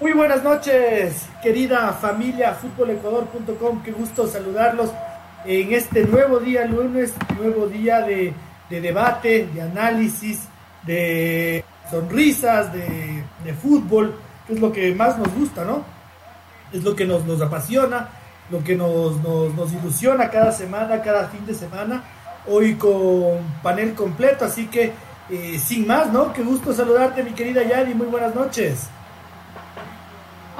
[0.00, 3.82] Muy buenas noches, querida familia futbolecuador.com.
[3.82, 4.90] Qué gusto saludarlos
[5.44, 8.32] en este nuevo día, lunes, nuevo día de,
[8.70, 10.48] debate, de análisis,
[10.84, 14.14] de sonrisas, de, fútbol,
[14.46, 15.84] que es lo que más nos gusta, ¿no?
[16.72, 18.08] Es lo que nos, nos apasiona,
[18.50, 22.04] lo que nos, nos, ilusiona cada semana, cada fin de semana.
[22.46, 24.92] Hoy con panel completo, así que
[25.28, 26.32] eh, sin más, ¿no?
[26.32, 27.92] Qué gusto saludarte, mi querida Yadi.
[27.92, 28.88] Muy buenas noches.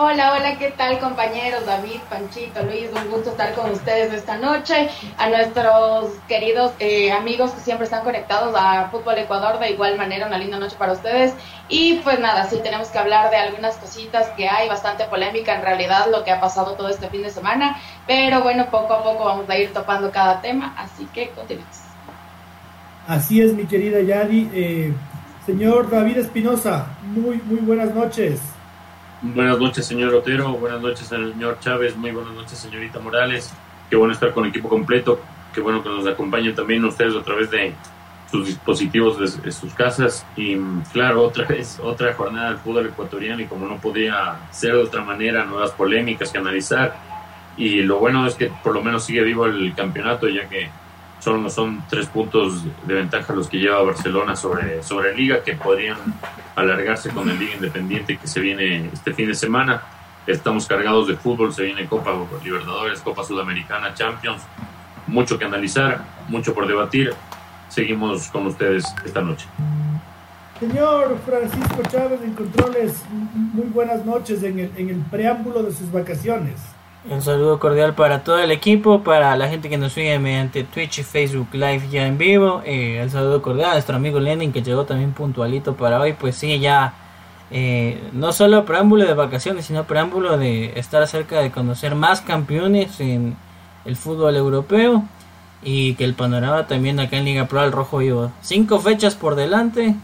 [0.03, 1.67] Hola, hola, ¿qué tal compañeros?
[1.67, 4.89] David, Panchito, Luis, un gusto estar con ustedes esta noche.
[5.19, 10.27] A nuestros queridos eh, amigos que siempre están conectados a Fútbol Ecuador, de igual manera,
[10.27, 11.35] una linda noche para ustedes.
[11.69, 15.61] Y pues nada, sí tenemos que hablar de algunas cositas que hay, bastante polémica en
[15.61, 19.27] realidad lo que ha pasado todo este fin de semana, pero bueno, poco a poco
[19.27, 21.77] vamos a ir topando cada tema, así que continuemos.
[23.07, 24.51] Así es, mi querida Yadi.
[24.55, 24.95] Eh,
[25.45, 28.41] señor David Espinosa, muy, muy buenas noches.
[29.23, 30.55] Buenas noches, señor Otero.
[30.55, 31.95] Buenas noches, señor Chávez.
[31.95, 33.53] Muy buenas noches, señorita Morales.
[33.91, 35.21] Qué bueno estar con el equipo completo.
[35.53, 37.75] Qué bueno que nos acompañen también ustedes a través de
[38.31, 40.25] sus dispositivos de, sus casas.
[40.37, 40.57] Y
[40.91, 43.43] claro, otra vez, otra jornada del fútbol ecuatoriano.
[43.43, 46.97] Y como no podía ser de otra manera, nuevas polémicas que analizar.
[47.59, 50.71] Y lo bueno es que por lo menos sigue vivo el campeonato, ya que
[51.21, 55.99] solo son tres puntos de ventaja los que lleva Barcelona sobre, sobre Liga, que podrían
[56.57, 59.83] alargarse con el Liga Independiente que se viene este fin de semana.
[60.27, 64.43] Estamos cargados de fútbol, se viene Copa Libertadores, Copa Sudamericana, Champions.
[65.07, 67.13] Mucho que analizar, mucho por debatir.
[67.69, 69.47] Seguimos con ustedes esta noche.
[70.59, 73.03] Señor Francisco Chávez en Controles,
[73.35, 76.61] muy buenas noches en el preámbulo de sus vacaciones.
[77.09, 80.99] Un saludo cordial para todo el equipo, para la gente que nos sigue mediante Twitch
[80.99, 82.61] y Facebook Live ya en vivo.
[82.67, 86.13] Eh, el saludo cordial a nuestro amigo Lenin que llegó también puntualito para hoy.
[86.13, 86.93] Pues sí, ya
[87.51, 93.01] eh, no solo preámbulo de vacaciones, sino preámbulo de estar cerca de conocer más campeones
[93.01, 93.35] en
[93.87, 95.05] el fútbol europeo.
[95.63, 98.31] Y que el panorama también acá en Liga Pro al Rojo Vivo.
[98.43, 99.95] Cinco fechas por delante.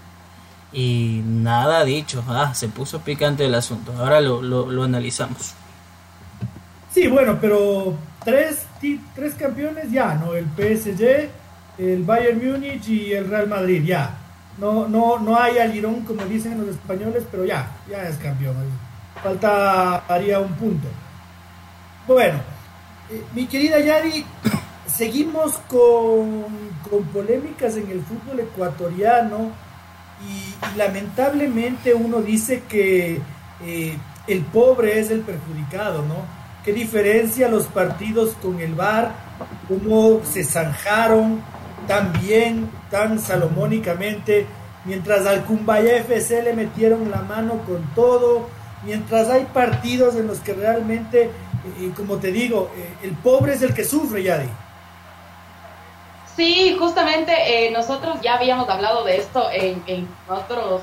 [0.72, 2.24] Y nada dicho.
[2.26, 3.92] Ah, se puso picante el asunto.
[3.98, 5.54] Ahora lo, analizamos.
[6.96, 7.92] Sí, bueno, pero
[8.24, 8.64] tres,
[9.14, 10.32] tres campeones ya, ¿no?
[10.32, 11.28] El PSG,
[11.76, 14.16] el Bayern Múnich y el Real Madrid, ya.
[14.56, 18.56] No, no, no hay alirón como dicen los españoles, pero ya, ya es campeón.
[19.22, 20.88] Falta, haría un punto.
[22.06, 22.38] Bueno,
[23.10, 24.24] eh, mi querida Yari,
[24.86, 26.46] seguimos con,
[26.88, 29.50] con, polémicas en el fútbol ecuatoriano
[30.26, 33.20] y, lamentablemente uno dice que
[33.66, 36.45] eh, el pobre es el perjudicado, ¿no?
[36.66, 39.12] Qué diferencia los partidos con el VAR,
[39.68, 41.40] cómo se zanjaron
[41.86, 44.46] tan bien, tan salomónicamente,
[44.84, 48.48] mientras al Cumbaya FC le metieron la mano con todo,
[48.82, 51.30] mientras hay partidos en los que realmente,
[51.78, 54.48] eh, como te digo, eh, el pobre es el que sufre, Yadi.
[56.34, 60.82] Sí, justamente eh, nosotros ya habíamos hablado de esto en, en, otros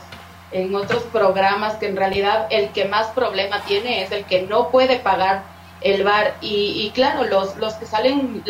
[0.52, 4.70] en otros programas que en realidad el que más problema tiene es el que no
[4.70, 5.53] puede pagar
[5.84, 8.44] el bar y, claro, los, los que salen,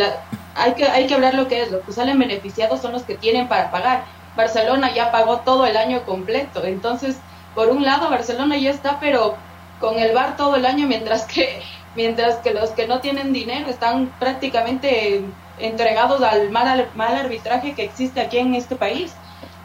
[0.55, 3.15] hay, que, hay que hablar lo que es, los que salen beneficiados son los que
[3.15, 4.05] tienen para pagar.
[4.35, 7.17] Barcelona ya pagó todo el año completo, entonces,
[7.55, 9.35] por un lado, Barcelona ya está, pero
[9.79, 11.61] con el bar todo el año, mientras que,
[11.95, 15.23] mientras que los que no tienen dinero están prácticamente
[15.59, 19.13] entregados al mal, mal arbitraje que existe aquí en este país.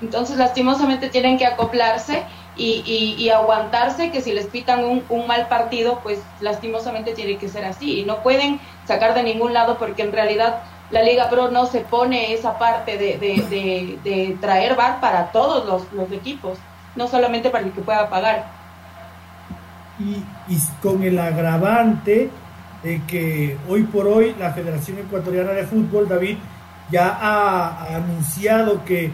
[0.01, 2.25] Entonces, lastimosamente tienen que acoplarse
[2.59, 8.01] y, aguantarse que si les pitan un, mal partido, pues lastimosamente tiene que ser así.
[8.01, 11.81] Y no pueden sacar de ningún lado porque en realidad la Liga Pro no se
[11.81, 16.59] pone esa parte de, traer VAR para todos los, equipos,
[16.97, 18.47] no solamente para el que pueda pagar.
[20.01, 20.25] Y,
[20.83, 22.31] con el agravante
[22.83, 26.39] de que hoy por hoy la Federación Ecuatoriana de Fútbol, David,
[26.91, 29.11] ya ha, anunciado que eh,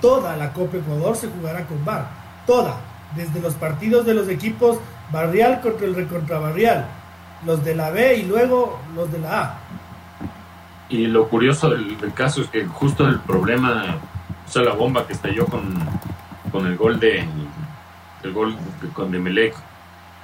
[0.00, 2.80] toda la Copa Ecuador se jugará con VAR toda,
[3.14, 4.78] desde los partidos de los equipos
[5.12, 6.86] barrial contra el recontra barrial,
[7.44, 9.58] los de la B y luego los de la A.
[10.88, 13.96] Y lo curioso del, caso es que justo el problema,
[14.46, 15.74] o sea, la bomba que estalló con,
[16.50, 17.24] con el gol de
[18.22, 18.54] el gol
[18.92, 19.54] con Demelec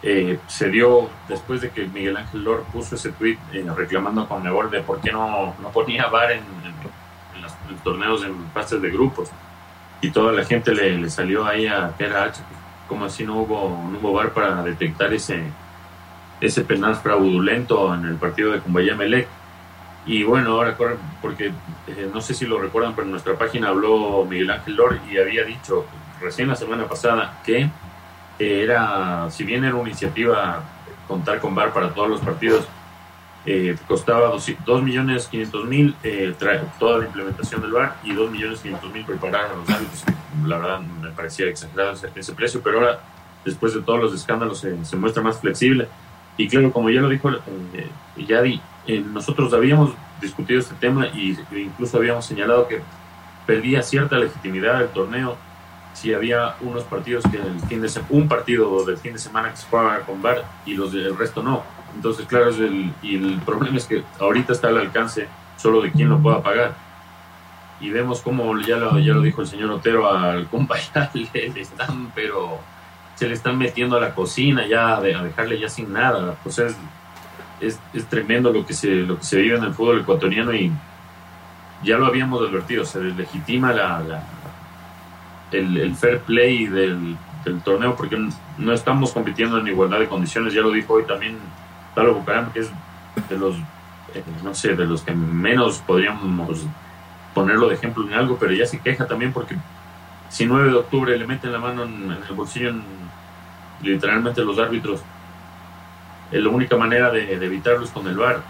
[0.03, 4.45] eh, se dio después de que Miguel Ángel Lor puso ese tweet eh, reclamando con
[4.45, 6.39] Nebol de por qué no, no ponía VAR en,
[7.35, 7.53] en, los,
[7.83, 9.31] torneos en fases de grupos
[10.01, 12.33] y toda la gente le, salió ahí a era
[12.89, 15.43] como así no hubo, no hubo bar para detectar ese,
[16.41, 19.27] ese penal fraudulento en el partido de Cumbaya Melec.
[20.07, 20.77] Y bueno, ahora
[21.21, 21.51] porque
[21.89, 25.19] eh, no sé si lo recuerdan, pero en nuestra página habló Miguel Ángel Lor y
[25.19, 25.85] había dicho
[26.21, 27.69] recién la semana pasada que
[28.39, 30.63] era, si bien era una iniciativa
[31.09, 32.69] contar con VAR para todos los partidos,
[33.47, 34.29] eh, costaba
[34.67, 36.35] 2 millones 500 mil eh,
[36.81, 40.05] toda la implementación del VAR y 2 millones 500 mil preparar a los árbitros.
[40.45, 43.01] La verdad me parecía exagerado ese, precio, pero ahora,
[43.45, 45.87] después de todos los escándalos, se, muestra más flexible.
[46.37, 51.39] Y claro, como ya lo dijo eh, Yadi, eh, nosotros habíamos discutido este tema y
[51.53, 52.81] e incluso habíamos señalado que
[53.47, 55.37] perdía cierta legitimidad el torneo
[55.95, 59.57] si había unos partidos que el fin de un partido del fin de semana que
[59.57, 61.63] se jugaba con VAR y los del resto no
[61.97, 66.11] entonces, claro, el, y el problema es que ahorita está al alcance solo de quien
[66.11, 66.75] lo pueda pagar.
[67.81, 70.77] Y vemos como ya lo, ya lo dijo el señor Otero al compa,
[71.15, 72.59] le, están, pero
[73.15, 76.37] se le están metiendo a la cocina ya, a dejarle ya sin nada.
[76.43, 76.77] Pues es,
[77.61, 80.71] es, es, tremendo lo que, se, lo que se vive en el fútbol ecuatoriano y
[81.83, 84.23] ya lo habíamos advertido, se deslegitima la,
[85.51, 87.17] el, el, fair play del
[87.65, 88.19] torneo porque
[88.59, 91.39] no estamos compitiendo en igualdad de condiciones, ya lo dijo hoy también
[91.97, 92.71] Pablo Bucaram, que es
[93.31, 93.57] de los,
[94.15, 96.61] eh, no sé, de los que menos podríamos
[97.35, 99.57] ponerlo de ejemplo en algo, pero ya se queja también porque
[100.29, 102.75] si 9 de octubre le meten la mano en, el bolsillo
[103.83, 105.01] literalmente los árbitros,
[106.31, 108.41] es la única manera de, evitarlo es con el VAR.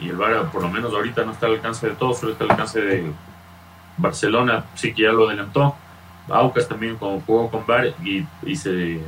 [0.00, 2.44] Y el VAR, por lo menos ahorita, no está al alcance de todos, solo está
[2.44, 3.12] al alcance de
[3.98, 5.76] Barcelona, sí que ya lo adelantó.
[6.28, 9.00] Aucas también jugó con VAR y se,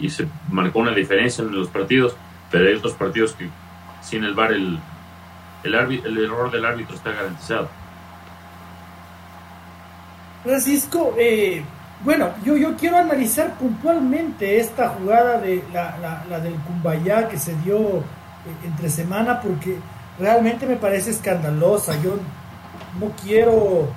[0.00, 2.16] y se marcó una diferencia en los partidos
[2.50, 3.48] pero hay otros partidos que
[4.02, 4.78] sin el VAR el,
[5.64, 7.68] error del árbitro está garantizado.
[10.44, 11.62] Francisco, eh,
[12.04, 17.78] bueno, yo, yo quiero analizar puntualmente esta jugada de la, del Cumbayá que se dio
[17.78, 18.02] eh,
[18.64, 19.76] entre semana porque
[20.18, 22.00] realmente me parece escandalosa.
[22.00, 22.18] Yo
[23.00, 23.88] no quiero,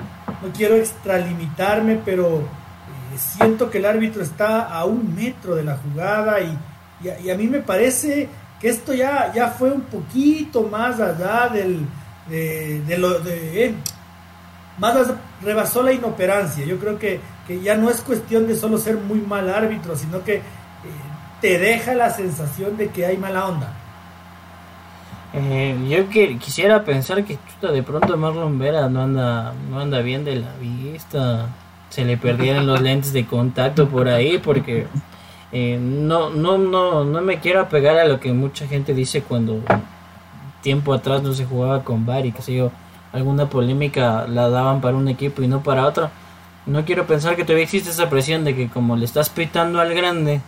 [0.41, 5.77] no quiero extralimitarme, pero eh, siento que el árbitro está a un metro de la
[5.77, 6.57] jugada y,
[7.23, 8.29] y, a, mí me parece
[8.61, 11.87] que esto ya, ya fue un poquito más allá del,
[12.29, 13.75] de, lo de, eh,
[14.77, 14.95] más
[15.41, 16.63] rebasó la inoperancia.
[16.63, 17.19] Yo creo que,
[17.63, 20.41] ya no es cuestión de solo ser muy mal árbitro, sino que eh,
[21.41, 23.73] te deja la sensación de que hay mala onda.
[25.33, 30.23] Eh, yo que quisiera pensar que de pronto Marlon Vera no anda, no anda bien
[30.23, 31.47] de la vista,
[31.89, 34.87] se le perdieron los lentes de contacto por ahí porque
[35.51, 39.61] eh, no, no, no, no me quiero apegar a lo que mucha gente dice cuando
[40.61, 42.71] tiempo atrás no se jugaba con VAR y que sé yo,
[43.11, 46.09] alguna polémica la daban para un equipo y no para otro.
[46.65, 49.93] No quiero pensar que todavía existe esa presión de que como le estás pitando al
[49.93, 50.41] grande,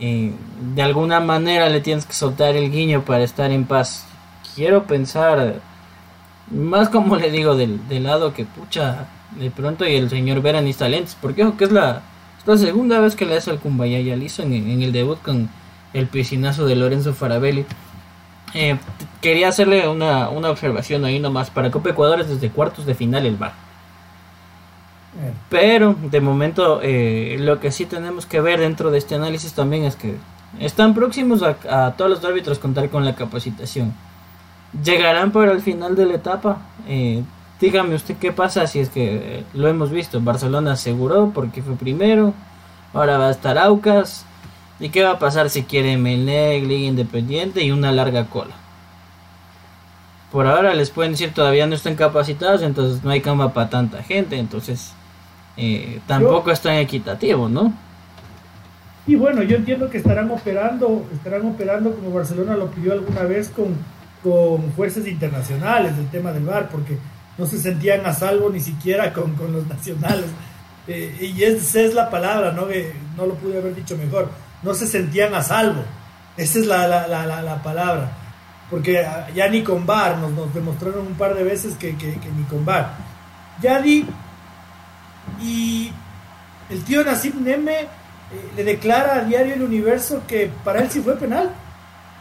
[0.00, 0.32] eh,
[0.74, 4.06] de alguna manera le tienes que soltar el guiño para estar en paz.
[4.54, 5.60] Quiero pensar,
[6.50, 9.06] más como le digo, del, lado que pucha,
[9.38, 12.02] de pronto y el señor Vera ni lentes, porque ojo que es la
[12.46, 15.48] la segunda vez que le hace al Kumbaya, ya hizo en, el debut con
[15.92, 17.66] el piscinazo de Lorenzo Farabelli.
[18.54, 18.78] Eh,
[19.20, 21.50] quería hacerle una, observación ahí nomás.
[21.50, 23.52] Para Copa Ecuador es desde cuartos de final el bar.
[25.50, 29.84] Pero de momento eh, lo que sí tenemos que ver dentro de este análisis también
[29.84, 30.16] es que
[30.60, 33.94] están próximos a, todos los árbitros contar con la capacitación.
[34.82, 36.58] Llegarán por el final de la etapa.
[36.86, 37.22] Eh,
[37.60, 40.20] dígame usted qué pasa si es que lo hemos visto.
[40.20, 42.34] Barcelona aseguró porque fue primero.
[42.92, 44.24] Ahora va a estar Aucas.
[44.80, 48.54] ¿Y qué va a pasar si quiere Melec, Liga Independiente y una larga cola?
[50.30, 54.02] Por ahora les pueden decir todavía no están capacitados, entonces no hay cama para tanta
[54.02, 54.92] gente, entonces
[55.56, 57.72] eh, tampoco es tan equitativo, ¿no?
[59.06, 63.48] Y bueno, yo entiendo que estarán operando, estarán operando como Barcelona lo pidió alguna vez
[63.48, 63.74] con,
[64.22, 66.98] con fuerzas internacionales del tema del bar, porque
[67.38, 70.26] no se sentían a salvo ni siquiera con, los nacionales.
[70.90, 72.66] Eh, y esa es la palabra, ¿no?
[72.66, 74.30] Que no lo pude haber dicho mejor.
[74.62, 75.84] No se sentían a salvo.
[76.34, 78.10] Esa es la, palabra.
[78.70, 82.64] Porque ya ni con Bar nos, nos demostraron un par de veces que, ni con
[82.64, 82.94] Bar.
[83.60, 84.06] Ya di.
[85.42, 85.92] Y
[86.70, 87.88] el tío Nasib Neme eh,
[88.56, 91.50] le declara a Diario El Universo que para él sí fue penal.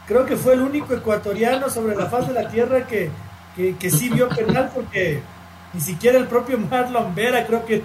[0.07, 3.11] Creo que fue el único ecuatoriano sobre la faz de la tierra que,
[3.57, 5.21] que, que sí vio penal porque
[5.73, 7.83] ni siquiera el propio Marlon Vera creo que,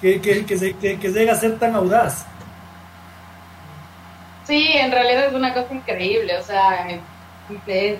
[0.00, 2.26] que, que, se, que, llega a ser tan audaz.
[4.46, 6.86] Sí, en realidad es una cosa increíble, o sea,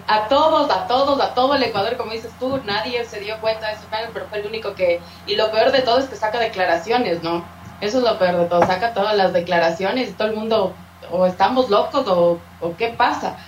[0.07, 3.69] a todos, a todos, a todo el Ecuador, como dices tú, nadie se dio cuenta
[3.69, 6.39] de eso, pero fue el único que, y lo peor de todo es que saca
[6.39, 7.43] declaraciones, ¿no?
[7.81, 10.75] Eso es lo peor de todo, saca todas las declaraciones y todo el mundo,
[11.11, 13.39] o estamos locos o, o qué pasa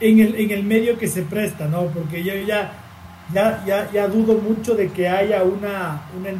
[0.00, 1.86] en el, en el medio que se presta, ¿no?
[1.86, 2.72] Porque yo ya,
[3.32, 6.30] ya, ya, ya dudo mucho de que haya una, una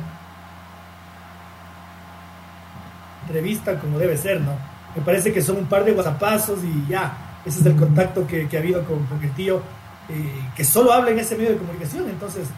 [3.26, 4.52] entrevista como debe ser, ¿no?
[4.96, 8.48] Me parece que son un par de guasapazos y ya, ese es el contacto que,
[8.52, 9.62] ha habido con, el tío,
[10.08, 12.48] eh, que solo habla en ese medio de comunicación, entonces,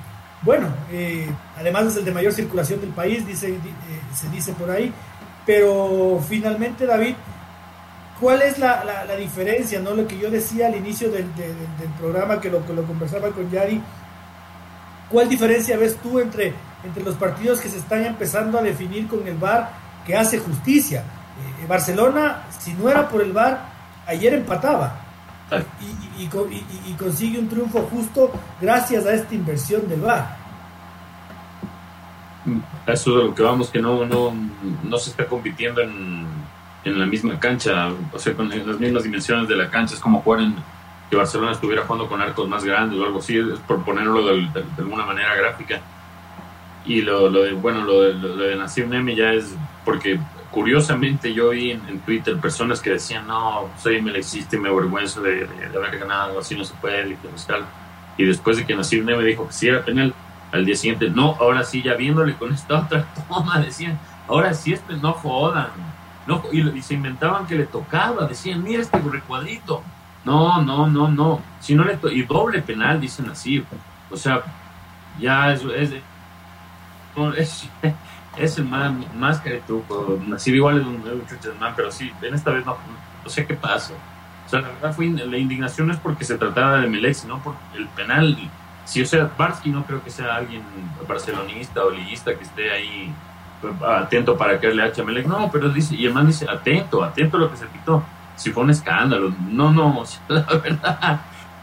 [0.42, 1.28] bueno, eh,
[1.59, 3.59] además es el de mayor circulación del país, dice, eh,
[4.14, 4.92] se dice por ahí,
[5.44, 7.16] pero finalmente, David,
[8.23, 9.81] ¿cuál es la, la, diferencia?
[9.81, 9.91] ¿no?
[9.95, 11.26] Lo que yo decía al inicio del,
[11.99, 13.83] programa, que lo, que lo conversaba con Yari,
[15.11, 19.26] ¿cuál diferencia ves tú entre, entre los partidos que se están empezando a definir con
[19.26, 19.73] el VAR
[20.07, 21.00] que hace justicia?
[21.00, 23.67] Eh, Barcelona, si no era por el VAR,
[24.07, 25.00] ayer empataba.
[26.17, 30.38] Y, y, consigue un triunfo justo gracias a esta inversión del VAR.
[32.87, 34.33] Eso es de lo que vamos, que no, no,
[34.83, 36.22] no se está compitiendo en,
[36.85, 39.95] en la misma cancha, o sea, con las mismas dimensiones de la cancha.
[39.95, 40.57] Es como jugar en
[41.11, 44.49] que Barcelona estuviera jugando con arcos más grandes o algo así, es por ponerlo de,
[44.79, 45.81] alguna manera gráfica.
[46.85, 50.19] Y lo, lo de, bueno, lo de, lo de Neme ya es porque
[50.51, 55.77] curiosamente yo vi en, Twitter personas que decían, no, soy y me avergüenzo de, de,
[55.77, 57.17] haber ganado, así no se puede, y,
[58.19, 60.12] y después de que Nassim Neme dijo que sí era penal,
[60.51, 63.99] al día siguiente, no, ahora sí, ya viéndole con esta otra toma, decían,
[64.29, 65.91] ahora sí, este no jodan
[66.26, 69.83] no, y, se inventaban que le tocaba, decían, mira este recuadrito.
[70.25, 71.43] No, no, no, no.
[71.61, 73.64] Si no le y doble penal, dicen así.
[74.11, 74.43] O sea,
[75.19, 75.95] ya es, es,
[78.37, 80.19] es, el más, más caretuco.
[80.35, 82.76] Así igual es un, man, pero sí, en esta vez no,
[83.25, 83.95] no sé qué pasa.
[84.47, 87.55] O sea, la verdad fue la indignación es porque se trataba de Melec, no por
[87.75, 88.37] el penal.
[88.85, 90.62] Si, o sea, Barsky no creo que sea alguien
[91.09, 93.12] barcelonista o liguista que esté ahí
[93.87, 95.26] atento para que le hacha Melec.
[95.26, 98.02] No, pero dice, y el man dice, atento, atento a lo que se pitó.
[98.37, 99.33] Si fue un escándalo.
[99.50, 101.21] No, no, la verdad,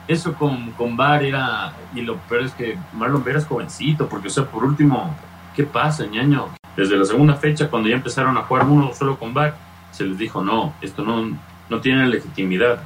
[0.07, 4.27] eso con, con Bar era, y lo peor es que Marlon Vera es jovencito, porque,
[4.27, 5.15] o sea, por último,
[5.55, 6.47] ¿qué pasa, ñaño?
[6.75, 9.55] Desde la segunda fecha, cuando ya empezaron a jugar uno solo con Bar,
[9.91, 11.37] se les dijo, no, esto no,
[11.69, 12.81] no tiene legitimidad.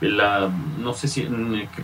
[0.00, 1.28] La, no sé si,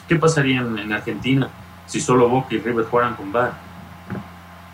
[0.09, 1.51] ¿qué, pasaría en Argentina
[1.87, 3.66] si solo Boca y River jugaran con Bar?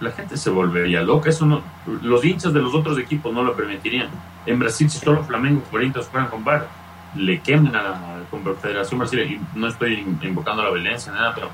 [0.02, 1.30] La gente se volvería loca.
[1.30, 1.62] Eso no,
[2.02, 4.08] los hinchas de los otros equipos no lo permitirían.
[4.44, 6.66] En Brasil, si solo Flamengo Corinthians juegan con VAR,
[7.14, 9.32] le queman a la Confederación Brasileña.
[9.32, 11.50] Y no estoy invocando la violencia, nada, pero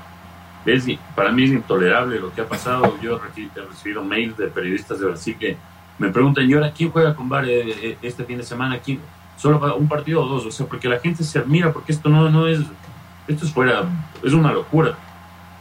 [0.65, 2.97] es, para mí es intolerable lo que ha pasado.
[3.01, 5.57] Yo he recibido mails de periodistas de Brasil que
[5.99, 8.79] me preguntan, ¿y ahora quién juega con VAR eh, eh, este fin de semana?
[8.79, 8.99] ¿Quién?
[9.37, 12.29] Solo un partido o dos, o sea, porque la gente se admira, porque esto no,
[12.29, 12.59] no es,
[13.27, 13.83] esto es fuera,
[14.21, 14.97] es una locura.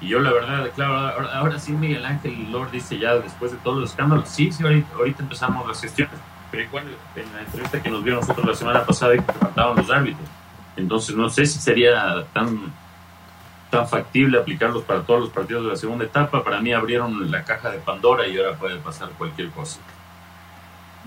[0.00, 0.96] Y yo la verdad, claro,
[1.32, 5.22] ahora, sí Miguel Ángel Lord dice ya después de todos los escándalos, sí, sí, ahorita,
[5.22, 6.14] empezamos las gestiones,
[6.50, 6.84] pero igual
[7.16, 10.28] en la entrevista que nos dio nosotros la semana pasada que faltaban los árbitros.
[10.76, 12.72] Entonces no sé si sería tan,
[13.70, 16.44] tan factible aplicarlos para todos los partidos de la segunda etapa.
[16.44, 19.80] Para mí abrieron la caja de Pandora y ahora puede pasar cualquier cosa.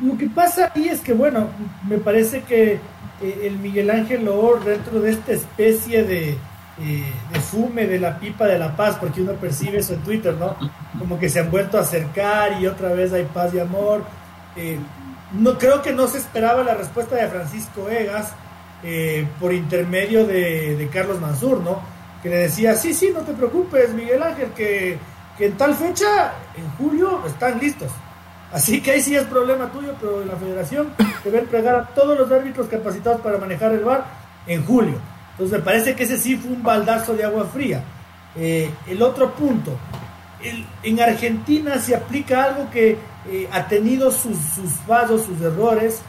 [0.01, 1.49] Lo que pasa ahí es que, bueno,
[1.87, 2.79] me parece que
[3.21, 6.37] eh, el Miguel Ángel Lord dentro de esta especie de
[6.79, 10.33] eh, de fume de la pipa de la paz, porque uno percibe eso en Twitter,
[10.35, 10.55] ¿no?
[10.97, 14.03] Como que se han vuelto a acercar y otra vez hay paz y amor.
[14.55, 14.79] Eh,
[15.33, 18.33] no creo que no se esperaba la respuesta de Francisco Egas
[18.83, 21.81] eh, por intermedio de, Carlos Mansur, ¿no?
[22.23, 24.97] Que le decía, sí, sí, no te preocupes, Miguel Ángel, que,
[25.37, 27.91] que en tal fecha, en julio, están listos.
[28.51, 32.31] Así que ahí sí es problema tuyo, pero la federación debe entregar a todos los
[32.31, 34.05] árbitros capacitados para manejar el bar
[34.47, 34.95] en julio.
[35.41, 37.81] Entonces me parece que ese sí fue un baldazo de agua fría.
[38.35, 39.75] Eh, el otro punto,
[40.83, 42.91] en Argentina se aplica algo que
[43.27, 44.37] eh, ha tenido sus,
[44.85, 46.03] fallos, sus errores,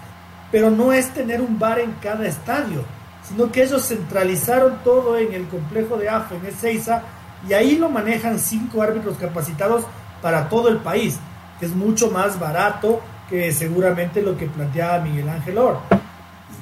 [0.50, 2.84] pero no es tener un bar en cada estadio,
[3.26, 7.00] sino que ellos centralizaron todo en el complejo de AFA, en Ezeiza,
[7.48, 9.86] y ahí lo manejan cinco árbitros capacitados
[10.20, 11.18] para todo el país,
[11.58, 15.78] que es mucho más barato que seguramente lo que planteaba Miguel Ángel Or.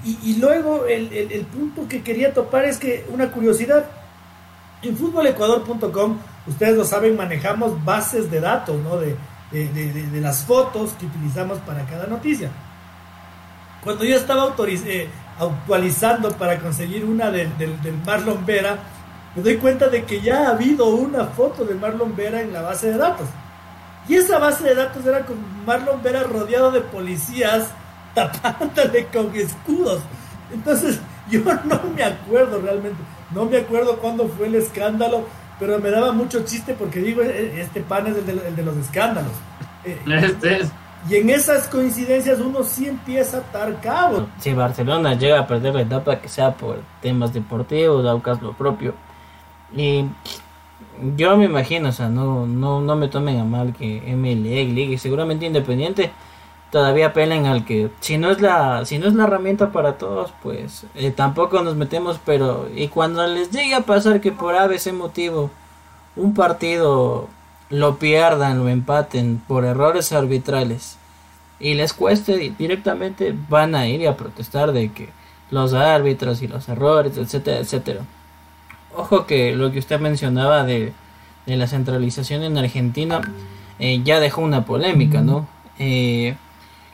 [0.02, 3.84] Y, luego el, el, punto que quería topar es que una curiosidad,
[4.82, 8.96] en futbolecuador.com, ustedes lo saben, manejamos bases de datos, ¿no?
[8.96, 9.14] De,
[9.50, 12.50] de, de, las fotos que utilizamos para cada noticia.
[13.84, 18.78] Cuando yo estaba eh, actualizando para conseguir una del, del Marlon Vera,
[19.34, 22.62] me doy cuenta de que ya ha habido una foto de Marlon Vera en la
[22.62, 23.28] base de datos.
[24.08, 27.68] Y esa base de datos era con Marlon Vera rodeado de policías
[28.14, 30.00] tapándole con escudos.
[30.52, 31.00] Entonces,
[31.30, 32.98] yo no me acuerdo realmente,
[33.34, 35.24] no me acuerdo cuándo fue el escándalo,
[35.58, 39.32] pero me daba mucho chiste porque digo, e-, este pan es el de, los escándalos.
[39.84, 40.60] Eh, este
[41.08, 44.28] y en esas coincidencias uno sí empieza a atar cabo.
[44.38, 48.94] Si Barcelona llega a perder la etapa, que sea por temas deportivos, Aucas lo propio.
[49.74, 50.04] Y
[51.16, 54.92] yo me imagino, o sea, no, no, no me tomen a mal que MLE, Liga
[54.92, 56.10] y seguramente Independiente
[56.70, 60.32] todavía apelan al que si no es la si no es la herramienta para todos
[60.42, 64.92] pues eh, tampoco nos metemos pero y cuando les llegue a pasar que por ese
[64.92, 65.50] motivo
[66.16, 67.28] un partido
[67.70, 70.96] lo pierdan lo empaten por errores arbitrales
[71.58, 75.10] y les cueste directamente van a ir a protestar de que
[75.50, 78.00] los árbitros y los errores etcétera etcétera.
[78.96, 80.92] Ojo que lo que usted mencionaba de,
[81.46, 83.20] de la centralización en Argentina
[83.78, 85.46] eh, ya dejó una polémica no
[85.78, 86.36] eh,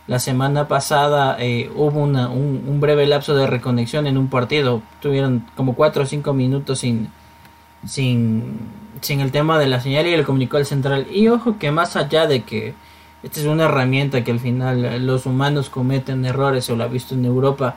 [0.07, 4.83] la semana pasada eh, hubo una, un, breve lapso de reconexión en un partido.
[5.01, 7.09] Tuvieron como 4 o 5 minutos sin,
[7.87, 8.61] sin,
[9.01, 11.09] sin el tema de la señal y el comunicó al central.
[11.13, 12.75] Y ojo que más allá de que
[13.23, 17.15] esta es una herramienta que al final los humanos cometen errores, o lo ha visto
[17.17, 17.77] en Europa,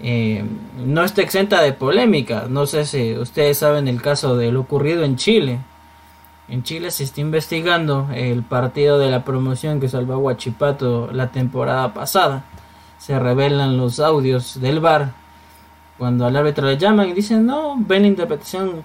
[0.00, 0.44] eh,
[0.84, 2.46] no está exenta de polémica.
[2.48, 5.60] No sé si ustedes saben el caso de lo ocurrido en Chile.
[6.48, 11.30] En Chile se está investigando el partido de la promoción que salvó a Huachipato la
[11.30, 12.44] temporada pasada.
[12.98, 15.12] Se revelan los audios del bar
[15.98, 18.82] cuando al árbitro le llaman y dicen no, ven la interpretación.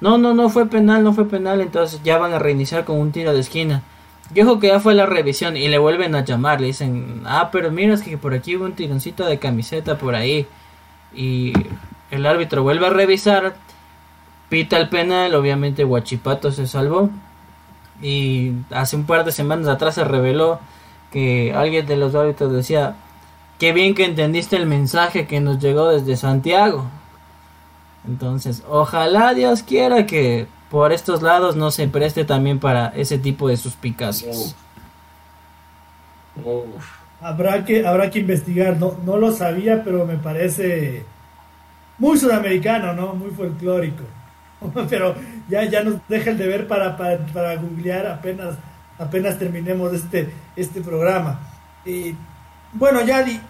[0.00, 3.12] No, no, no fue penal, no fue penal, entonces ya van a reiniciar con un
[3.12, 3.82] tiro de esquina.
[4.34, 7.50] Yo creo que ya fue la revisión y le vuelven a llamar, le dicen, ah,
[7.52, 10.46] pero mira, es que por aquí hubo un tironcito de camiseta por ahí.
[11.14, 11.52] Y
[12.10, 13.54] el árbitro vuelve a revisar,
[14.54, 17.10] pita el penal, obviamente Huachipato se salvó.
[18.00, 20.60] Y hace un par de semanas atrás se reveló
[21.10, 22.94] que alguien de los árbitros decía,
[23.58, 26.86] qué bien que entendiste el mensaje que nos llegó desde Santiago.
[28.06, 33.48] Entonces, ojalá Dios quiera que por estos lados no se preste también para ese tipo
[33.48, 34.54] de suspicacias.
[37.20, 41.04] Habrá que, habrá que investigar, no, no lo sabía, pero me parece
[41.98, 43.14] muy sudamericano, ¿no?
[43.14, 44.04] Muy folclórico.
[44.88, 45.14] pero
[45.48, 48.56] ya, ya nos deja el deber para, para, googlear apenas,
[48.98, 51.40] apenas terminemos este, este programa.
[52.72, 53.40] bueno, Yadi,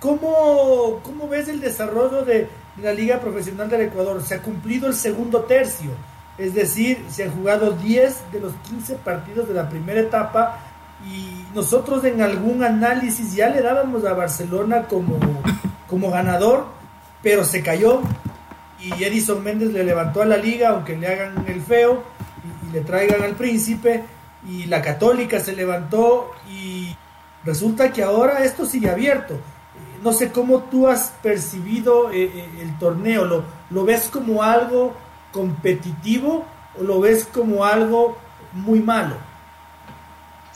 [0.00, 2.48] ¿cómo, ¿cómo ves el desarrollo de
[2.82, 4.22] la Liga Profesional del Ecuador?
[4.22, 5.90] Se ha cumplido el segundo tercio,
[6.38, 10.58] es decir, se han jugado 10 de los 15 partidos de la primera etapa
[11.06, 15.18] y nosotros en algún análisis ya le dábamos a Barcelona como,
[15.86, 16.66] como ganador,
[17.22, 18.02] pero se cayó
[18.84, 22.02] y Edison Méndez le levantó a la liga, aunque le hagan el feo
[22.68, 24.04] y, le traigan al príncipe,
[24.46, 26.94] y la católica se levantó y
[27.44, 29.38] resulta que ahora esto sigue abierto.
[30.02, 34.94] No sé cómo tú has percibido eh, eh, el torneo, ¿Lo, ¿lo ves como algo
[35.32, 36.44] competitivo
[36.78, 38.18] o lo ves como algo
[38.52, 39.16] muy malo?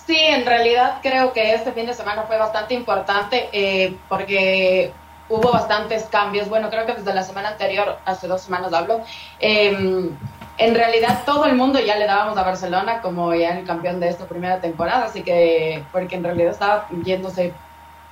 [0.09, 4.91] Sí, en realidad creo que este fin de semana fue bastante importante eh, porque
[5.29, 6.49] hubo bastantes cambios.
[6.49, 9.01] Bueno, creo que desde la semana anterior, hace dos semanas hablo.
[9.41, 10.11] Em,
[10.59, 14.09] en realidad todo el mundo ya le dábamos a Barcelona como ya el campeón de
[14.09, 17.55] esta primera temporada, así que porque en realidad estaba yéndose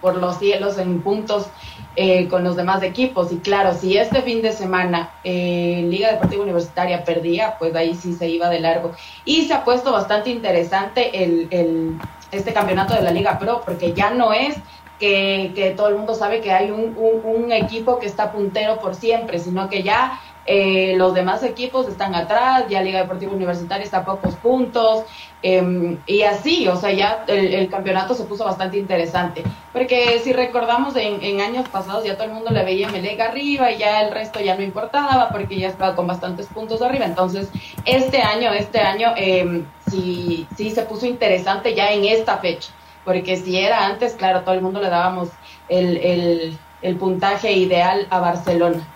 [0.00, 1.48] por los cielos en puntos
[1.96, 3.32] eh, con los demás equipos.
[3.32, 8.12] Y claro, si este fin de semana eh, Liga Deportiva Universitaria perdía, pues ahí sí
[8.12, 8.92] se iba de largo.
[9.24, 11.98] Y se ha puesto bastante interesante el, el,
[12.30, 14.56] este campeonato de la Liga Pro, porque ya no es
[14.98, 19.68] que, todo el mundo sabe que hay un, equipo que está puntero por siempre, sino
[19.68, 24.34] que ya eh, los demás equipos están atrás, ya Liga Deportiva Universitaria está a pocos
[24.36, 25.04] puntos,
[25.42, 29.42] em, y así, o sea, ya el, campeonato se puso bastante interesante.
[29.72, 33.70] Porque si recordamos en, en, años pasados, ya todo el mundo le veía Melega arriba
[33.70, 37.04] y ya el resto ya no importaba porque ya estaba con bastantes puntos arriba.
[37.04, 37.50] Entonces,
[37.84, 42.70] este año, este año, eh, sí, sí se puso interesante ya en esta fecha
[43.06, 45.28] porque si era antes, claro, todo el mundo le dábamos
[45.68, 46.58] el,
[46.98, 48.86] puntaje ideal a Barcelona.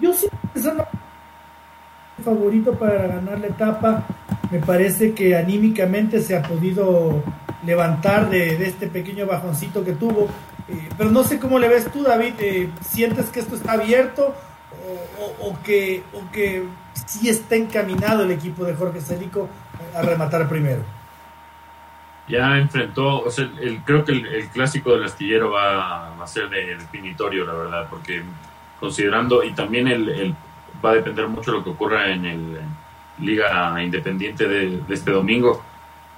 [0.00, 0.26] Yo sí,
[2.22, 4.04] favorito para ganar la etapa.
[4.50, 7.22] Me parece que anímicamente se ha podido
[7.64, 10.28] levantar de, este pequeño bajoncito que tuvo.
[10.68, 12.34] Eh, pero no sé cómo le ves tú, David.
[12.40, 14.34] Eh, ¿Sientes que esto está abierto
[15.40, 16.64] o, que, o que
[17.06, 19.48] sí está encaminado el equipo de Jorge Celico
[19.94, 20.95] a rematar primero?
[22.28, 26.76] Ya enfrentó, o sea, el, creo que el, clásico del astillero va, a ser de
[26.76, 28.22] definitorio, la verdad, porque
[28.80, 30.34] considerando, y también el,
[30.84, 32.60] va a depender mucho de lo que ocurra en el
[33.18, 35.62] Liga Independiente de, este domingo,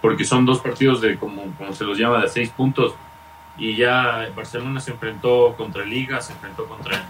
[0.00, 2.94] porque son dos partidos de, como, como se los llama, de seis puntos,
[3.58, 7.04] y ya Barcelona se enfrentó contra Liga, se enfrentó contra,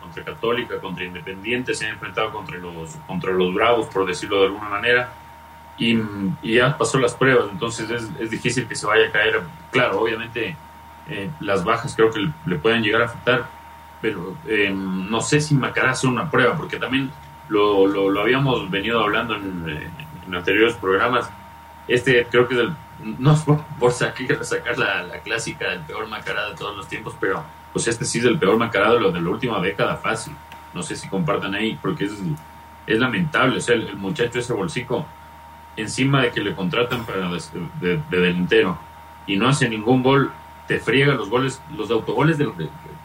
[0.00, 4.46] contra Católica, contra Independiente, se ha enfrentado contra los, contra los Bravos, por decirlo de
[4.46, 5.12] alguna manera
[5.78, 5.98] y,
[6.42, 9.40] ya pasó las pruebas, entonces es, difícil que se vaya a caer.
[9.70, 10.56] Claro, obviamente
[11.08, 13.46] eh, las bajas creo que le, pueden llegar a afectar,
[14.00, 17.10] pero eh, no sé si Macará hace una prueba, porque también
[17.48, 19.90] lo, lo, habíamos venido hablando en,
[20.26, 21.30] en, anteriores programas.
[21.86, 22.68] Este creo que es
[23.18, 27.14] no por, por sacar, sacar la, la, clásica del peor macarado de todos los tiempos,
[27.20, 30.34] pero pues este sí es el peor macarado de lo de la última década fácil.
[30.72, 32.12] No sé si compartan ahí, porque es,
[32.86, 33.58] es lamentable.
[33.58, 35.06] O el, muchacho ese bolsico,
[35.76, 37.40] encima de que le contratan para de,
[37.80, 38.78] de, delantero
[39.26, 40.32] y no hace ningún gol,
[40.66, 42.48] te friega los goles, los autogoles de,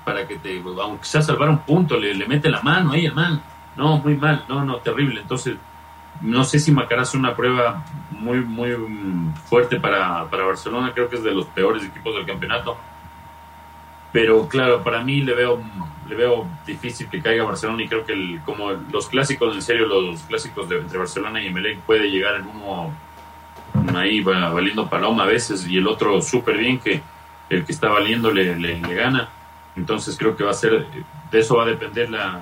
[0.06, 3.42] para que te, aunque sea salvar un punto, le, le mete la mano ahí, hermano.
[3.76, 5.22] No, muy mal, no, no, terrible.
[5.22, 5.56] Entonces,
[6.22, 8.76] no sé si Macará es una prueba muy, muy
[9.46, 12.78] fuerte para, para Barcelona, creo que es de los peores equipos del campeonato.
[14.12, 15.62] Pero claro, para mí le veo,
[16.08, 19.86] le veo difícil que caiga Barcelona y creo que el, como los clásicos, en serio,
[19.86, 22.94] los clásicos de, entre Barcelona y Emelec puede llegar en uno
[23.96, 27.02] ahí va, valiendo paloma a veces y el otro súper bien que
[27.50, 29.30] el que está valiendo le, gana.
[29.76, 30.88] Entonces creo que va a ser,
[31.32, 32.42] de eso va a depender la,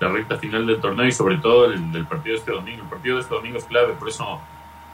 [0.00, 2.82] la recta final del torneo y sobre todo el, partido de este domingo.
[2.82, 4.40] El partido de este domingo es clave, por eso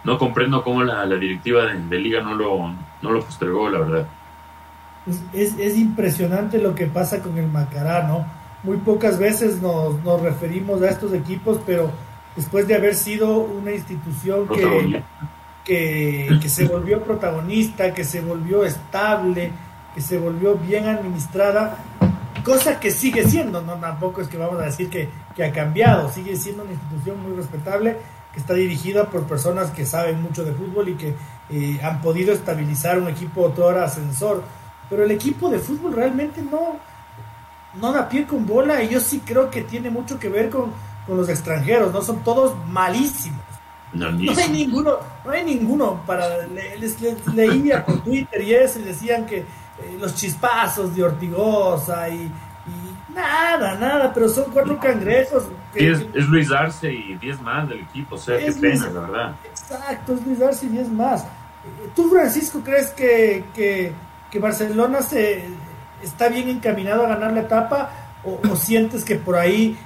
[0.04, 4.08] no comprendo cómo la, directiva de, liga no lo, no lo postergó, la verdad.
[5.32, 8.26] Es, es, impresionante lo que pasa con el Macará, ¿no?
[8.62, 11.90] Muy pocas veces nos, nos referimos a estos equipos, pero
[12.36, 15.02] después de haber sido una institución que,
[15.64, 19.52] que, que, se volvió protagonista, que se volvió estable,
[19.94, 21.78] que se volvió bien administrada,
[22.44, 26.10] cosa que sigue siendo, no tampoco es que vamos a decir que, que, ha cambiado,
[26.10, 27.96] sigue siendo una institución muy respetable
[28.32, 31.14] que está dirigida por personas que saben mucho de fútbol y que
[31.50, 34.44] eh, han podido estabilizar un equipo todo ascensor,
[34.90, 36.78] pero el equipo de fútbol realmente no,
[37.80, 40.72] no da pie con bola y yo sí creo que tiene mucho que ver con,
[41.06, 43.40] con los extranjeros, no son todos malísimos.
[43.92, 46.96] No, hay ninguno, no hay ninguno para les,
[47.34, 49.46] leía por Twitter y eso y decían que eh,
[49.98, 52.30] los chispazos de Ortigosa y,
[53.12, 55.44] nada, nada, pero son cuatro cangrejos.
[55.74, 59.36] es, Luis Arce y diez más del equipo, o sea, qué pena, la verdad.
[59.44, 61.24] Exacto, es Luis Arce y diez más.
[61.24, 63.92] Eh, ¿Tú, Francisco, crees que, que,
[64.30, 65.44] que, Barcelona se
[66.02, 67.90] está bien encaminado a ganar la etapa
[68.24, 69.76] o, o sientes que por ahí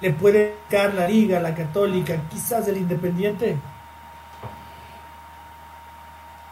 [0.00, 3.56] le puede caer la Liga, la Católica, quizás el Independiente?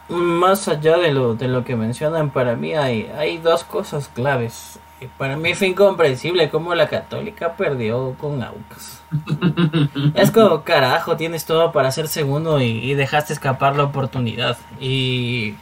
[0.09, 4.79] más allá de lo, de lo que mencionan, para mí hay, hay dos cosas claves.
[5.17, 9.01] Para mí fue incomprensible cómo la católica perdió con Aucas.
[10.15, 14.57] es como, carajo, tienes todo para ser segundo y, dejaste escapar la oportunidad.
[14.79, 15.55] Y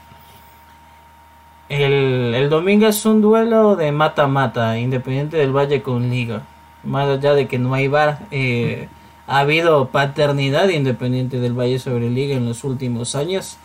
[1.72, 6.44] el, domingo es un duelo de mata-mata, independiente del Valle con Liga.
[6.84, 8.90] Más allá de que no hay bar, eh,
[9.26, 13.58] ha habido paternidad independiente del Valle sobre Liga en los últimos años.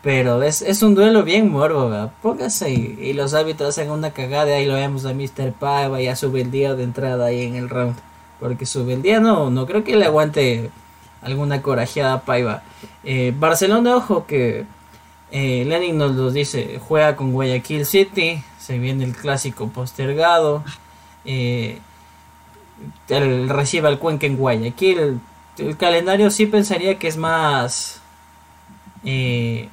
[0.00, 2.12] Pero es, es un duelo bien morbo, ¿verdad?
[2.22, 5.52] Póngase y, los árbitros hacen una cagada y ahí lo vemos a Mr.
[5.52, 7.96] Paiva, ya sube el día de entrada ahí en el round.
[8.40, 10.70] Porque sube el día, no, no creo que le aguante
[11.20, 12.62] alguna corajeada Paiva.
[13.02, 14.64] Eh, Barcelona, ojo que
[15.36, 20.62] eh, Lenin nos lo dice, juega con Guayaquil City, se viene el clásico postergado,
[21.24, 21.80] eh,
[23.08, 25.20] recibe al Cuenca en Guayaquil.
[25.58, 28.00] El, calendario sí pensaría que es más...
[29.04, 29.68] Eh,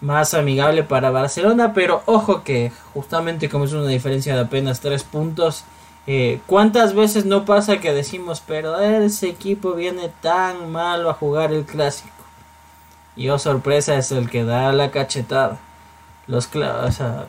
[0.00, 5.04] más amigable para Barcelona, pero ojo que justamente como es una diferencia de apenas 3
[5.04, 5.64] puntos,
[6.08, 11.52] eh, ¿cuántas veces no pasa que decimos, pero ese equipo viene tan malo a jugar
[11.52, 12.19] el clásico?
[13.20, 15.58] Y oh sorpresa es el que da la cachetada.
[16.26, 17.26] Los o sea,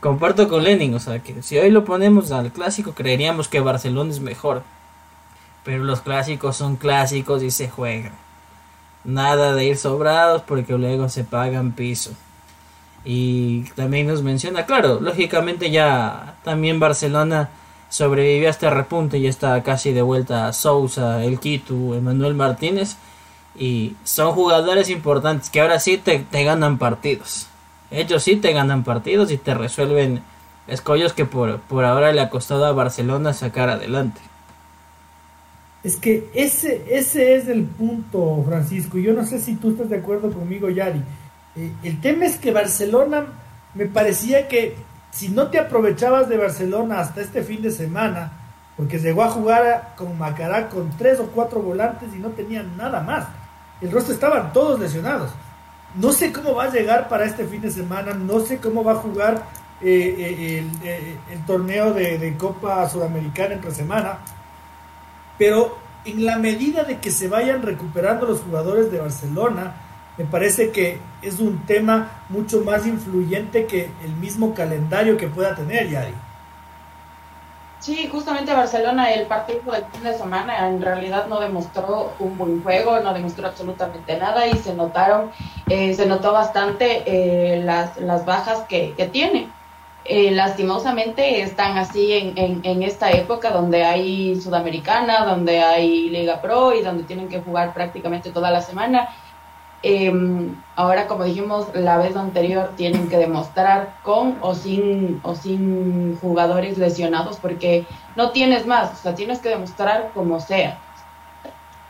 [0.00, 4.10] comparto con Lenin, o sea, que si hoy lo ponemos al clásico creeríamos que Barcelona
[4.10, 4.62] es mejor.
[5.64, 8.12] Pero los clásicos son clásicos y se juegan.
[9.02, 12.10] Nada de ir sobrados porque luego se pagan piso.
[13.02, 17.48] Y también nos menciona, claro, lógicamente ya también Barcelona
[17.88, 22.98] sobrevivió a este repunte y está casi de vuelta a Sousa, El Quito, Emanuel Martínez.
[23.56, 27.46] Y son jugadores importantes que ahora sí te, te, ganan partidos.
[27.90, 30.22] Ellos sí te ganan partidos y te resuelven
[30.66, 34.20] escollos que por, por ahora le ha costado a Barcelona sacar adelante.
[35.84, 38.98] Es que ese, ese es el punto, Francisco.
[38.98, 41.02] Yo no sé si tú estás de acuerdo conmigo, Yari.
[41.56, 43.26] Eh, el tema es que Barcelona
[43.74, 44.76] me parecía que
[45.10, 48.32] si no te aprovechabas de Barcelona hasta este fin de semana,
[48.76, 53.00] porque llegó a jugar con Macará con tres o cuatro volantes y no tenían nada
[53.00, 53.26] más.
[53.84, 55.30] El resto estaban todos lesionados.
[55.94, 58.92] No sé cómo va a llegar para este fin de semana, no sé cómo va
[58.92, 59.44] a jugar
[59.80, 64.18] eh, eh, el, torneo de, de Copa Sudamericana entre semana
[65.38, 69.74] pero en la medida de que se vayan recuperando los jugadores de Barcelona,
[70.16, 75.56] me parece que es un tema mucho más influyente que el mismo calendario que pueda
[75.56, 76.14] tener Yari.
[77.84, 82.62] Sí, justamente Barcelona, el partido del fin de semana, en realidad no demostró un buen
[82.62, 85.30] juego, no demostró absolutamente nada y se notaron,
[85.68, 89.50] eh, se notó bastante eh, las, las bajas que, que tiene.
[90.06, 96.40] Eh, lastimosamente están así en, en, en, esta época donde hay Sudamericana, donde hay Liga
[96.40, 99.10] Pro y donde tienen que jugar prácticamente toda la semana.
[99.86, 100.10] Eh,
[100.76, 106.78] ahora, como dijimos la vez anterior, tienen que demostrar con o sin, o sin jugadores
[106.78, 110.78] lesionados porque no tienes más, o sea, tienes que demostrar como sea.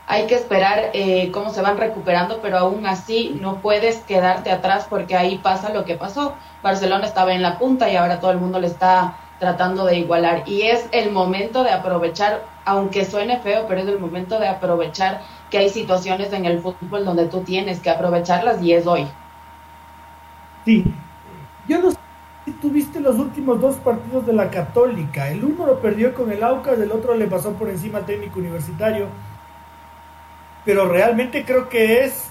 [0.07, 4.87] Hay que esperar eh, cómo se van recuperando, pero aún así no puedes quedarte atrás
[4.91, 8.39] porque ahí pasa lo que pasó Barcelona estaba en la punta y ahora todo el
[8.39, 10.43] mundo le está tratando de igualar.
[10.47, 15.21] Y es el momento de aprovechar, aunque suene feo, pero es el momento de aprovechar
[15.55, 19.07] que hay situaciones en el fútbol donde tú tienes que aprovecharlas y es hoy.
[20.65, 20.85] Sí,
[21.69, 21.99] yo no sé
[22.45, 25.31] si tuviste los últimos dos partidos de la Católica.
[25.31, 28.41] El uno lo perdió con el Aucas, el otro le pasó por encima al técnico
[28.41, 29.07] universitario.
[30.65, 32.31] Pero realmente creo que es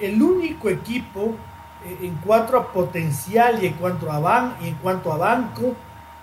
[0.00, 1.34] el único equipo
[2.00, 5.74] en cuanto a potencial y en cuanto a, ban, y en cuanto a banco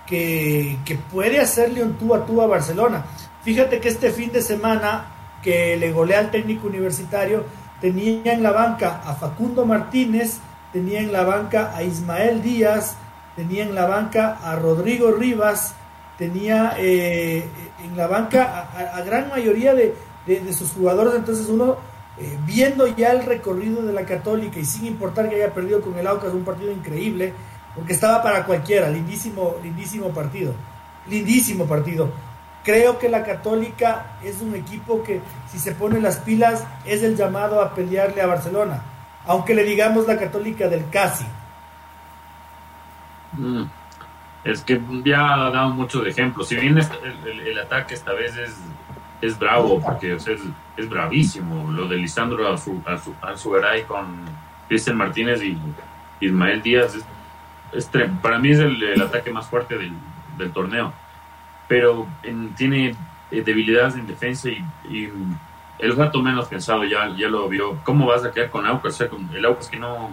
[0.08, 3.06] que, que, puede hacerle un tú a tú a Barcelona.
[3.44, 5.11] Fíjate que este fin de semana
[5.42, 7.46] que le golea al técnico universitario
[7.80, 10.40] tenía en la banca a Facundo Martínez,
[10.72, 12.96] tenía en la banca a Ismael Díaz,
[13.36, 15.74] tenía en la banca a Rodrigo Rivas,
[16.18, 17.44] tenía eh,
[17.84, 19.96] en la banca a, gran mayoría de,
[20.28, 21.78] de, de sus jugadores, entonces uno
[22.20, 25.98] eh, viendo ya el recorrido de la Católica y sin importar que haya perdido con
[25.98, 27.34] el Aucas un partido increíble,
[27.74, 30.54] porque estaba para cualquiera, lindísimo, lindísimo partido,
[31.10, 32.12] lindísimo partido.
[32.64, 37.16] Creo que la Católica es un equipo que si se pone las pilas es el
[37.16, 38.84] llamado a pelearle a Barcelona,
[39.26, 41.26] aunque le digamos la Católica del casi.
[43.34, 43.64] Mm.
[44.44, 46.48] Es que ya ha dado muchos ejemplos.
[46.48, 48.56] Si bien el, ataque esta vez es
[49.22, 51.72] es bravo, porque es, es, bravísimo.
[51.72, 52.48] Lo de Lisandro
[53.22, 54.26] Alzugaray con
[54.68, 55.58] Cristian Martínez y
[56.20, 56.98] Ismael Díaz
[57.72, 57.90] es,
[58.22, 60.92] para mí es el, ataque más fuerte del torneo.
[61.72, 62.94] Pero en, tiene
[63.32, 65.10] eh, debilidades en defensa y, y,
[65.80, 67.80] el rato menos pensado ya, ya lo vio.
[67.86, 68.96] ¿Cómo vas a quedar con Aucas?
[68.96, 70.10] O sea, con el Aucas que no,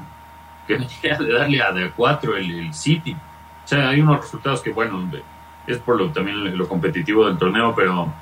[0.68, 3.12] que de darle a de 4 el, el City.
[3.12, 5.10] O sea, hay unos resultados que, bueno,
[5.66, 8.14] es por lo, también lo competitivo del torneo, pero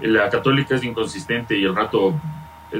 [0.00, 2.20] la católica es inconsistente y el rato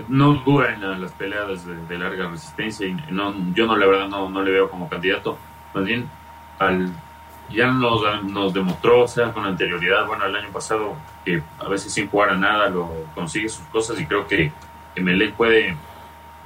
[0.09, 4.09] no dura en las peleas de, de, larga resistencia y no, yo no la verdad
[4.09, 5.39] no, no le veo como candidato
[5.75, 6.09] más bien
[6.59, 6.91] al
[7.53, 11.93] ya nos, nos demostró o sea con anterioridad bueno el año pasado que a veces
[11.93, 14.53] sin jugar a nada lo consigue sus cosas y creo que,
[14.95, 15.77] que puede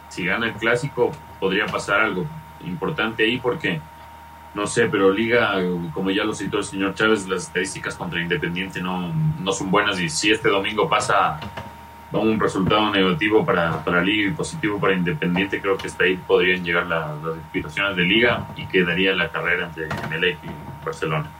[0.08, 2.26] si gana el clásico podría pasar algo
[2.64, 3.80] importante ahí porque
[4.56, 5.52] no sé, pero Liga,
[5.92, 10.00] como ya lo citó el señor Chávez, las estadísticas contra Independiente no, no son buenas
[10.00, 11.38] y si este domingo pasa
[12.12, 16.64] un resultado negativo para, para Liga y positivo para Independiente, creo que hasta ahí podrían
[16.64, 20.38] llegar la, las aspiraciones de Liga y quedaría la carrera entre Melec
[20.86, 21.30] Barcelona.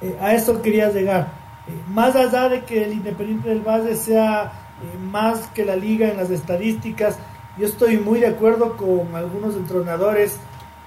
[0.00, 1.28] Eh, a eso quería llegar.
[1.66, 6.08] Eh, más allá de que el Independiente del Valle sea eh, más que la Liga
[6.08, 7.18] en las estadísticas,
[7.58, 10.38] yo estoy muy de acuerdo con algunos entrenadores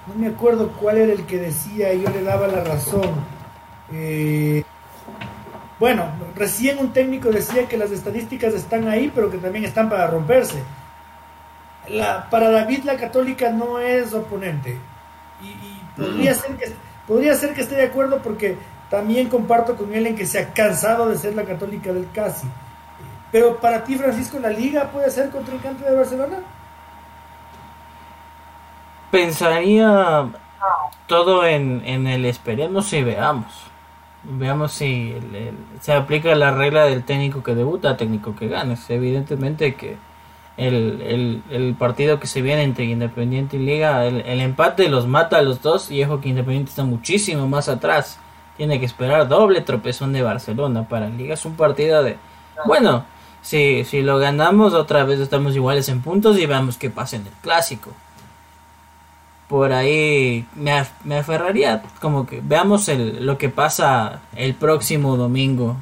[0.07, 3.09] no me acuerdo cuál era el que decía y yo le daba la razón.
[5.79, 10.07] Bueno, recién un técnico decía que las estadísticas están ahí, pero que también están para
[10.07, 10.63] romperse.
[11.89, 14.77] La, para David la católica no es oponente.
[15.41, 16.73] Y, y podría, ser que,
[17.07, 18.57] podría ser que esté de acuerdo porque
[18.89, 22.47] también comparto con él en que se ha cansado de ser la católica del casi.
[23.31, 26.37] Pero para ti, Francisco, ¿la liga puede ser contrincante de Barcelona?
[29.11, 30.29] pensaría
[31.07, 33.47] todo en, en el esperemos y veamos.
[34.23, 38.75] Veamos si el, el, se aplica la regla del técnico que debuta, técnico que gana.
[38.89, 39.97] Evidentemente que
[40.57, 45.07] el, el, el, partido que se viene entre Independiente y Liga, el, el, empate los
[45.07, 48.19] mata a los dos y ojo que Independiente está muchísimo más atrás.
[48.57, 51.35] Tiene que esperar doble tropezón de Barcelona para Liga.
[51.35, 52.17] Es un partido de...
[52.65, 53.05] Bueno,
[53.41, 57.27] si, si lo ganamos otra vez estamos iguales en puntos y veamos qué pasa en
[57.27, 57.91] el clásico
[59.47, 65.77] por ahí me, me aferraría como que veamos el, lo que pasa el próximo domingo.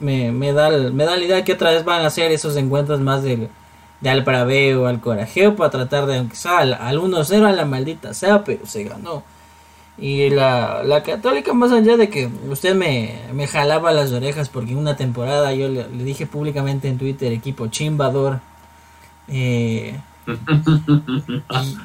[0.00, 3.00] Me, me, da, me da la idea que otra vez van a hacer esos encuentros
[3.00, 3.48] más de,
[4.02, 7.64] de al braveo, al corajeo, para tratar de, aunque sea al, al 1-0 a la
[7.64, 9.22] maldita sea, pero se ganó.
[9.98, 14.74] Y la, la católica, más allá de que usted me, me jalaba las orejas porque
[14.74, 18.40] una temporada yo le, le dije públicamente en Twitter, equipo chimbador.
[19.28, 19.96] Eh,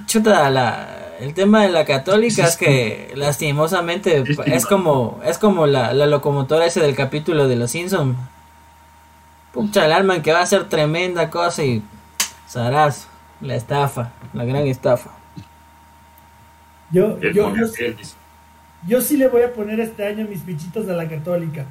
[0.08, 5.93] chuta, la, el tema de la católica es que lastimosamente es como es como la,
[5.93, 8.17] la locomotora ese del capítulo de los Simpsons.
[9.53, 11.84] Pucha, el alma que va a ser tremenda cosa y
[12.47, 13.07] Saraz,
[13.41, 15.12] la estafa, la gran estafa.
[16.89, 17.53] Yo, yo,
[18.88, 21.65] yo, sí le voy a poner este año mis bichitos a la católica.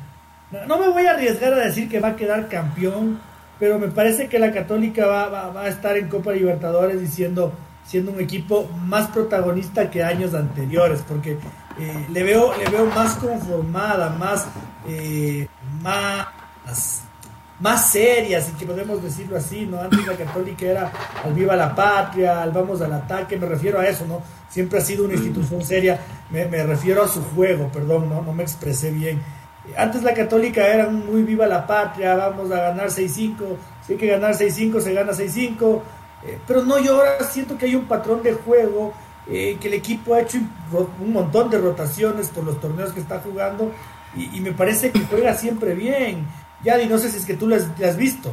[0.69, 3.19] No, me voy a arriesgar a decir que va a quedar campeón,
[3.59, 7.53] pero me parece que la católica va, va, a estar en Copa Libertadores diciendo
[7.87, 11.39] siendo un equipo más protagonista que años anteriores, porque
[11.79, 14.49] eh, le, veo, le veo más conformada, más,
[14.89, 15.47] eh,
[15.83, 16.27] más,
[17.61, 19.81] más seria, si que podemos decirlo así, ¿no?
[19.81, 20.93] Antes la católica era
[21.25, 24.23] al viva la patria, al vamos al ataque, me refiero a eso, ¿no?
[24.49, 25.99] Siempre ha sido una institución seria,
[26.31, 29.23] me, refiero a su juego, perdón, no, no me expresé bien.
[29.77, 33.35] Antes la católica era muy viva la patria, vamos a ganar 6-5,
[33.87, 35.81] si hay que ganar 6-5, se gana 6-5,
[36.25, 38.93] eh, pero no, yo ahora siento que hay un patrón de juego,
[39.29, 40.39] eh, que el equipo ha hecho
[41.01, 43.73] un montón de rotaciones por los torneos que está jugando
[44.17, 46.27] y, me parece que juega siempre bien.
[46.65, 48.33] Yadi, no sé si es que tú lo has, visto.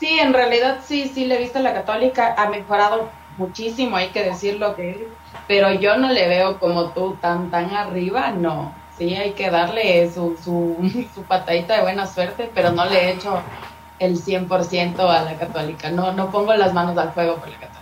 [0.00, 4.08] Sí, en realidad sí, sí le he visto a la católica, ha mejorado muchísimo, hay
[4.08, 5.08] que decirlo que
[5.46, 8.74] pero yo no le veo como tú tan tan arriba, no.
[8.98, 10.76] Sí, hay que darle su, su,
[11.14, 13.40] su patadita de buena suerte, pero no le he hecho
[13.98, 15.90] el 100% a la católica.
[15.90, 17.76] No, no pongo las manos al fuego por la católica.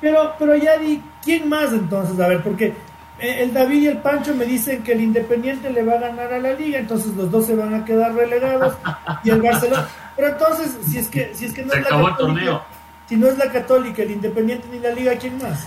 [0.00, 2.18] Pero, pero ya di, ¿quién más entonces?
[2.18, 2.74] A ver, porque
[3.20, 6.38] el David y el Pancho me dicen que el Independiente le va a ganar a
[6.38, 8.74] la liga, entonces los dos se van a quedar relegados
[9.24, 9.88] y el Barcelona.
[10.16, 12.62] Pero entonces, si es que, si es que no es la católica,
[13.06, 15.66] si no es la católica, el Independiente ni la liga, ¿quién más?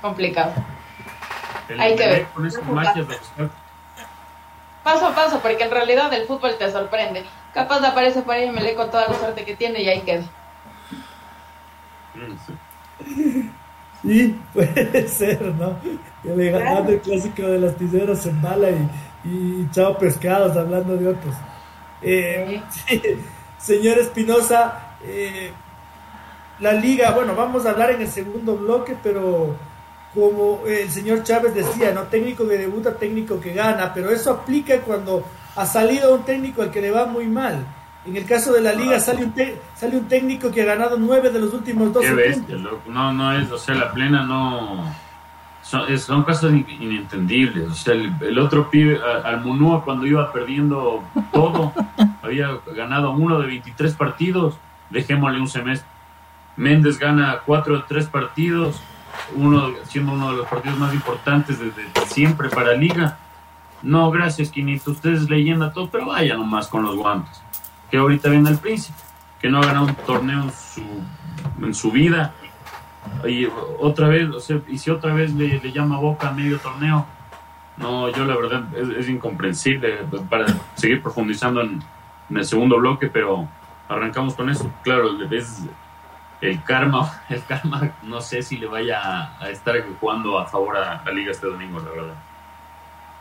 [0.00, 0.52] Complicado.
[1.78, 2.26] Hay que ver
[4.86, 7.24] paso a paso, porque en realidad el fútbol te sorprende.
[7.52, 10.22] Capaz aparece por ahí me con toda la suerte que tiene y ahí queda.
[13.04, 13.50] Sí,
[14.52, 15.76] puede ser, ¿no?
[16.24, 18.88] el clásico de las tijeras en bala y,
[19.28, 21.34] y chao pescados hablando de otros.
[22.02, 22.62] Eh,
[23.58, 25.50] señor Espinosa, eh,
[26.60, 29.56] la liga, bueno, vamos a hablar en el segundo bloque, pero
[30.14, 32.04] como el señor Chávez decía, ¿no?
[32.04, 36.70] Técnico que debuta, técnico que gana, pero eso aplica cuando ha salido un técnico al
[36.70, 37.66] que le va muy mal.
[38.06, 39.34] En el caso de la liga sale un,
[39.74, 42.04] sale un técnico que ha ganado nueve de los últimos dos
[42.86, 44.94] No, no es, o sea, la plena no...
[45.62, 47.68] Son, son cosas inentendibles.
[47.68, 51.72] O sea, el, otro pibe, al Munúa, cuando iba perdiendo todo,
[52.22, 54.56] había ganado uno de 23 partidos,
[54.90, 55.88] dejémosle un semestre.
[56.56, 58.80] Méndez gana cuatro de tres partidos,
[59.34, 63.18] uno siendo uno de los partidos más importantes desde siempre para Liga.
[63.82, 64.92] No, gracias, Quinito.
[64.92, 67.42] Ustedes leyenda todo, pero vaya nomás con los guantes.
[67.90, 68.98] Que ahorita viene el príncipe,
[69.40, 70.82] que no ha ganado un torneo en su,
[71.64, 72.34] en su vida.
[73.26, 73.46] Y
[73.78, 77.06] otra vez, o sea, y si otra vez le, llama Boca a medio torneo,
[77.76, 78.64] no, yo la verdad
[78.98, 81.82] es, incomprensible para seguir profundizando en,
[82.30, 83.48] el segundo bloque, pero
[83.88, 84.72] arrancamos con eso.
[84.82, 85.62] Claro, es
[86.40, 91.02] el karma, el karma no sé si le vaya a, estar jugando a favor a
[91.04, 92.14] la liga este domingo, la verdad.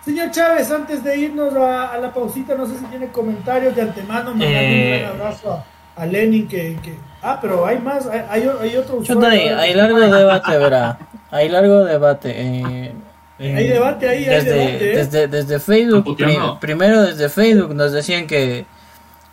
[0.06, 4.34] Señor Chávez, antes de irnos a, la pausita, no sé si tiene comentarios de antemano,
[4.40, 5.64] eh, un abrazo
[5.96, 6.78] a, Lenin que,
[7.24, 9.58] Ah, pero hay más, hay, hay, otro usuario.
[9.58, 11.00] Hay, largo debate, verá.
[11.32, 12.34] Hay largo debate.
[12.38, 12.94] Eh,
[13.40, 14.98] hay debate ahí, desde, hay debate, ¿eh?
[14.98, 16.16] desde, desde Facebook,
[16.60, 18.68] primero desde Facebook nos decían que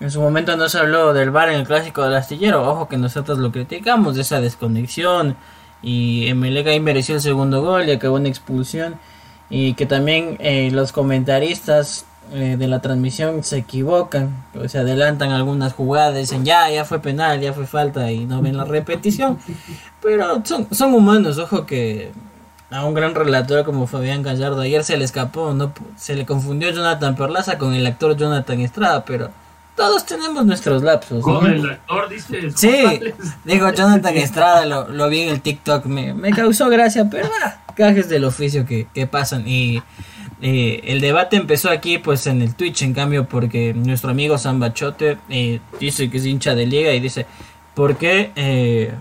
[0.00, 2.68] en su momento no se habló del bar en el clásico del astillero.
[2.68, 5.36] Ojo que nosotros lo criticamos de esa desconexión.
[5.82, 8.96] Y Emelec mereció el segundo gol y acabó en expulsión.
[9.54, 14.46] Y que también eh, los comentaristas eh, de la transmisión se equivocan.
[14.58, 16.16] O se adelantan algunas jugadas.
[16.16, 18.10] Dicen ya, ya fue penal, ya fue falta.
[18.10, 19.38] Y no ven la repetición.
[20.00, 21.36] Pero son, son humanos.
[21.36, 22.12] Ojo que
[22.70, 25.52] a un gran relator como Fabián Gallardo ayer se le escapó.
[25.52, 29.04] no Se le confundió Jonathan Perlaza con el actor Jonathan Estrada.
[29.04, 29.30] Pero
[29.76, 31.22] todos tenemos nuestros lapsos.
[31.22, 32.54] Con el actor, dices.
[32.56, 32.84] Sí,
[33.44, 37.52] digo Jonathan Estrada, lo, lo, vi en el TikTok, me, me causó gracia, pero bueno,
[37.74, 39.46] cajes del oficio que, que pasan.
[39.46, 39.82] Y
[40.40, 45.18] eh, el debate empezó aquí, pues en el Twitch, en cambio, porque nuestro amigo Zambachote
[45.28, 47.26] eh, dice que es hincha de liga y dice:
[47.74, 48.92] ¿Por qué eh,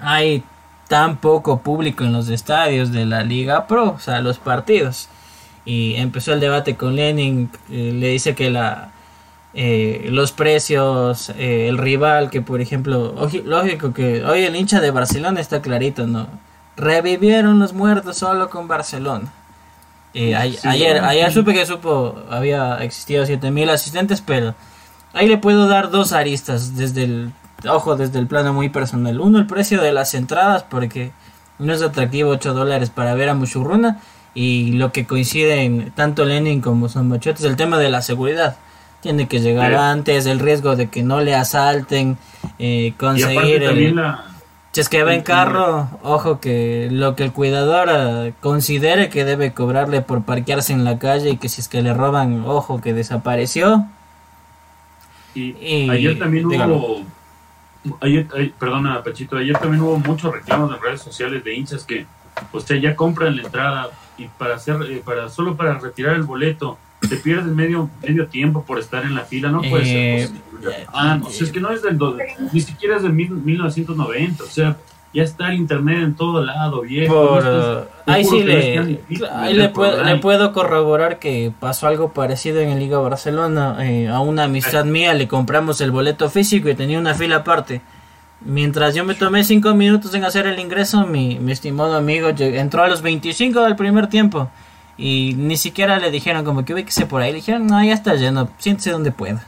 [0.00, 0.42] hay
[0.88, 5.08] tan poco público en los estadios de la Liga Pro, o sea, los partidos?
[5.64, 8.92] Y empezó el debate con Lenin, le dice que la
[9.58, 13.14] eh, los precios, eh, el rival, que por ejemplo,
[13.46, 16.28] lógico que hoy el hincha de Barcelona está clarito, ¿no?
[16.76, 19.32] Revivieron los muertos solo con Barcelona.
[20.14, 24.54] Eh, ayer, ayer supe que supo, había existido 7000 asistentes, pero
[25.12, 27.32] ahí le puedo dar dos aristas desde el
[27.68, 29.20] ojo, desde el plano muy personal.
[29.20, 31.12] Uno, el precio de las entradas, porque
[31.58, 34.00] no es atractivo 8 dólares para ver a Mushurruna.
[34.34, 38.56] Y lo que coincide en tanto Lenin como Son es el tema de la seguridad.
[39.00, 42.18] Tiene que llegar antes, el riesgo de que no le asalten,
[42.58, 43.98] eh, conseguir el...
[44.80, 49.52] es que va en carro, ojo que lo que el cuidador eh, considere que debe
[49.52, 52.92] cobrarle por parquearse en la calle y que si es que le roban, ojo que
[52.92, 53.86] desapareció.
[55.34, 57.02] Y, ayer también hubo,
[58.00, 58.26] ayer,
[58.58, 62.06] perdona Pachito, ayer también hubo muchos reclamos en redes sociales de hinchas que,
[62.52, 66.22] o sea, ya compran la entrada y para hacer, eh, para solo para retirar el
[66.22, 70.86] boleto te pierdes medio medio tiempo por estar en la fila, no puede ser eh,
[70.92, 71.98] Ah, no, es que no es del
[72.52, 74.76] ni siquiera es del 1990, o sea,
[75.12, 77.38] ya está el internet en todo lado, viejo.
[78.04, 79.00] ahí sí le,
[79.32, 83.76] ahí le, puedo, le, puedo, corroborar que pasó algo parecido en el Liga Barcelona.
[83.80, 87.80] Eh, a una amistad mía le compramos el boleto físico y tenía una fila aparte.
[88.42, 92.82] Mientras yo me tomé 5 minutos en hacer el ingreso, mi, mi estimado amigo entró
[92.82, 94.50] a los 25 del primer tiempo.
[94.98, 97.30] Y ni siquiera le dijeron como que ubíquese por ahí.
[97.30, 99.46] Le dijeron, no, ya está lleno, siéntese donde pueda.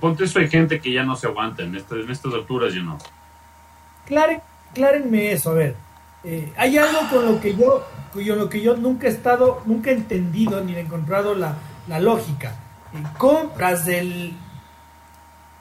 [0.00, 2.82] Ponte eso, hay gente que ya no se aguanta en, estas, en estas alturas, yo
[2.82, 2.96] no.
[4.72, 5.76] clárenme eso, a ver.
[6.22, 9.90] Eh, hay algo con lo que yo, con lo que yo nunca he estado, nunca
[9.90, 11.56] he entendido ni he encontrado la,
[11.98, 12.54] lógica.
[12.94, 14.32] Eh, compras el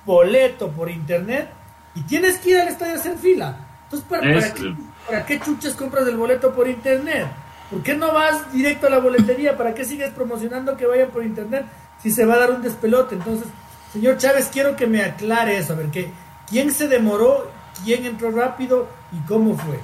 [0.05, 1.49] boleto por internet
[1.95, 3.57] y tienes que ir al estadio a hacer fila.
[3.86, 4.75] Entonces, ¿para, para, qué,
[5.07, 7.27] ¿para qué chuches compras el boleto por internet?
[7.70, 9.55] ¿Por qué no vas directo a la boletería?
[9.55, 11.65] ¿Para qué sigues promocionando que vayan por internet
[12.01, 13.15] si se va a dar un despelote?
[13.15, 13.47] Entonces,
[13.93, 16.09] señor Chávez, quiero que me aclare eso, a ver, que,
[16.49, 17.51] ¿quién se demoró?
[17.84, 18.88] ¿Quién entró rápido?
[19.11, 19.80] ¿Y cómo fue?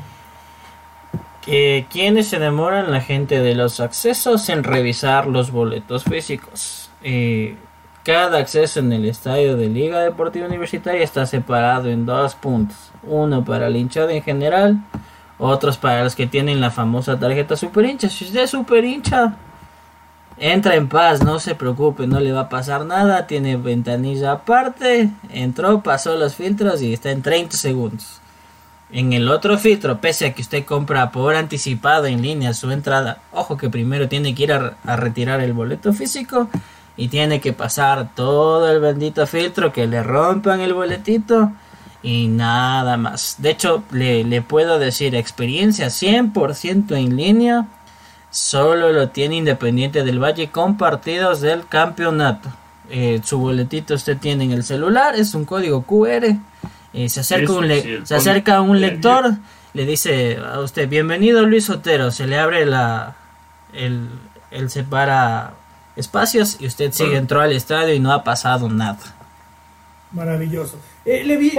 [1.42, 2.92] Que ¿Quiénes se demoran?
[2.92, 6.90] La gente de los accesos en revisar los boletos físicos.
[7.04, 7.56] Eh,
[8.04, 12.92] cada acceso en el estadio de Liga Deportiva Universitaria está separado en dos puntos.
[13.04, 14.80] Uno para el hinchado en general
[15.38, 18.10] otros para los que tienen la famosa tarjeta super hincha.
[18.10, 19.36] Si usted es super hincha,
[20.38, 23.28] entra en paz, no se preocupe, no le va a pasar nada.
[23.28, 25.10] Tiene ventanilla aparte.
[25.30, 28.22] Entró, pasó los filtros y está en 30 segundos.
[28.92, 33.18] En el otro filtro, pese a que usted compra por anticipado en línea su entrada,
[33.32, 36.50] ojo que primero tiene que ir a, a retirar el boleto físico
[36.96, 41.52] y tiene que pasar todo el bendito filtro que le rompan el boletito
[42.06, 43.38] y nada más.
[43.40, 47.66] De hecho, le, puedo decir experiencia 100% en línea.
[48.30, 52.50] Solo lo tiene Independiente del Valle con partidos del campeonato.
[52.92, 56.38] Eh, su boletito usted tiene en el celular, es un código QR.
[56.94, 57.68] Eh, se acerca, un,
[58.04, 59.34] se acerca un lector,
[59.74, 63.16] le dice a usted, bienvenido Luis Otero, se le abre la,
[63.74, 64.10] el,
[64.52, 65.56] el separa
[65.96, 69.00] espacios y usted sigue, entró al estadio y no ha pasado nada.
[70.12, 70.78] Maravilloso.
[71.06, 71.52] Eh, le vi,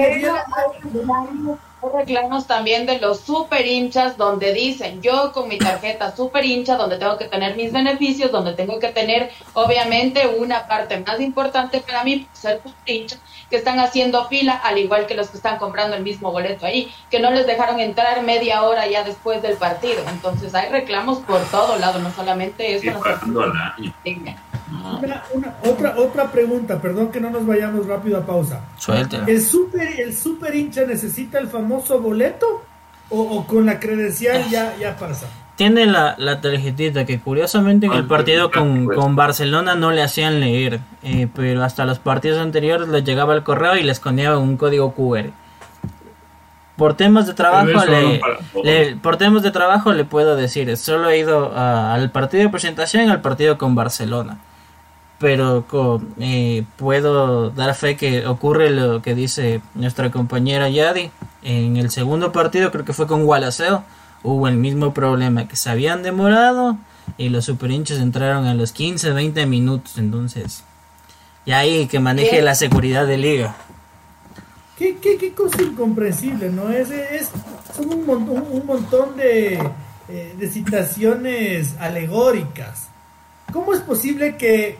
[1.93, 6.99] reclamos también de los super hinchas donde dicen yo con mi tarjeta super hincha donde
[6.99, 12.03] tengo que tener mis beneficios donde tengo que tener obviamente una parte más importante para
[12.03, 13.17] mí ser super hincha
[13.51, 16.93] que están haciendo fila al igual que los que están comprando el mismo boleto ahí
[17.11, 20.03] que no les dejaron entrar media hora ya después del partido.
[20.09, 23.01] Entonces hay reclamos por todo lado no solamente eso
[25.63, 28.61] otra, otra pregunta, perdón que no nos vayamos rápido a pausa.
[29.27, 32.65] ¿El super, ¿El super hincha necesita el famoso boleto?
[33.09, 35.29] ¿O, con la credencial ya, ya pasa?
[35.55, 40.41] Tiene la, la tarjetita que curiosamente en el partido con, con Barcelona no le hacían
[40.41, 44.57] leer, eh, pero hasta los partidos anteriores les llegaba el correo y les escondía un
[44.57, 45.31] código QR.
[46.77, 47.81] Por temas de trabajo,
[48.63, 53.07] le, por temas de trabajo le puedo decir, solo he ido al partido de presentación
[53.07, 54.39] y al partido con Barcelona
[55.19, 55.65] pero
[56.19, 61.11] eh, puedo dar fe que ocurre lo que dice nuestra compañera Yadi.
[61.43, 63.85] En el segundo partido, creo que fue con Gualaceo,
[64.23, 66.77] hubo el mismo problema, que se habían demorado
[67.17, 70.65] y los super hinchas entraron a los 15, 20 minutos, entonces,
[71.45, 73.57] y ahí que maneje la seguridad de liga.
[74.77, 76.69] Qué, qué, qué cosa incomprensible, ¿no?
[76.71, 77.31] Es, es
[77.75, 79.59] son un montón, un montón de,
[80.09, 82.89] eh, de citaciones alegóricas.
[83.53, 84.77] ¿Cómo es posible que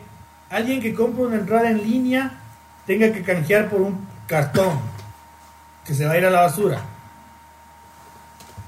[0.49, 2.39] alguien que compra una entrada en línea
[2.85, 4.79] tenga que canjear por un cartón
[5.85, 6.81] que se va a ir a la basura.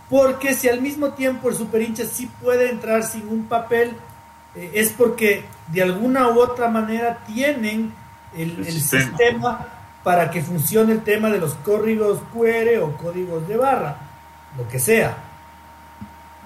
[0.10, 3.96] Porque si al mismo tiempo el super hincha sí puede entrar sin un papel,
[4.56, 7.94] eh, es porque de alguna u otra manera tienen
[8.36, 9.68] el, sistema.
[10.04, 13.98] para que funcione el tema de los códigos QR o códigos de barra,
[14.58, 15.16] lo que sea.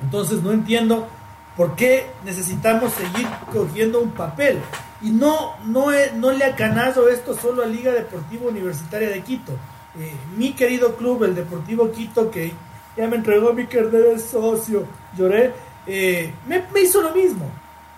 [0.01, 1.07] Entonces no entiendo
[1.55, 4.59] por qué necesitamos seguir cogiendo un papel.
[5.03, 9.51] Y no, no, no le ha ganado esto solo a Liga Deportiva Universitaria de Quito.
[9.99, 12.53] eh, mi querido club, el Deportivo Quito, que
[12.95, 14.85] ya me entregó mi carnet de socio,
[15.17, 15.53] lloré,
[15.85, 17.49] eh, me, hizo lo mismo.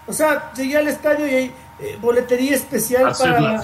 [0.08, 3.62] O sea, llegué al estadio y hay eh, boletería especial para...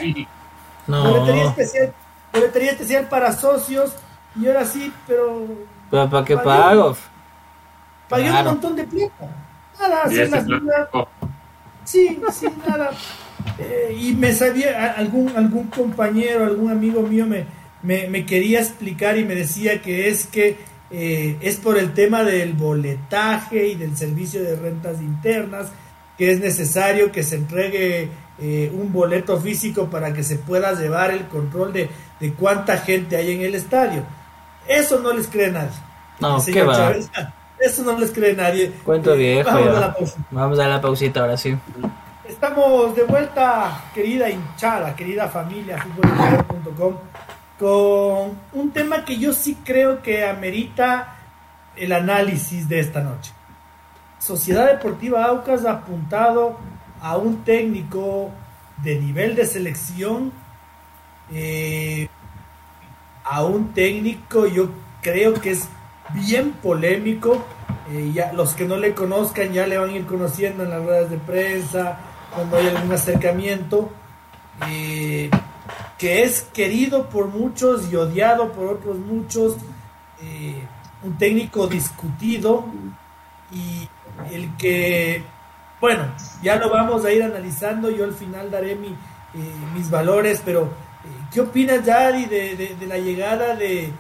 [0.88, 1.94] Boletería especial,
[2.34, 3.94] boletería especial para socios
[4.36, 5.48] y ahora sí, pero...
[5.90, 6.96] ¿Pero para qué pago?
[8.08, 9.30] Pagué un montón de plata.
[9.80, 10.46] Nada, hacer las
[11.84, 12.92] Sí, sí, nada.
[13.58, 17.46] Eh, y me sabía, algún, algún compañero, algún amigo mío me,
[17.84, 20.58] me, quería explicar y me decía que es que
[20.92, 25.72] eh, es por el tema del boletaje y del servicio de rentas internas,
[26.18, 31.12] que es necesario que se entregue eh, un boleto físico para que se pueda llevar
[31.12, 31.90] el control de,
[32.20, 34.04] de, cuánta gente hay en el estadio.
[34.68, 35.70] Eso no les cree nadie.
[36.20, 36.94] No, ¿qué va?
[37.60, 38.72] eso no les cree nadie.
[38.84, 39.50] Cuento viejo.
[39.50, 39.96] Vamos a, la
[40.32, 41.56] Vamos a la pausita ahora sí.
[42.42, 46.96] Estamos de vuelta, querida hinchada, querida familia, fútbol.com,
[47.60, 51.18] con un tema que yo sí creo que amerita
[51.76, 53.32] el análisis de esta noche.
[54.18, 56.58] Sociedad Deportiva Aucas ha apuntado
[57.00, 58.32] a un técnico
[58.78, 60.34] de nivel de selección,
[61.32, 62.08] eh,
[63.24, 64.70] a un técnico yo
[65.04, 65.70] creo que es
[66.16, 67.46] bien polémico,
[67.92, 70.84] eh, ya, los que no le conozcan ya le van a ir conociendo en las
[70.84, 72.00] ruedas de prensa,
[72.34, 73.92] cuando hay algún acercamiento,
[74.68, 75.30] eh,
[75.98, 79.58] que es querido por muchos y odiado por otros muchos,
[80.22, 80.62] eh,
[81.04, 82.66] un técnico discutido
[83.52, 83.88] y
[84.34, 85.24] el que,
[85.80, 86.04] bueno,
[86.42, 88.96] ya lo vamos a ir analizando, yo al final daré mi, eh,
[89.76, 90.70] mis valores, pero
[91.34, 93.92] ¿qué opinas, Yari, de, de, la llegada de,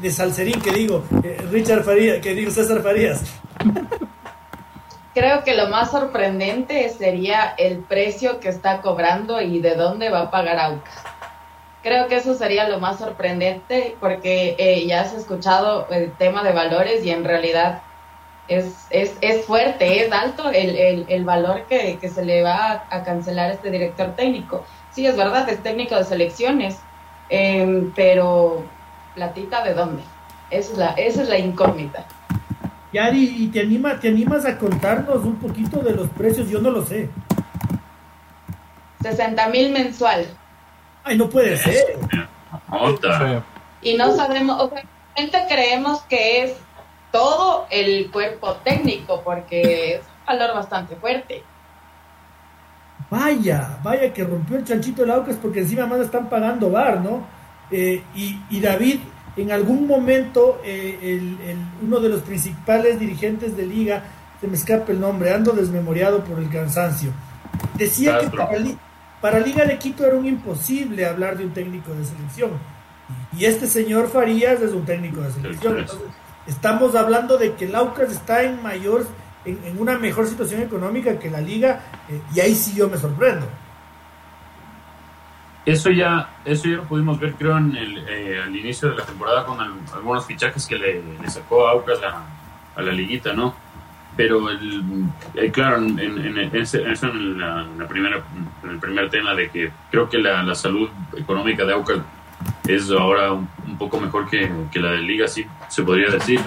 [0.00, 1.04] de Salcerín, que digo,
[1.50, 3.22] Richard Farías, que digo César Farías?
[5.14, 10.20] creo que lo más sorprendente sería el precio que está cobrando y de dónde va
[10.20, 11.02] a pagar Aucas.
[11.82, 16.52] Creo que eso sería lo más sorprendente porque eh, ya has escuchado el tema de
[16.52, 17.82] valores y en realidad
[18.48, 22.86] es, es, es fuerte, es alto el, el, el valor que, que, se le va
[22.90, 24.64] a, cancelar a este director técnico.
[24.90, 26.78] Sí, es verdad, es técnico de selecciones,
[27.28, 28.64] em, pero
[29.14, 30.02] platita de dónde?
[30.50, 32.06] Esa es la, esa es la incógnita.
[32.92, 36.48] Yari, ¿y te, anima, te animas a contarnos un poquito de los precios?
[36.48, 37.10] Yo no lo sé.
[39.02, 40.26] 60 mil mensual.
[41.04, 41.98] Ay, no puede ser.
[43.82, 46.56] Y no sabemos, obviamente creemos que es
[47.12, 51.42] todo el cuerpo técnico, porque es un valor bastante fuerte.
[53.10, 57.26] Vaya, vaya que rompió el chanchito de Aucas porque encima más están pagando bar, ¿no?
[57.70, 59.00] Eh, y, y David,
[59.38, 61.20] en algún momento eh,
[61.82, 64.04] uno de los principales dirigentes de liga,
[64.40, 67.10] se me escapa el nombre, ando desmemoriado por el cansancio,
[67.76, 68.30] decía que
[69.20, 72.50] para, Liga de Quito era un imposible hablar de un técnico de selección.
[73.36, 75.86] Y este señor Farías es un técnico de selección.
[76.46, 79.06] estamos hablando de que el Aucas está en mayor,
[79.44, 83.46] en, una mejor situación económica que la liga, eh, y ahí sí yo me sorprendo.
[85.68, 89.04] Eso ya, eso ya lo pudimos ver, creo, en el, eh, al inicio de la
[89.04, 93.54] temporada con algunos fichajes que le, sacó a Aucas a, la liguita, ¿no?
[94.16, 95.04] Pero, el,
[95.34, 98.22] eh, claro, en, en, eso en, la, primera,
[98.64, 101.98] en el primer tema de que creo que la, salud económica de Aucas
[102.66, 106.40] es ahora un, poco mejor que, que, la de Liga, sí se podría decir.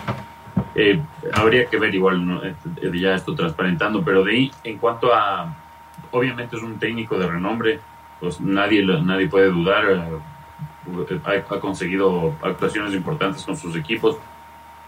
[0.74, 1.00] Eh,
[1.34, 2.56] habría que ver igual
[2.92, 5.56] ya esto transparentando, pero de ahí, en cuanto a,
[6.10, 7.80] obviamente es un técnico de renombre,
[8.22, 9.84] pues nadie, nadie puede dudar.
[9.92, 14.18] Eh, ha, conseguido actuaciones importantes con sus equipos.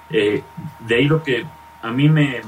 [0.09, 0.43] Eh,
[0.79, 1.45] de ahí lo que
[1.81, 2.41] a mí me,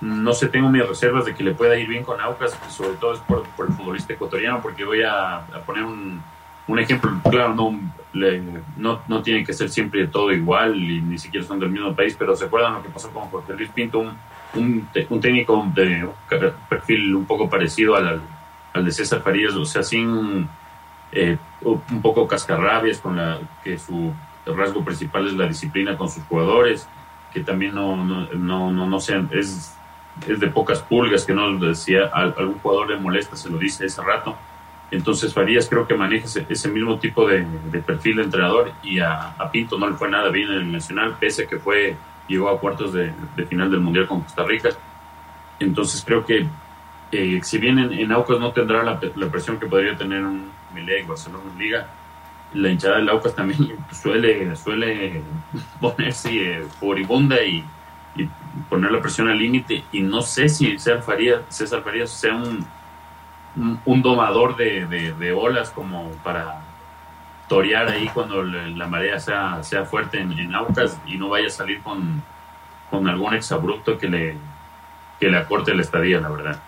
[0.00, 3.14] no sé, tengo mis reservas de que le pueda ir bien con Aucas, sobre todo
[3.14, 6.22] es por, el futbolista ecuatoriano, porque voy a, poner un,
[6.66, 7.78] un, ejemplo, claro, no,
[8.76, 12.16] no, no tiene que ser siempre todo igual y ni siquiera son del mismo país,
[12.18, 14.16] pero se acuerdan lo que pasó con Jorge Luis Pinto, un,
[14.54, 16.08] un, un técnico de
[16.68, 18.20] perfil un poco parecido al,
[18.76, 20.48] al de César Farías, o sea, sin
[21.12, 24.12] eh, un poco cascarrabias, con la que su
[24.44, 26.86] rasgo principal es la disciplina con sus jugadores,
[27.32, 29.74] que también no, no, no, no, no sean, es,
[30.26, 34.36] de pocas pulgas, que no decía, algún jugador le molesta, se lo dice ese rato.
[34.90, 37.44] Entonces Farías creo que maneja ese, mismo tipo de,
[37.84, 41.44] perfil de entrenador y a, Pinto no le fue nada bien en el Nacional, pese
[41.44, 41.96] a que fue,
[42.28, 43.12] llegó a cuartos de
[43.48, 44.68] final del Mundial con Costa Rica.
[45.58, 46.46] Entonces creo que
[47.12, 48.98] eh, si bien en, Aucas no tendrá la,
[49.30, 50.50] presión que podría tener un
[51.06, 51.86] Barcelona en Liga,
[52.52, 55.22] la hinchada del Aucas también suele, suele
[55.80, 57.64] ponerse eh, furibunda y,
[58.70, 59.84] poner la presión al límite.
[59.92, 62.66] Y no sé si César Farías, César Farías sea un,
[63.84, 66.62] un, domador de, olas como para,
[67.48, 71.50] torear ahí cuando la marea sea, sea fuerte en, en Aucas y no vaya a
[71.50, 72.22] salir con,
[72.90, 74.36] con algún exabrupto que le,
[75.20, 76.62] que le acorte la estadía, la verdad.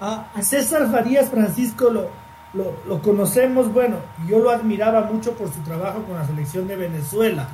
[0.00, 2.10] A, César Farías Francisco lo,
[2.52, 3.96] lo, conocemos, bueno,
[4.28, 7.48] yo lo admiraba mucho por su trabajo con la selección de Venezuela,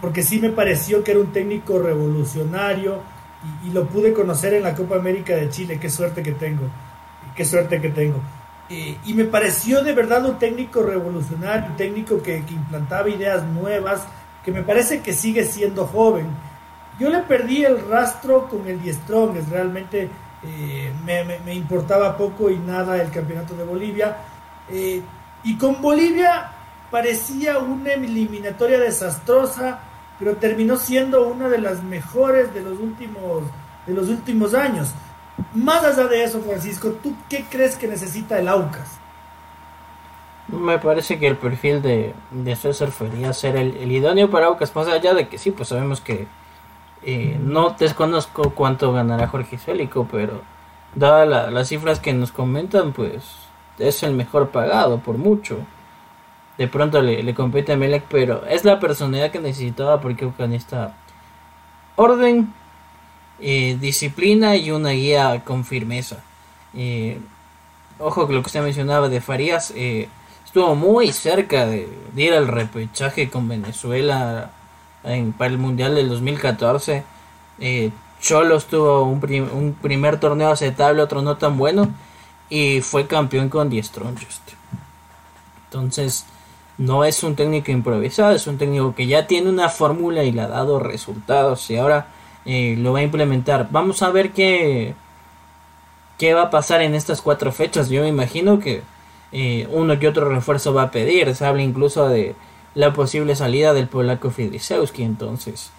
[0.00, 3.00] porque sí me pareció que era un técnico revolucionario
[3.64, 6.64] y, lo pude conocer en la Copa América de Chile, qué suerte que tengo,
[7.34, 8.20] qué suerte que tengo.
[8.68, 13.44] Eh, y me pareció de verdad un técnico revolucionario, un técnico que, que implantaba ideas
[13.44, 14.06] nuevas,
[14.44, 16.26] que me parece que sigue siendo joven
[16.98, 20.10] yo le perdí el rastro con el es realmente
[20.44, 24.16] eh, me, importaba poco y nada el campeonato de Bolivia.
[24.68, 25.02] Eh,
[25.44, 26.50] y con Bolivia
[26.90, 29.80] parecía una eliminatoria desastrosa,
[30.18, 33.44] pero terminó siendo una de las mejores de los últimos,
[33.86, 34.92] de los últimos años.
[35.54, 38.98] Más allá de eso, Francisco, ¿tú qué crees que necesita el Aucas?
[40.48, 44.74] Me parece que el perfil de, de César Fería ser el, el idóneo para Aucas,
[44.74, 46.26] más allá de que sí, pues sabemos que
[47.04, 50.42] eh, no desconozco cuánto ganará Jorge Célico, pero
[50.94, 53.24] dadas las cifras que nos comentan, pues
[53.78, 55.58] es el mejor pagado por mucho.
[56.58, 60.94] De pronto le, compete a Melec, pero es la personalidad que necesitaba porque necesita
[61.96, 62.52] orden,
[63.40, 66.18] eh, disciplina y una guía con firmeza.
[66.74, 67.18] Eh,
[67.98, 69.72] ojo que lo que usted mencionaba de Farías
[70.44, 74.50] estuvo muy cerca de ir al repechaje con Venezuela
[75.02, 77.04] para el Mundial del 2014.
[77.60, 77.90] Eh,
[78.20, 79.20] Cholos tuvo un,
[79.80, 81.88] primer torneo aceptable, otro no tan bueno,
[82.48, 84.52] y fue campeón con The Strongest.
[85.64, 86.24] Entonces,
[86.78, 90.42] no es un técnico improvisado, es un técnico que ya tiene una fórmula y le
[90.42, 92.06] ha dado resultados y ahora
[92.44, 93.68] eh, lo va a implementar.
[93.70, 94.94] Vamos a ver qué,
[96.18, 97.88] qué va a pasar en estas cuatro fechas.
[97.88, 98.82] Yo me imagino que
[99.32, 101.34] eh, uno que otro refuerzo va a pedir.
[101.34, 102.34] Se habla incluso de
[102.74, 105.02] la posible salida del polaco Fidrisewski.
[105.02, 105.70] Entonces,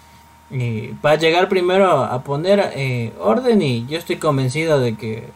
[0.50, 5.28] eh, va a llegar primero a poner eh, orden y yo estoy convencido de que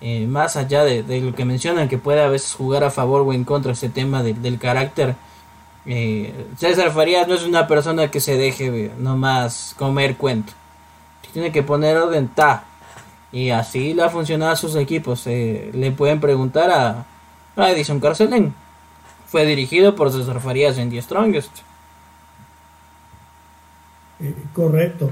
[0.00, 3.32] eh, más allá de, lo que mencionan que puede a veces jugar a favor o
[3.32, 5.14] en contra ese tema del carácter,
[6.56, 10.52] César Farías no es una persona que se deje nomás comer cuento.
[11.32, 12.64] Tiene que poner orden, ta.
[13.32, 15.24] Y así le ha funcionado a sus equipos.
[15.26, 17.06] le pueden preguntar a,
[17.56, 18.54] a Edison Carcelén
[19.32, 21.50] fue dirigido por César Farías en The Strongest.
[24.20, 25.10] Eh, correcto.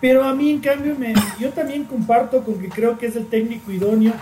[0.00, 3.26] Pero a mí, en cambio, me, yo también comparto con que creo que es el
[3.26, 4.14] técnico idóneo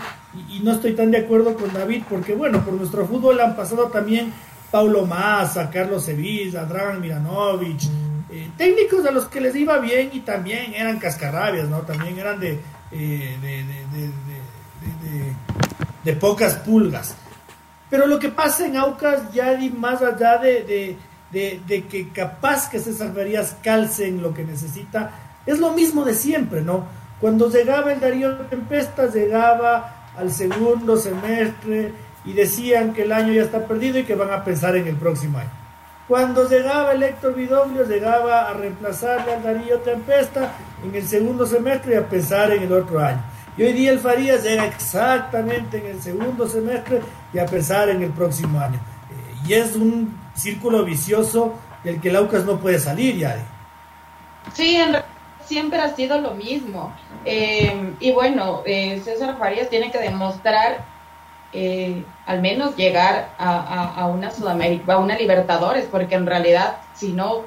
[0.49, 3.85] y, no estoy tan de acuerdo con David, porque bueno, por nuestro fútbol han pasado
[3.85, 4.33] también
[4.69, 7.83] Paulo Massa, Carlos Sevilla, Dragan Miranovic,
[8.29, 11.79] eh, técnicos a los que les iba bien y también eran cascarrabias, ¿no?
[11.83, 12.59] También eran de,
[12.91, 15.33] eh, de,
[16.03, 17.15] de pocas pulgas.
[17.91, 20.97] Pero lo que pasa en Aucas ya di más allá de,
[21.31, 25.11] que capaz que César Farías calce en lo que necesita,
[25.45, 26.85] es lo mismo de siempre, ¿no?
[27.19, 31.91] Cuando llegaba el Darío Tempesta, llegaba al segundo semestre
[32.23, 34.95] y decían que el año ya está perdido y que van a pensar en el
[34.95, 35.51] próximo año.
[36.07, 41.95] Cuando llegaba el Héctor Vidoglio, llegaba a reemplazarle al Darío Tempesta en el segundo semestre
[41.95, 43.21] y a pensar en el otro año.
[43.57, 47.01] Y hoy día el Farías llega exactamente en el segundo semestre
[47.33, 48.79] y a pensar en el próximo año.
[49.09, 51.53] Eh, y es un círculo vicioso
[51.83, 53.37] del que el Aucas no puede salir ya.
[54.53, 54.97] Sí, en
[55.45, 56.93] siempre ha sido lo mismo.
[57.25, 60.89] Eh, y bueno, eh, César Farías tiene que demostrar
[62.25, 67.41] al menos llegar a, a, una Sudamérica, a una Libertadores, porque en realidad, si no,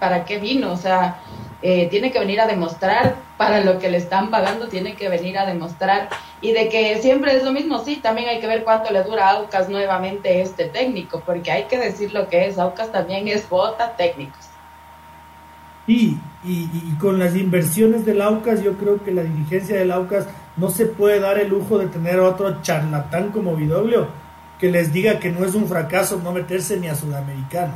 [0.00, 0.72] ¿para qué vino?
[0.72, 1.18] O sea,
[1.62, 5.38] eh, tiene que venir a demostrar para lo que le están pagando, tiene que venir
[5.38, 6.08] a demostrar
[6.40, 9.28] y de que siempre es lo mismo, sí, también hay que ver cuánto le dura
[9.28, 13.48] a Aucas nuevamente este técnico, porque hay que decir lo que es, Aucas también es
[13.48, 14.46] bota técnicos.
[15.86, 20.26] Sí, y, con las inversiones del Aucas, yo creo que la dirigencia del Aucas
[20.56, 24.08] no se puede dar el lujo de tener otro charlatán como Vidoglio
[24.58, 27.74] que les diga que no es un fracaso no meterse ni a Sudamericano.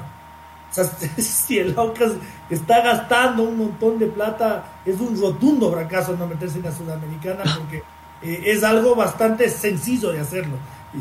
[0.71, 0.85] O sea,
[1.19, 2.13] si el Aucas
[2.49, 7.43] está gastando un montón de plata, es un rotundo fracaso no meterse en la Sudamericana
[7.59, 7.83] porque
[8.23, 10.57] eh, es algo bastante sencillo de hacerlo.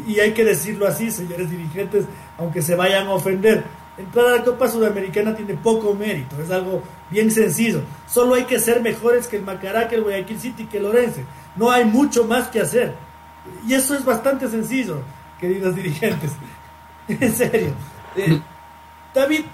[0.08, 2.06] Y, hay que decirlo así, señores dirigentes,
[2.38, 3.64] aunque se vayan a ofender.
[3.98, 7.82] Entrar a la Copa Sudamericana tiene poco mérito, es algo bien sencillo.
[8.08, 11.26] Solo hay que ser mejores que el Macará, que el Guayaquil City, que el Lorense.
[11.56, 12.94] No hay mucho más que hacer.
[13.68, 15.02] Y eso es bastante sencillo,
[15.40, 16.32] queridos dirigentes.
[17.08, 17.74] en serio.
[18.16, 18.40] Eh,
[19.14, 19.46] David,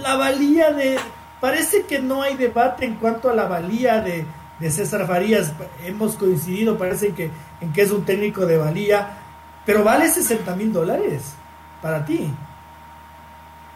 [0.00, 0.98] la valía de...
[1.40, 4.26] Parece que no hay debate en cuanto a la valía de,
[4.70, 5.52] César Farías.
[5.84, 7.30] Hemos coincidido, parece que,
[7.60, 9.18] en que es un técnico de valía,
[9.66, 11.34] pero vale 60 mil dólares
[11.82, 12.30] para ti.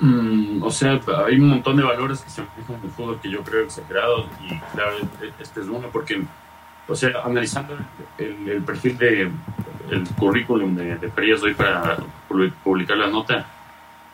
[0.00, 3.30] Mm, o sea, hay un montón de valores que se manejan en el fútbol que
[3.30, 4.96] yo creo exagerados y claro,
[5.40, 6.22] este es uno porque,
[6.86, 7.76] o sea, analizando
[8.16, 9.30] el, perfil de
[9.90, 11.96] el currículum de, de Frías hoy para
[12.62, 13.44] publicar la nota,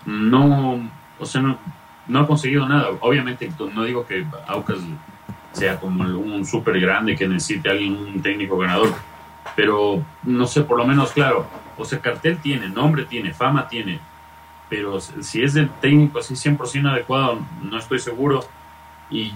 [0.07, 0.81] no,
[1.19, 1.59] o sea, no,
[2.07, 2.91] no ha conseguido nada.
[3.01, 4.79] Obviamente, no digo que Aucas
[5.53, 8.93] sea como un súper grande que necesite alguien, un técnico ganador,
[9.55, 11.47] pero no sé, por lo menos, claro,
[11.77, 14.01] o sea, cartel tiene, nombre tiene, fama tiene,
[14.69, 18.45] pero si es del técnico así 100% adecuado, no estoy seguro.
[19.11, 19.33] Y,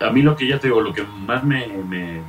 [0.00, 2.22] a mí lo que ya te digo, lo que más me, me,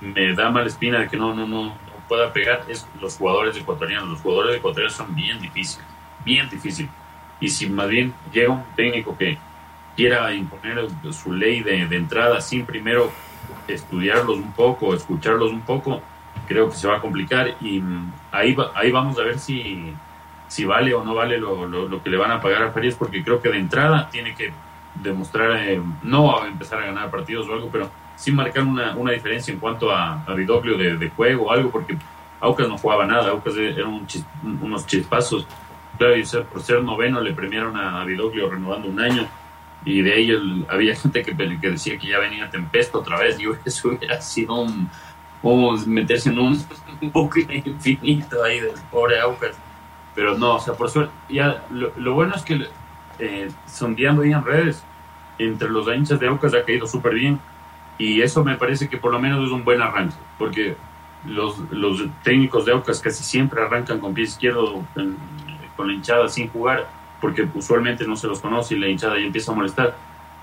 [0.00, 1.74] me, da mala espina de que no, no, no,
[2.08, 4.08] pueda pegar es los jugadores ecuatorianos.
[4.08, 5.86] Los jugadores ecuatorianos son bien difíciles,
[6.24, 6.90] bien difíciles.
[7.42, 9.36] Y si más bien llega un técnico que
[9.94, 13.12] quiera imponer su ley de, de entrada sin primero
[13.68, 16.00] estudiarlos un poco, escucharlos un poco,
[16.48, 17.82] creo que se va a complicar y
[18.30, 19.92] ahí, ahí vamos a ver si
[20.52, 23.24] si vale o no vale lo, lo, que le van a pagar a Farías, porque
[23.24, 24.52] creo que de entrada tiene que
[24.94, 29.50] demostrar, eh, no empezar a ganar partidos o algo, pero sí marcar una, una diferencia
[29.50, 31.96] en cuanto a, a de, juego o algo, porque
[32.38, 34.06] Aucas no jugaba nada, Aucas eran
[34.60, 35.46] unos chispazos.
[35.98, 39.26] Claro, y por ser noveno le premiaron a, Vidoglio renovando un año,
[39.84, 43.44] y de ahí había gente que, que, decía que ya venía Tempesto otra vez, y
[43.64, 44.88] eso hubiera sido un,
[45.86, 46.58] meterse en un,
[47.00, 49.56] un bucle infinito ahí del pobre Aucas
[50.14, 52.66] pero no, o sea, por suerte, ya lo, bueno es que
[53.18, 54.84] eh, sondeando ahí en redes,
[55.38, 57.40] entre los hinchas de Aucas ha caído súper bien.
[57.98, 60.76] Y eso me parece que por lo menos es un buen arranque, porque
[61.26, 64.84] los, los técnicos de Aucas casi siempre arrancan con pie izquierdo
[65.76, 66.88] con la hinchada sin jugar,
[67.20, 69.94] porque usualmente no se los conoce y la hinchada ya empieza a molestar.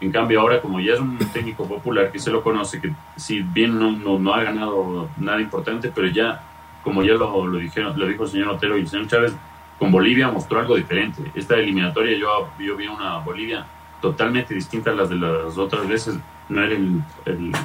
[0.01, 3.41] En cambio, ahora como ya es un técnico popular que se lo conoce, que si
[3.41, 6.41] bien no, no, no ha ganado nada importante, pero ya,
[6.83, 9.35] como ya lo, lo, dijeron, lo dijo el señor Otero y el señor Chávez,
[9.77, 11.21] con Bolivia mostró algo diferente.
[11.35, 13.65] Esta eliminatoria yo, yo vi una Bolivia
[14.01, 16.17] totalmente distinta a las de las otras veces.
[16.47, 17.01] No era el,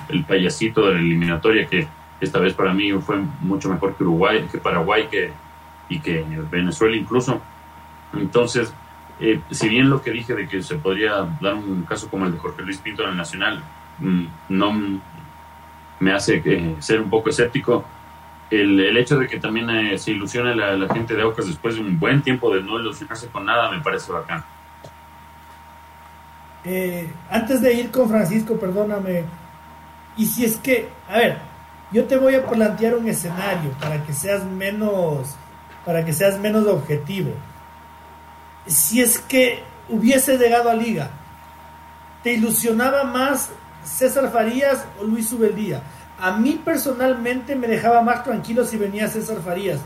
[0.08, 1.86] el, payasito de la eliminatoria que
[2.20, 5.32] esta vez para mí fue mucho mejor que Uruguay, que Paraguay que,
[5.88, 7.40] y que Venezuela incluso.
[8.18, 8.72] Entonces,
[9.20, 12.32] eh, si bien lo que dije de que se podría dar un caso como el
[12.32, 13.62] de Jorge Luis Pinto en el Nacional,
[13.98, 14.72] mm, no
[16.00, 17.84] me hace eh, ser un poco escéptico,
[18.50, 21.80] el, hecho de que también eh, se ilusione la, la, gente de Aucas después de
[21.80, 24.44] un buen tiempo de no ilusionarse con nada me parece bacán.
[26.64, 29.24] Eh, antes de ir con Francisco, perdóname,
[30.16, 31.38] y si es que, a ver,
[31.92, 35.36] yo te voy a plantear un escenario para que seas menos,
[35.84, 37.32] para que seas menos objetivo.
[38.66, 41.10] Si es que hubiese llegado a liga,
[42.22, 43.50] ¿te ilusionaba más
[43.84, 45.82] César Farías o Luis Ubeldía?
[46.18, 49.80] a mí personalmente me dejaba más tranquilo si venía César Farías,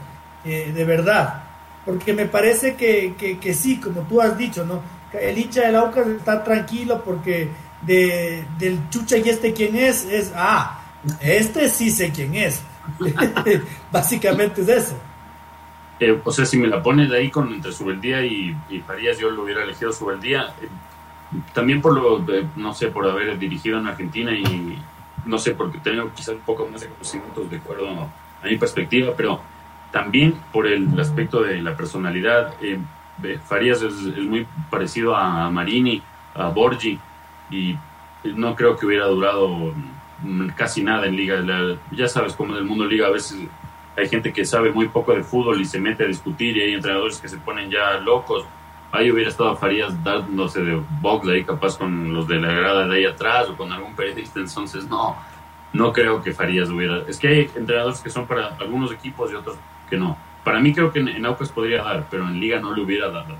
[0.44, 1.42] eh, de verdad,
[1.84, 4.82] porque me parece que, que, sí, como tú has dicho, ¿no?
[5.12, 7.48] El hincha del Aucas está tranquilo porque
[7.82, 10.80] de, del chucha y este quién es, es, ah,
[11.20, 12.60] este sí sé quién es.
[13.92, 14.94] Básicamente es eso.
[16.00, 18.54] Eh, o sea, si me la pones ahí con entre Subeldía y,
[18.86, 20.54] Farías, yo lo hubiera elegido Subeldía.
[20.60, 20.68] Eh,
[21.52, 22.24] también por lo,
[22.56, 24.78] no sé, por haber dirigido en Argentina y,
[25.26, 27.88] no sé, porque tengo quizás un poco más de conocimientos de acuerdo
[28.42, 29.40] a mi perspectiva, pero
[29.90, 32.54] también por el aspecto de la personalidad.
[32.62, 32.78] Eh,
[33.44, 36.00] Farías es, muy parecido a Marini,
[36.34, 36.98] a Borgi,
[37.50, 37.76] y
[38.24, 39.74] no creo que hubiera durado
[40.56, 41.42] casi nada en liga.
[41.90, 43.38] ya sabes cómo en el mundo liga a veces
[43.98, 46.74] hay gente que sabe muy poco de fútbol y se mete a discutir y hay
[46.74, 48.46] entrenadores que se ponen ya locos
[48.92, 52.96] ahí hubiera estado Farías dándose de box ahí capaz con los de la grada de
[52.96, 55.16] ahí atrás o con algún periodista, entonces no,
[55.72, 59.34] no creo que Farías hubiera, es que hay entrenadores que son para algunos equipos y
[59.34, 59.56] otros
[59.88, 60.16] que no.
[60.44, 63.34] Para mí creo que en, Aucas podría dar, pero en Liga no le hubiera dado.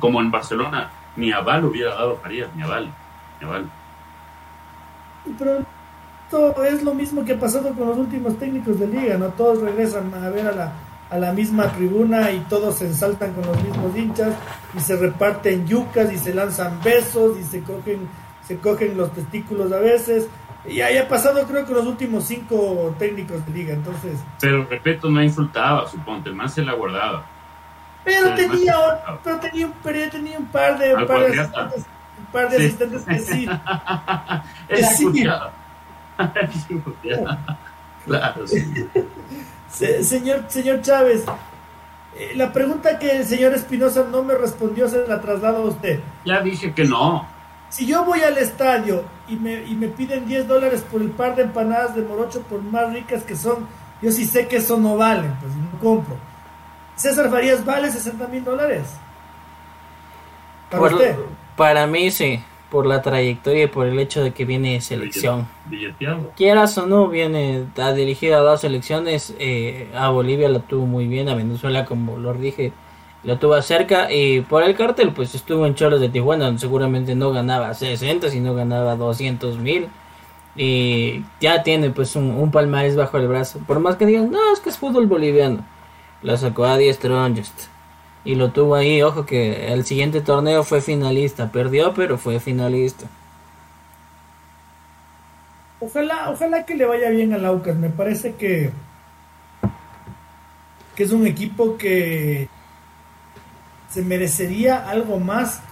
[0.00, 2.92] Como en Barcelona, ni a Val hubiera dado Farías, ni a Val,
[3.40, 3.46] ni
[6.30, 9.28] todo es lo mismo que ha pasado con los últimos técnicos de Liga, ¿no?
[9.28, 10.72] Todos regresan a ver a la
[11.10, 14.34] a la misma tribuna y todos se ensaltan con los mismos hinchas
[14.76, 18.08] y se reparten yucas y se lanzan besos y se cogen,
[18.46, 20.28] se cogen los testículos a veces.
[20.66, 24.20] Y ahí ha pasado creo que los últimos cinco técnicos de liga, entonces...
[24.40, 27.24] Pero respeto no insultaba, suponte, más se la guardaba.
[28.04, 28.74] Pero tenía,
[29.24, 31.86] pero tenía, un, pero tenía un par de, un par de asistentes,
[32.18, 33.48] un par de asistentes que sí.
[34.68, 35.26] que sí.
[38.04, 38.88] Claro, sí.
[40.02, 41.24] señor, señor Chávez,
[42.16, 46.00] eh, la pregunta que el señor Espinosa no me respondió se la traslado a usted.
[46.24, 47.26] Ya dije que no.
[47.68, 51.36] Si yo voy al estadio y me, y me piden 10 dólares por el par
[51.36, 53.68] de empanadas de morocho, por más ricas que son,
[54.00, 56.16] yo sí sé que eso no vale, pues no compro.
[56.96, 58.88] César Farías vale 60 mil dólares.
[61.56, 65.48] para mí sí, por la trayectoria y por el hecho de que viene de selección.
[66.36, 71.06] Quieras o no, viene, ha dirigido a dos selecciones, eh, a Bolivia lo tuvo muy
[71.06, 72.72] bien, a Venezuela como lo dije,
[73.24, 77.14] lo tuvo cerca y por el cartel pues estuvo en Cholos de Tijuana, donde seguramente
[77.14, 79.88] no ganaba 60, sino ganaba 200 mil
[80.56, 83.60] y ya tiene pues un, un, palmarés bajo el brazo.
[83.66, 85.64] Por más que digan, no, es que es fútbol boliviano.
[86.20, 87.68] La sacó a 10 Strongest.
[88.24, 91.50] Y lo tuvo ahí, ojo que el siguiente torneo fue finalista.
[91.50, 93.06] Perdió, pero fue finalista.
[95.80, 97.76] Ojalá, ojalá que le vaya bien al Aucas.
[97.76, 98.70] Me parece que,
[100.96, 102.48] que es un equipo que
[103.88, 105.62] se merecería algo más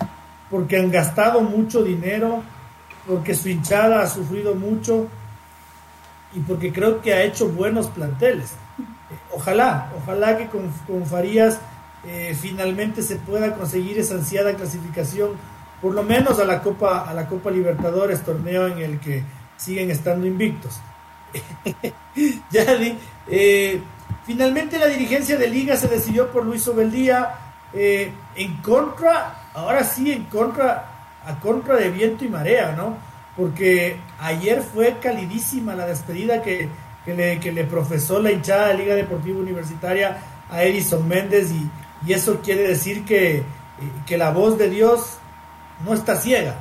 [0.50, 2.42] porque han gastado mucho dinero
[3.06, 5.08] porque su hinchada ha sufrido mucho
[6.34, 8.52] y porque creo que ha hecho buenos planteles.
[9.32, 10.72] Ojalá, ojalá que con,
[11.06, 11.60] Farías
[12.08, 15.30] eh, finalmente se pueda conseguir esa ansiada clasificación,
[15.82, 19.24] por lo menos a la Copa, a la Copa Libertadores, torneo en el que
[19.56, 20.80] siguen estando invictos.
[23.28, 23.80] eh,
[24.24, 27.34] finalmente la dirigencia de liga se decidió por Luis Obeldía
[27.72, 30.92] eh, en contra, ahora sí en contra
[31.24, 32.96] a contra de viento y marea, ¿no?
[33.36, 36.68] Porque ayer fue calidísima la despedida que,
[37.04, 41.68] le, que le, profesó la hinchada de Liga Deportiva Universitaria a Edison Méndez y,
[42.08, 43.42] eso quiere decir que,
[44.06, 45.18] que, la voz de Dios
[45.84, 46.56] no está ciega.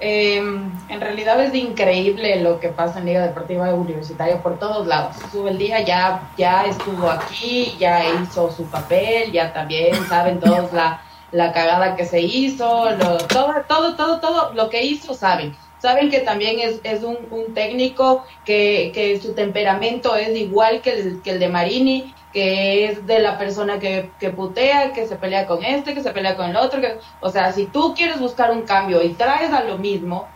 [0.00, 5.16] Em, en realidad es increíble lo que pasa en Liga Deportiva Universitaria por todos lados.
[5.32, 10.72] Sube el día ya, ya estuvo aquí, ya hizo su papel, ya también saben todos
[10.72, 11.00] la
[11.34, 15.54] la cagada que se hizo, lo, todo, todo, todo, todo lo que hizo, saben.
[15.78, 20.92] Saben que también es, es un, un técnico que, que, su temperamento es igual que
[20.92, 25.14] el, que el de Marini, que es de la persona que, que, putea, que se
[25.14, 26.80] pelea con este, que se pelea con el otro.
[26.80, 30.26] Que, o sea, si tú quieres buscar un cambio y traes a lo mismo,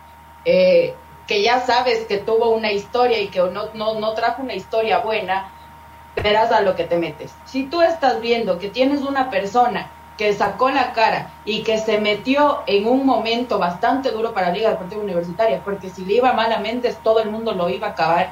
[0.45, 0.95] eh,
[1.27, 4.99] que ya sabes que tuvo una historia y que no, no, no trajo una historia
[5.01, 5.51] buena,
[6.23, 7.35] verás a lo que te metes.
[7.45, 12.01] Si tú estás viendo que tienes una persona que sacó la cara y que se
[12.01, 16.33] metió en un momento bastante duro para la Liga Deportiva Universitaria, porque si le iba
[16.33, 18.31] mal a Méndez, todo el mundo lo iba a acabar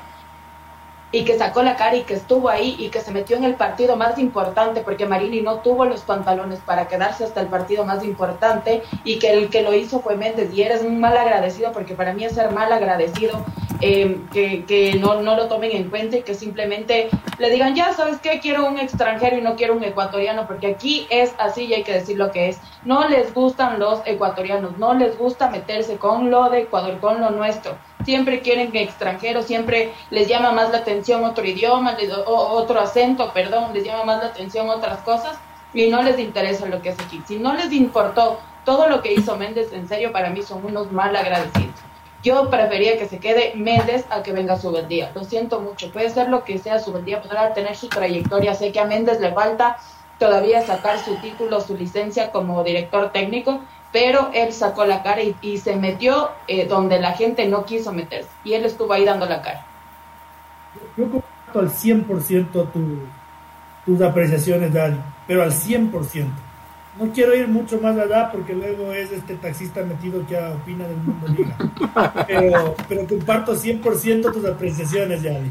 [1.12, 3.54] y que sacó la cara y que estuvo ahí y que se metió en el
[3.54, 8.04] partido más importante porque Marini no tuvo los pantalones para quedarse hasta el partido más
[8.04, 11.94] importante y que el que lo hizo fue Méndez y eres un mal agradecido porque
[11.94, 13.44] para mí es ser mal agradecido
[13.80, 17.08] eh, que, que no, no, lo tomen en cuenta y que simplemente
[17.38, 21.06] le digan ya sabes qué quiero un extranjero y no quiero un ecuatoriano porque aquí
[21.10, 24.94] es así y hay que decir lo que es no les gustan los ecuatorianos no
[24.94, 29.92] les gusta meterse con lo de Ecuador con lo nuestro siempre quieren que extranjeros, siempre
[30.10, 31.96] les llama más la atención otro idioma,
[32.26, 35.36] otro acento, perdón, les llama más la atención otras cosas
[35.74, 37.20] y no les interesa lo que es aquí.
[37.26, 40.90] Si no les importó todo lo que hizo Méndez, en serio, para mí son unos
[40.92, 41.86] mal agradecidos.
[42.26, 45.12] Yo prefería que se quede Méndez a que venga su día.
[45.14, 45.92] Lo siento mucho.
[45.92, 48.52] Puede ser lo que sea su día, podrá tener su trayectoria.
[48.52, 49.76] Sé que a Méndez le falta
[50.18, 53.60] todavía sacar su título, su licencia como director técnico,
[53.92, 58.28] pero él sacó la cara y, se metió eh, donde la gente no quiso meterse
[58.42, 59.64] y él estuvo ahí dando la cara.
[60.96, 62.72] Yo comparto al 100%
[63.84, 64.98] tus apreciaciones, Dani,
[65.28, 66.45] pero al 100%.
[66.99, 70.97] No quiero ir mucho más allá porque luego es este taxista metido que opina del
[70.97, 71.57] mundo liga.
[72.26, 75.51] Pero, pero comparto 100% tus apreciaciones, Dani.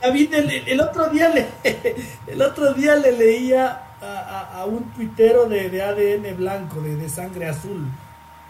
[0.00, 0.34] David,
[0.66, 1.46] el, otro día le,
[2.26, 7.86] el otro día le leía a, un tuitero de, ADN blanco, de, sangre azul,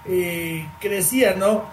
[0.05, 1.64] eh, que decía, ¿no?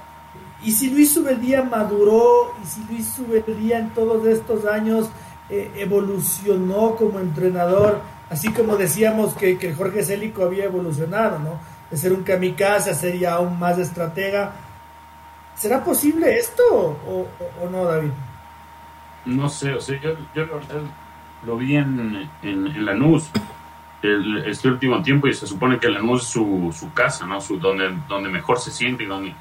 [0.63, 5.09] Y si Luis Subeldía maduró, y si Luis Subeldía en todos estos años
[5.49, 11.59] eh, evolucionó como entrenador, así como decíamos que, que Jorge Célico había evolucionado, ¿no?
[11.89, 14.53] De ser un kamikaze a ser ya aún más estratega.
[15.55, 17.27] ¿Será posible esto o,
[17.71, 18.11] no, David?
[19.25, 20.45] No sé, o sea, yo, yo
[21.45, 23.29] lo vi en, en, Lanús
[24.45, 27.41] este último tiempo y se supone que Lanús es su, su casa, ¿no?
[27.41, 29.33] Su, donde, donde mejor se siente y donde...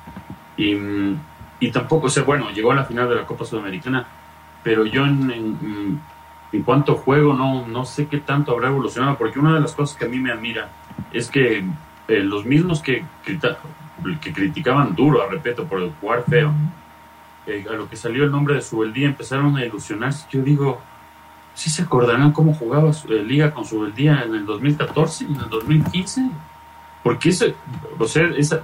[0.56, 0.74] Y,
[1.60, 4.06] y tampoco, o sea, bueno, llegó a la final de la Copa Sudamericana,
[4.62, 6.00] pero yo en,
[6.64, 9.96] cuanto a juego no, no sé qué tanto habrá evolucionado, porque una de las cosas
[9.96, 10.70] que a mí me admira
[11.12, 11.58] es que
[12.08, 16.52] eh, los mismos que, que criticaban duro a Repeto por jugar feo,
[17.46, 20.26] eh, a lo que salió el nombre de su día empezaron a ilusionarse.
[20.30, 20.80] Yo digo,
[21.56, 25.40] ¿Sí se acordarán cómo jugaba eh, Liga con su día en el 2014 y en
[25.40, 26.30] el 2015?
[27.02, 27.54] Porque ese,
[27.98, 28.04] o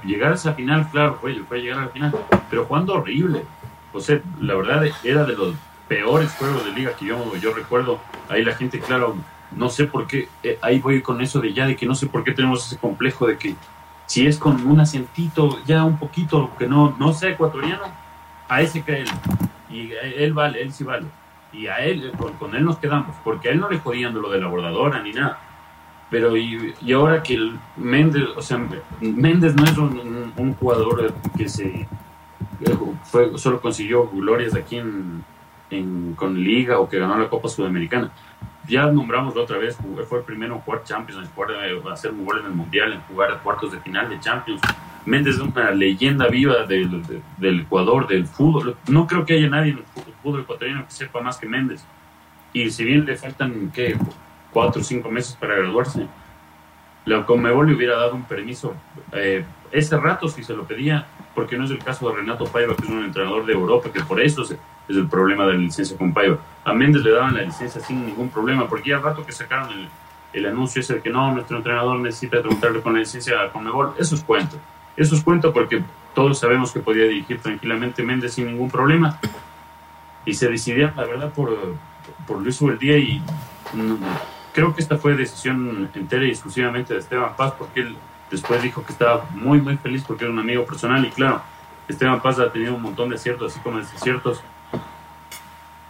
[0.05, 2.15] llegar a esa final, claro, fue, llegar a la final,
[2.51, 3.47] pero jugando horrible.
[3.95, 3.99] O
[4.41, 5.55] la verdad era de los
[5.93, 8.01] peores juegos de liga que yo, yo recuerdo.
[8.31, 9.15] Ahí la gente, claro,
[9.55, 12.07] no sé por qué, eh, ahí voy con eso de ya, de que no sé
[12.07, 13.55] por qué tenemos ese complejo de que
[14.07, 17.83] si es con un acentito, ya un poquito, que no, no sea ecuatoriano,
[18.49, 19.09] a ese que él.
[19.69, 21.07] Y él vale, él sí vale.
[21.53, 24.31] Y a él, con, él nos quedamos, porque a él no le jodían de lo
[24.31, 25.41] de la bordadora ni nada.
[26.09, 28.59] Pero y, ahora que el Méndez, o sea,
[29.03, 35.23] Méndez no es un, jugador que se eh, fue, solo consiguió glorias aquí en,
[35.73, 38.13] en, con Liga o que ganó la Copa Sudamericana
[38.69, 39.77] ya nombramos la otra vez,
[40.09, 42.93] fue el primero en jugar Champions, en jugar, eh, hacer un gol en el Mundial,
[42.93, 44.61] en jugar cuartos de final de Champions.
[45.05, 47.03] Méndez es una leyenda viva del,
[47.39, 48.77] del, Ecuador, del fútbol.
[48.89, 51.85] No creo que haya nadie en el fútbol ecuatoriano que sepa más que Méndez.
[52.53, 53.97] Y si bien le faltan, ¿qué?
[54.53, 56.07] Cuatro o cinco meses para graduarse,
[57.05, 58.75] la Conmebol le hubiera dado un permiso
[59.13, 62.77] eh, ese rato si se lo pedía, porque no es el caso de Renato Paiva,
[62.77, 64.57] que es un entrenador de Europa, que por eso se,
[64.89, 66.39] es el problema de la licencia con Paiva.
[66.65, 69.89] A Méndez le daban la licencia sin ningún problema, porque ya rato que sacaron el,
[70.33, 73.95] el anuncio ese de que no, nuestro entrenador necesita preguntarle con la licencia a Conmebol,
[73.99, 74.57] eso es cuento.
[74.97, 75.83] Eso es cuento porque
[76.15, 79.19] todos sabemos que podía dirigir tranquilamente Méndez sin ningún problema.
[80.25, 81.57] Y se decidía, la verdad, por,
[82.27, 83.23] por Luis Ubeldía y
[84.53, 87.97] creo que esta fue decisión entera y exclusivamente de Esteban Paz, porque él
[88.31, 91.43] después dijo que estaba muy, muy feliz porque era un amigo personal y claro,
[91.89, 94.43] Esteban Paz ha tenido un montón de aciertos, así como desaciertos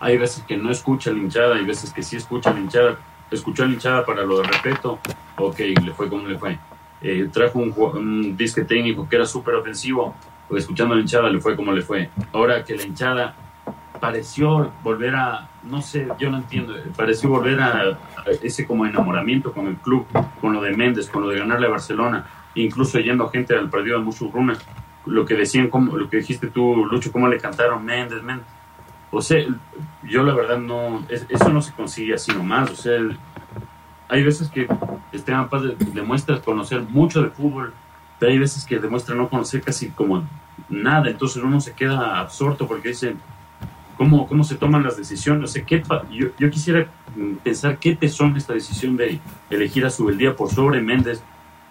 [0.03, 2.98] hay veces que no escucha la hinchada, hay veces que sí escucha la hinchada.
[3.30, 4.98] Escuchó la hinchada para lo de respeto,
[5.38, 6.59] ok, le fue como le fue.
[7.00, 10.16] Eh, trajo un, disque técnico que era súper ofensivo,
[10.50, 12.11] escuchando a la hinchada le fue como le fue.
[12.32, 13.36] Ahora que la hinchada
[14.00, 17.96] pareció volver a, no sé, yo no entiendo, pareció volver a,
[18.42, 20.05] ese como enamoramiento con el club,
[20.40, 22.26] con lo de Méndez, con lo de ganarle a Barcelona,
[22.57, 24.59] incluso yendo gente al partido de Musurruna,
[25.07, 28.46] lo que decían, como, lo que dijiste tú, Lucho, cómo le cantaron Méndez, Méndez
[29.12, 29.44] o sea,
[30.02, 32.98] yo la verdad no, eso no se consigue así nomás, o sea,
[34.08, 34.66] hay veces que
[35.12, 37.74] Esteban Paz demuestra conocer mucho de fútbol,
[38.18, 40.26] pero hay veces que demuestra no conocer casi como
[40.70, 43.14] nada, entonces uno se queda absorto porque dice,
[43.98, 45.50] ¿cómo, cómo se toman las decisiones?
[45.50, 46.86] O sea, ¿qué, yo, yo quisiera
[47.44, 51.22] pensar qué pesó en esta decisión de elegir a Subeldía por sobre Méndez,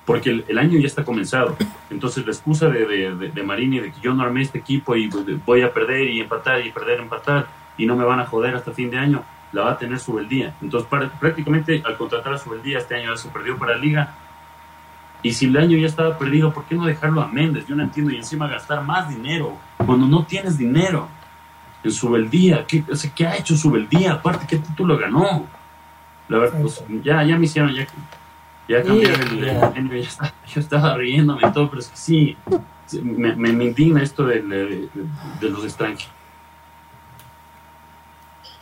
[0.05, 1.55] porque el, año ya está comenzado.
[1.89, 5.09] Entonces la excusa de, de, de, Marini de que yo no armé este equipo y
[5.45, 7.47] voy a perder y empatar y perder, empatar
[7.77, 10.55] y no me van a joder hasta fin de año, la va a tener Subeldía.
[10.61, 10.89] Entonces
[11.19, 14.15] prácticamente al contratar a Subeldía este año ya se perdió para la liga.
[15.23, 17.67] Y si el año ya estaba perdido, ¿por qué no dejarlo a Méndez?
[17.67, 18.11] Yo no entiendo.
[18.11, 21.07] Y encima gastar más dinero cuando no tienes dinero
[21.83, 22.65] en Subeldía.
[22.65, 24.13] ¿Qué, o ¿qué ha hecho Subeldía?
[24.13, 25.45] Aparte, ¿qué título ganó?
[26.27, 27.85] La verdad, pues ya, ya me hicieron, ya
[28.71, 29.13] ya cambié
[29.75, 30.07] el,
[30.47, 32.37] yo estaba riéndome y todo, pero es que sí,
[33.03, 36.09] me, me, indigna esto de, de, los extranjeros.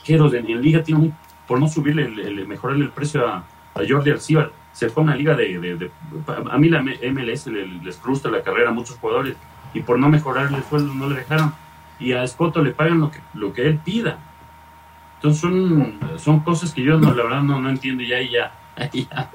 [0.07, 1.13] En, en Liga tiene
[1.47, 3.37] por no subirle, el, mejorarle el precio a,
[3.75, 5.91] a Jordi Arcíbar, se fue a una liga de,
[6.27, 9.35] A mí la MLS les frustra la carrera a muchos jugadores
[9.73, 11.53] y por no mejorarle el sueldo no le dejaron.
[11.99, 14.19] Y a Escoto le pagan lo que, lo que él pida.
[15.15, 18.58] Entonces son, son cosas que yo no, la verdad no, no entiendo ya y ya
[18.93, 19.31] ya,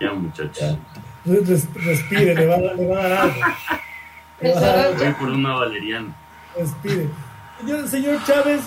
[0.00, 0.78] ya, muchachos.
[1.24, 4.98] respire, le va, a dar algo.
[4.98, 6.14] Voy por una valeriana.
[6.56, 7.08] Respire.
[7.88, 8.60] Señor, Chávez,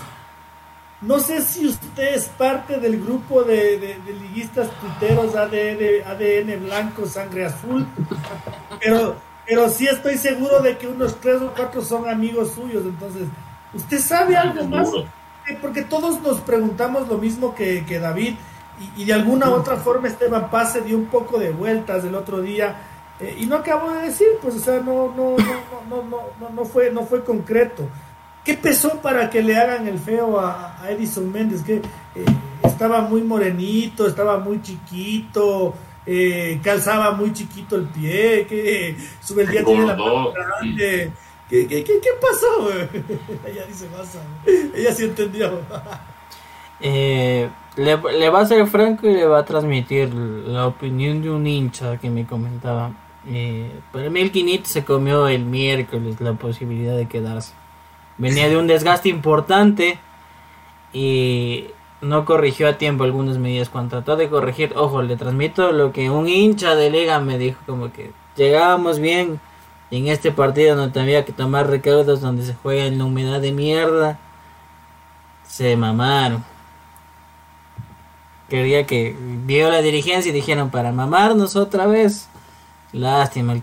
[1.01, 7.05] no sé si usted es parte del grupo de, de, liguistas tuiteros ADN, ADN blanco,
[7.05, 7.87] sangre azul,
[8.81, 9.15] pero,
[9.47, 12.83] pero sí estoy seguro de que unos tres o cuatro son amigos suyos.
[12.83, 13.27] Entonces,
[13.73, 14.89] ¿usted sabe algo más?
[15.61, 18.35] Porque todos nos preguntamos lo mismo que, que David
[18.95, 22.15] y, de alguna u otra forma Esteban Paz se dio un poco de vueltas el
[22.15, 22.77] otro día
[23.19, 25.35] eh, y no acabo de decir, pues o sea, no, no,
[25.89, 27.87] no, no, no, no, fue, no fue concreto.
[28.45, 31.61] ¿Qué pesó para que le hagan el feo a, Edison Méndez?
[31.61, 31.81] Que eh,
[32.63, 35.73] estaba muy morenito, estaba muy chiquito,
[36.05, 41.11] eh, calzaba muy chiquito el pie, que su día tiene la mano grande.
[41.49, 42.69] ¿Qué, qué, qué, qué pasó?
[43.45, 44.19] Ella dice, pasa.
[44.45, 45.59] Ella sí entendió.
[46.79, 47.49] eh,
[47.79, 51.97] le, va a ser franco y le va a transmitir la opinión de un hincha
[51.97, 52.91] que me comentaba.
[53.27, 57.53] Eh, para mí el se comió el miércoles la posibilidad de quedarse.
[58.17, 59.97] Venía de un desgaste importante
[60.91, 61.67] y
[62.01, 63.69] no corrigió a tiempo algunas medidas.
[63.69, 67.59] Cuando trató de corregir, ojo, le transmito lo que un hincha de liga me dijo,
[67.65, 69.39] como que llegábamos bien
[69.91, 73.53] en este partido no había que tomar recaudos donde se juega en la humedad de
[73.53, 74.19] mierda.
[75.47, 76.43] Se mamaron
[78.49, 82.27] quería que vio la dirigencia y dijeron para mamarnos otra vez.
[82.91, 83.61] Lástima, el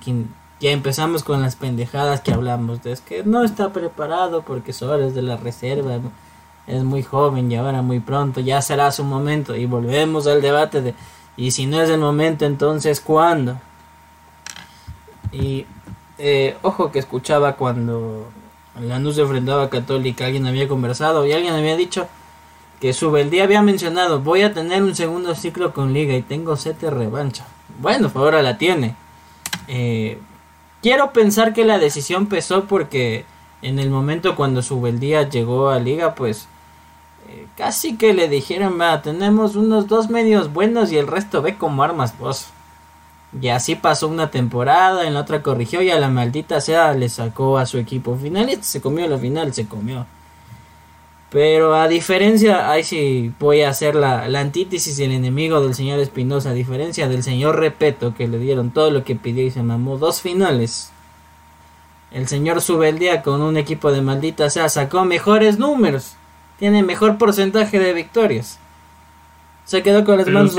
[0.61, 5.05] ya empezamos con las pendejadas que hablamos de es que no está preparado porque solo
[5.05, 5.99] es de la reserva.
[6.67, 9.55] es muy joven y ahora muy pronto, ya será su momento.
[9.55, 10.95] Y volvemos al debate de,
[11.37, 13.61] y si no es el momento, entonces ¿cuándo?
[15.33, 15.67] Y
[16.19, 18.29] eh, ojo que escuchaba cuando
[18.81, 22.09] la se enfrentaba a Católica, alguien había conversado y alguien había dicho
[22.81, 22.93] que
[23.31, 27.47] día había mencionado, voy a tener un segundo ciclo con Liga y tengo sete revancha.
[27.81, 28.95] Bueno, pues ahora la tiene.
[29.69, 30.19] Eh,
[30.83, 33.25] quiero pensar que la decisión pesó porque
[33.63, 36.49] en el momento cuando Subeldía llegó a Liga, pues
[37.29, 41.57] eh, casi que le dijeron, va, tenemos unos dos medios buenos y el resto ve
[41.57, 42.49] como armas vos.
[43.41, 47.09] Y así pasó una temporada, en la otra corrigió y a la maldita sea le
[47.09, 48.49] sacó a su equipo final.
[48.49, 50.07] Este se comió la final, se comió.
[51.37, 55.99] Pero a diferencia, ahí sí voy a hacer la, la antítesis el enemigo del señor
[55.99, 56.49] Espinosa.
[56.49, 59.99] A diferencia del señor Repeto, que le dieron todo lo que pidió y se mamó
[59.99, 60.93] dos finales.
[62.11, 66.17] El señor Subeldía con un equipo de maldita sea sacó mejores números.
[66.59, 68.59] Tiene mejor porcentaje de victorias.
[69.67, 70.55] Se quedó con las manos.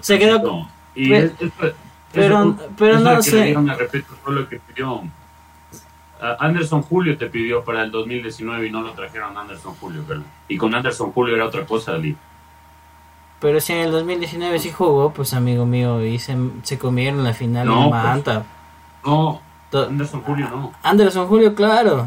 [0.00, 0.66] Se quedó con.
[2.12, 3.54] pero, pero, no sé.
[6.38, 10.24] Anderson Julio te pidió para el 2019 y no lo trajeron Anderson Julio, ¿verdad?
[10.48, 12.16] Y con Anderson Julio era otra cosa, Ali.
[13.40, 17.32] Pero si en el 2019 sí jugó, pues amigo mío, y se, se comieron la
[17.32, 18.44] final no, en Manta.
[19.02, 19.40] Pues, no,
[19.72, 20.72] Anderson Julio no.
[20.82, 22.06] Anderson Julio, claro.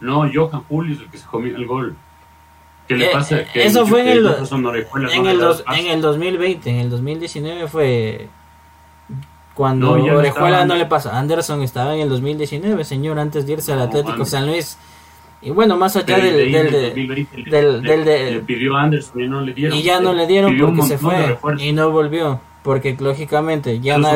[0.00, 1.96] No, Johan Julio es el que se comió el gol.
[2.88, 3.44] ¿Qué le eh, pasa?
[3.44, 5.40] Que eso fue en el, en, el
[5.76, 8.28] en el 2020, en el 2019 fue
[9.58, 11.18] cuando Orejuela no le pasa.
[11.18, 14.78] Anderson estaba en el 2019, señor, antes de irse al Atlético San Luis.
[15.42, 19.52] Y bueno, más allá del, del, del, del, le, pidió a Anderson y no le
[19.52, 19.76] dieron.
[19.76, 22.40] Y ya no le dieron porque se fue y no volvió.
[22.62, 24.08] Porque lógicamente ya, no,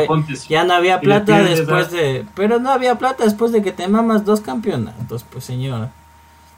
[0.48, 2.24] ya no había plata después de...
[2.36, 5.88] Pero no había plata después de que te mamas dos campeonatos, pues señor.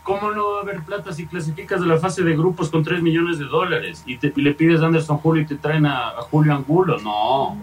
[0.02, 3.00] ¿Cómo no va a haber plata si clasificas de la fase de grupos con 3
[3.00, 6.52] millones de dólares y, te, le pides a Anderson Julio y te traen a, Julio
[6.52, 6.98] Angulo?
[6.98, 7.56] No,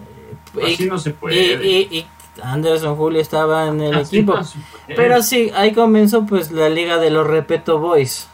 [0.64, 1.64] así no se puede.
[1.64, 2.06] Y,
[2.41, 4.36] Anderson Julio estaba en el equipo.
[4.95, 8.28] pero sí, ahí comenzó pues la liga de los Repeto Boys.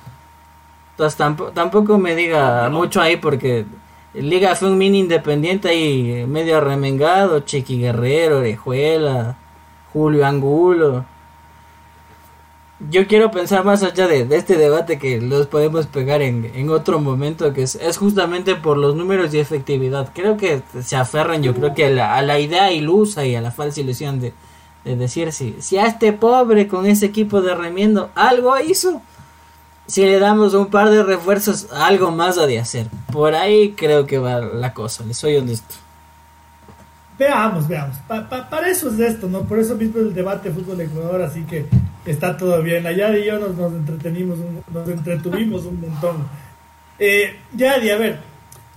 [0.92, 3.66] Entonces tampoco, tampoco me diga mucho ahí porque
[4.14, 9.38] Liga fue un mini independiente ahí medio remengado, Chiqui Guerrero, Orejuela,
[9.94, 11.06] Julio Angulo
[12.80, 17.52] yo quiero pensar más allá de, este debate que los podemos pegar en, otro momento,
[17.54, 20.12] que es, justamente por los números y efectividad.
[20.14, 23.82] Creo que se aferran, yo creo que a la, idea ilusa y a la falsa
[23.82, 24.34] ilusión de,
[24.84, 29.02] decir si, si a este pobre con ese equipo de remiendo algo hizo,
[29.88, 32.88] si le damos un par de refuerzos, algo más ha de hacer.
[33.12, 35.76] Por ahí creo que va la cosa, le soy honesto.
[37.18, 37.98] Veamos, veamos.
[38.08, 39.42] para eso es esto, ¿no?
[39.42, 41.66] Por eso mismo el debate fútbol Ecuador, así que
[42.08, 42.88] está todo bien.
[42.88, 44.40] Allá y yo nos, entretenimos,
[44.74, 46.28] nos entretuvimos un montón.
[46.98, 48.20] Eh, Yadi, a ver,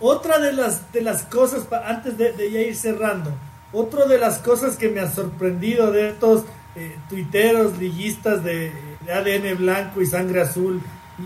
[0.01, 3.33] otra de las, de las cosas, antes de, ya ir cerrando,
[3.73, 8.73] otra de las cosas que me ha sorprendido de estos eh, tuiteros liguistas de,
[9.11, 10.81] ADN blanco y sangre azul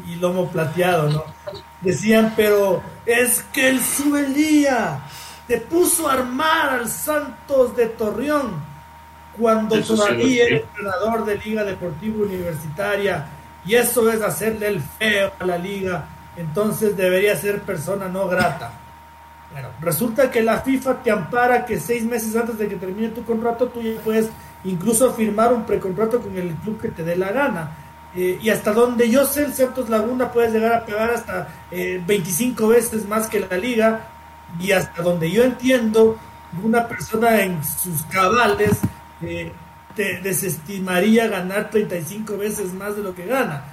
[0.09, 1.25] y, lomo plateado, ¿no?
[1.81, 5.01] Decían, pero es que el sube el día
[5.47, 8.74] te puso a armar al Santos de Torreón
[9.39, 13.27] cuando todavía era entrenador de Liga Deportiva Universitaria
[13.67, 16.07] y eso es hacerle el feo a la liga,
[16.37, 18.73] entonces debería ser persona no grata.
[19.53, 23.25] Bueno, resulta que la FIFA te ampara que seis meses antes de que termine tu
[23.25, 24.29] contrato tú ya puedes
[24.65, 27.71] incluso firmar un precontrato con el club que te dé la gana.
[28.17, 32.65] Eh, y hasta donde yo sé, el Santos Laguna puedes llegar a pegar hasta 25
[32.65, 34.09] eh, veces más que la liga
[34.61, 36.17] y hasta donde yo entiendo,
[36.63, 38.79] una persona en sus cabales
[39.23, 39.53] eh,
[39.95, 43.65] te desestimaría ganar 35 veces más de lo que gana.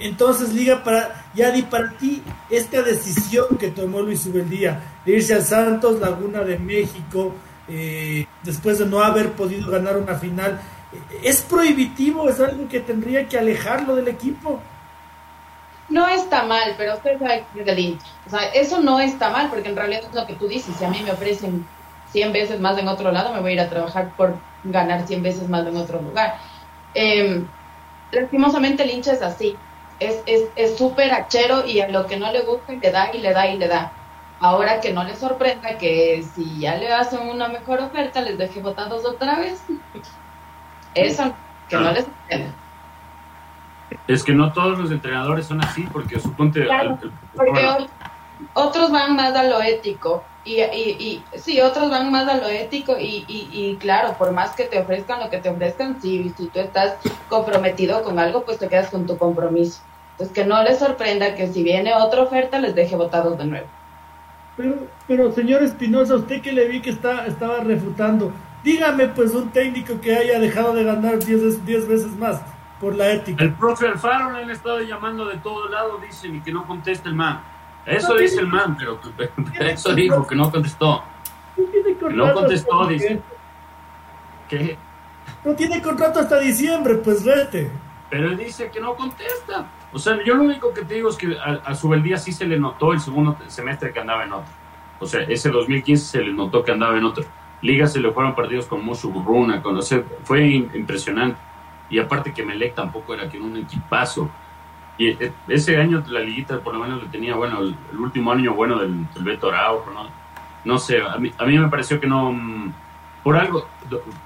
[0.00, 5.42] Entonces, Liga, para Yadi, para ti, esta decisión que tomó Luis Ubeldía de irse al
[5.42, 7.34] Santos Laguna de México,
[7.68, 10.60] eh, después de no haber podido ganar una final,
[11.22, 12.28] ¿es prohibitivo?
[12.28, 14.60] ¿Es algo que tendría que alejarlo del equipo?
[15.88, 19.48] no está mal, pero usted sabe que es del O sea, eso no está mal,
[19.50, 20.74] porque en realidad es lo que tú dices.
[20.76, 21.66] Si a mí me ofrecen
[22.10, 24.34] 100 veces más en otro lado, me voy a ir a trabajar por
[24.64, 26.38] ganar 100 veces más en otro lugar.
[26.94, 27.44] Eh,
[28.12, 29.56] lastimosamente el hincha es así.
[30.00, 33.32] Es súper es, hachero y a lo que no le gusta le da y le
[33.32, 33.92] da y le da.
[34.40, 38.60] Ahora que no le sorprenda que si ya le hacen una mejor oferta, les deje
[38.60, 39.62] votados otra vez.
[40.94, 41.34] Eso,
[41.68, 42.54] que no les sorprenda.
[44.08, 46.66] Es que no todos los entrenadores son así, porque suponte...
[47.34, 47.86] porque
[48.54, 50.24] otros van más a lo ético.
[50.44, 54.54] Y, y, y, sí, otros van más a lo ético y, y, claro, por más
[54.54, 56.96] que te ofrezcan lo que te ofrezcan, si, si tú estás
[57.30, 59.80] comprometido con algo, pues te quedas con tu compromiso.
[60.12, 63.66] Entonces, que no les sorprenda que si viene otra oferta les deje votados de nuevo.
[64.56, 68.30] Pero, pero señor Espinosa, usted que le vi que está, estaba refutando,
[68.62, 72.40] dígame pues un técnico que haya dejado de ganar 10 veces más
[72.80, 73.44] por la ética.
[73.44, 77.08] El profe Alfaro le han estado llamando de todo lado, dicen, y que no conteste
[77.08, 77.42] el man.
[77.86, 78.98] Eso dice el man, pero,
[79.60, 81.02] eso dijo, que no contestó.
[82.10, 83.20] No contestó, dice.
[84.48, 84.76] ¿Qué?
[85.44, 87.70] No tiene contrato hasta diciembre, pues vete.
[88.10, 89.66] Pero él dice que no contesta.
[89.92, 92.46] O sea, yo lo único que te digo es que a, a Subeldía sí se
[92.46, 94.52] le notó el segundo semestre que andaba en otro.
[95.00, 97.24] O sea, ese 2015 se le notó que andaba en otro.
[97.62, 99.82] Liga se le fueron partidos con mucho burruna, con, o
[100.22, 101.40] fue impresionante.
[101.90, 104.30] Y aparte que Melec tampoco era que un equipazo.
[104.96, 108.54] Y e, ese año la liguita por lo menos le tenía, bueno, el, último año
[108.54, 110.08] bueno del, Beto Araujo, ¿no?
[110.64, 112.32] No sé, a mí, a mí me pareció que no...
[112.32, 112.72] Mm,
[113.22, 113.66] por algo,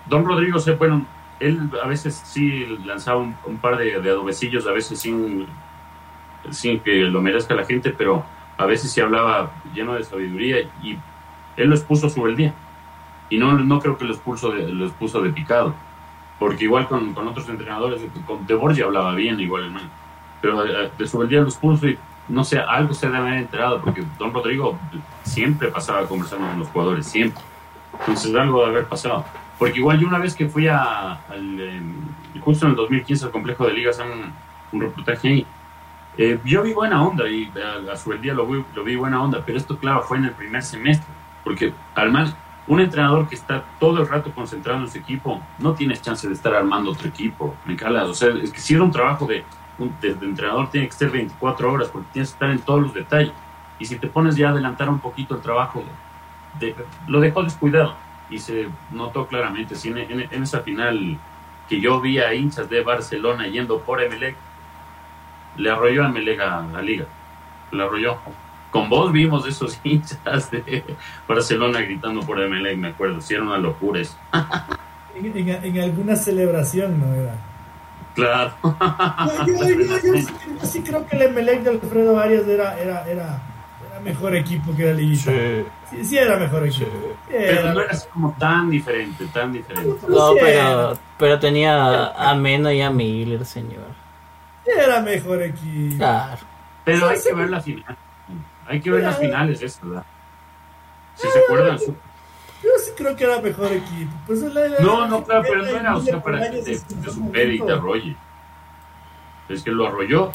[0.07, 1.07] Don Rodrigo, sé, bueno,
[1.41, 5.47] él a veces sí lanzaba un, par de, de, adobecillos, a veces sin,
[6.51, 8.25] sin que lo merezca la gente, pero
[8.57, 10.99] a veces sí hablaba lleno de sabiduría y
[11.57, 12.55] él lo expuso sobre el día.
[13.31, 15.75] Y no, no creo que lo expuso de, lo expuso de picado,
[16.39, 19.73] porque igual con, con otros entrenadores, con De Borgia hablaba bien igual,
[20.41, 21.99] pero eh, de sobre el día lo expuso y
[22.29, 24.79] no sé, algo se debe haber enterado, porque Don Rodrigo
[25.23, 27.43] siempre pasaba conversando con los jugadores, siempre.
[28.01, 29.25] Entonces algo debe haber pasado.
[29.59, 31.95] Porque igual yo una vez que fui a, al, em,
[32.41, 34.33] justo en el 2015 al complejo de ligas, un,
[34.73, 35.47] un reportaje ahí,
[36.19, 37.49] eh, yo vi buena onda y
[37.91, 40.25] a, su el día lo vi, lo vi buena onda, pero esto claro fue en
[40.25, 41.07] el primer semestre,
[41.45, 42.35] porque al más
[42.67, 46.35] un entrenador que está todo el rato concentrado en su equipo, no tienes chance de
[46.35, 49.45] estar armando otro equipo, me calas, o sea, es que si era un trabajo de,
[49.79, 52.95] un, de, entrenador tiene que ser 24 horas porque tienes que estar en todos los
[52.95, 53.33] detalles,
[53.79, 55.85] y si te pones ya a adelantar un poquito el trabajo,
[57.07, 57.95] lo dejó descuidado
[58.31, 59.75] y se notó claramente.
[59.85, 61.19] en, esa final
[61.69, 64.37] que yo vi a hinchas de Barcelona yendo por Emelec,
[65.57, 67.07] le arrolló a Emelec a la liga.
[67.71, 68.19] Le arrolló.
[68.71, 70.85] Con vos vimos esos hinchas de
[71.27, 73.21] Barcelona gritando por Emelec, me acuerdo.
[73.21, 74.01] Si era una locura
[75.15, 77.35] en, alguna celebración, ¿no era?
[78.19, 78.53] Claro.
[79.47, 83.41] Yo, sí, creo que el Emelec de Alfredo Arias era, era, era
[84.03, 85.31] mejor equipo que la Liguita.
[85.91, 86.05] Sí.
[86.05, 87.17] sí, era mejor equipo.
[87.29, 90.07] pero no era así como tan diferente, tan diferente.
[90.09, 93.87] No, pero, pero tenía a Meno y a Miller, señor.
[94.67, 95.97] Era mejor equipo.
[95.97, 96.39] Claro.
[96.85, 97.97] Pero hay que ver la final.
[98.67, 100.05] Hay que ver las finales, eso, ¿verdad?
[101.15, 101.79] Si se acuerdan.
[102.63, 104.13] Yo sí creo que era mejor equipo.
[104.27, 107.61] Pues no, no, claro, pero no era, o sea, para que te, te supere y
[107.61, 108.17] te arrolle.
[109.49, 110.33] Es que lo arrolló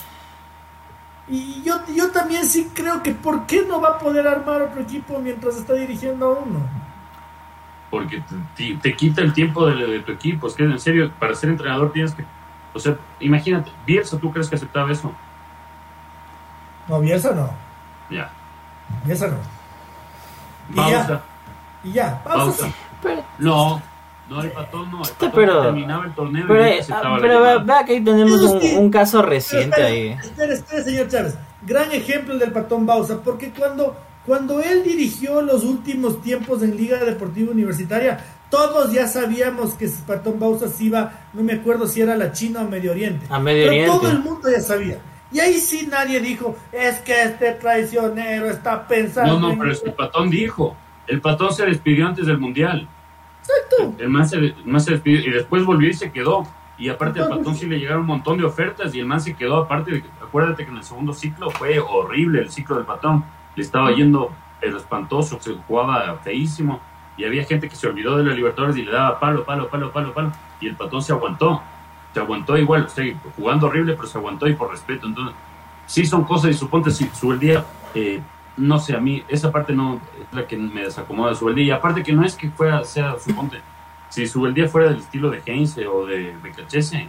[1.28, 4.82] y yo, yo también sí creo que ¿por qué no va a poder armar otro
[4.82, 6.60] equipo mientras está dirigiendo a uno?
[7.90, 8.24] Porque
[8.82, 10.48] te, quita el tiempo de, tu equipo.
[10.48, 12.26] Es que en serio, para ser entrenador tienes que...
[12.74, 15.14] O sea, imagínate, Bielsa, ¿tú crees que aceptaba eso?
[16.88, 17.52] No, Bielsa no.
[18.10, 18.32] Ya.
[19.06, 19.38] Bielsa no.
[21.84, 22.24] Y ya.
[22.24, 22.74] Pausa.
[23.40, 23.82] No,
[24.30, 25.02] no, el patón no.
[25.04, 29.22] El pero, terminaba el torneo pero, y ah, pero vea que ahí tenemos un, caso
[29.22, 30.08] reciente ahí.
[30.22, 31.38] Espera, espera, señor Chávez.
[31.64, 33.96] Gran ejemplo del patón Bausa, porque cuando,
[34.26, 38.20] cuando él dirigió los últimos tiempos en Liga Deportiva Universitaria,
[38.54, 42.32] todos ya sabíamos que Patón Bausa se iba, no me acuerdo si era a la
[42.32, 43.26] China o Medio Oriente.
[43.28, 45.00] A Medio pero Todo el mundo ya sabía.
[45.32, 49.40] Y ahí sí nadie dijo, es que este traicionero está pensando.
[49.40, 50.78] No, no, pero es que el patón dijo.
[51.08, 52.88] El patón se despidió antes del mundial.
[53.40, 53.96] Exacto.
[54.00, 56.48] El man se, despidió y después volvió y se quedó.
[56.78, 59.36] Y aparte al Patón sí le llegaron un montón de ofertas y el man se
[59.36, 59.58] quedó.
[59.58, 63.24] Aparte, acuérdate que en el segundo ciclo fue horrible el ciclo del Patón.
[63.56, 66.82] Le estaba yendo el espantoso, se jugaba feísimo.
[67.16, 69.92] Y había gente que se olvidó de la Libertadores y le daba palo, palo, palo,
[69.92, 70.32] palo, palo.
[70.60, 71.62] Y el Patón se aguantó.
[72.14, 75.08] Se aguantó igual, o jugando horrible, pero se aguantó y por respeto.
[75.08, 75.36] Entonces,
[75.86, 78.22] sí son cosas y suponte si su el día eh,
[78.58, 81.66] no sé, a mí esa parte no es la que me desacomoda de Subeldía.
[81.66, 83.60] Y aparte que no es que fuera, sea, suponte,
[84.10, 87.08] si Subeldía fuera del estilo de Heinze o de Becachese,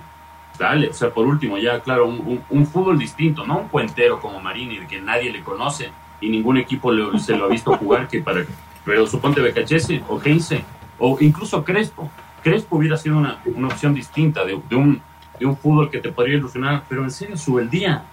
[0.59, 4.79] dale, o sea, por último, ya, claro, un, fútbol distinto, no un puentero como Marini,
[4.79, 5.91] de que nadie le conoce
[6.21, 8.45] y ningún equipo se lo ha visto jugar, que para,
[8.85, 10.65] pero suponte Becachese o Heinze,
[10.99, 12.11] o incluso Crespo.
[12.43, 15.01] Crespo hubiera sido una, una opción distinta de, de, un,
[15.39, 18.05] de un fútbol que te podría ilusionar, pero en serio, Subeldía,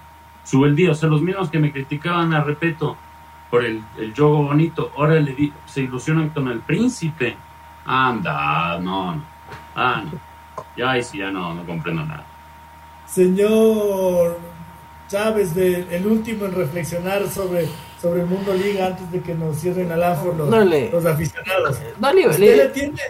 [0.43, 2.97] Subeldía, o sea, los mismos que me criticaban a Repeto,
[3.51, 7.35] por el, el yogo bonito, ahora le se ilusionan con el príncipe.
[7.85, 9.23] Anda, no, no.
[9.75, 10.19] Ah, no.
[10.77, 12.25] Ya ahí sí, ya no, no comprendo nada.
[13.05, 14.39] Señor
[15.09, 17.67] Chávez, de, el último en reflexionar sobre,
[18.01, 21.81] sobre el mundo liga antes de que nos cierren al AFO los, los aficionados.
[21.99, 23.01] No, le, ¿Usted le, tiene,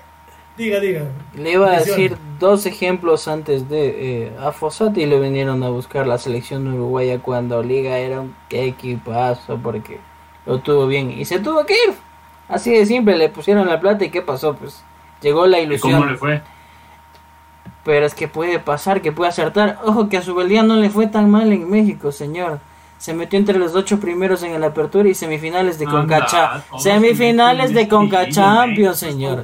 [0.57, 1.05] Diga, diga.
[1.34, 6.05] Le iba a decir dos ejemplos antes de eh, a Fossati le vinieron a buscar
[6.07, 9.99] la selección uruguaya cuando Liga era un equipazo porque
[10.45, 11.93] lo tuvo bien y se tuvo que ir.
[12.47, 14.55] Así de simple, le pusieron la plata y ¿qué pasó?
[14.55, 14.84] Pues
[15.22, 15.93] llegó la ilusión.
[15.93, 16.41] ¿Cómo le fue?
[17.84, 19.80] Pero es que puede pasar, que puede acertar.
[19.85, 22.59] Ojo que a su día no le fue tan mal en México, señor.
[22.97, 26.27] Se metió entre los ocho primeros en la apertura y semifinales de Conca
[26.77, 29.43] Semifinales de Conca Champions, señor.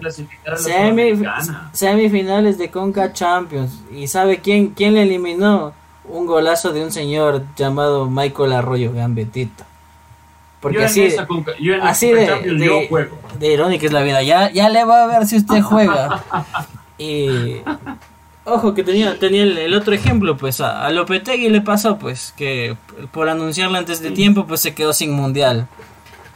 [1.72, 3.82] semifinales de Conca Champions.
[3.91, 5.74] ¿Y sabe quién, quién le eliminó?
[6.07, 9.64] Un golazo de un señor llamado Michael Arroyo Gambetito.
[10.60, 11.16] Porque así,
[11.82, 12.90] así de,
[13.40, 14.24] de, irónica es la vida.
[14.24, 16.24] Ya, ya le va a ver si usted juega.
[16.98, 17.62] y
[18.50, 22.78] Ojo que tenía, tenía el, otro ejemplo, pues a, a, Lopetegui le pasó, pues, que
[23.12, 25.68] por anunciarlo antes de tiempo, pues se quedó sin mundial.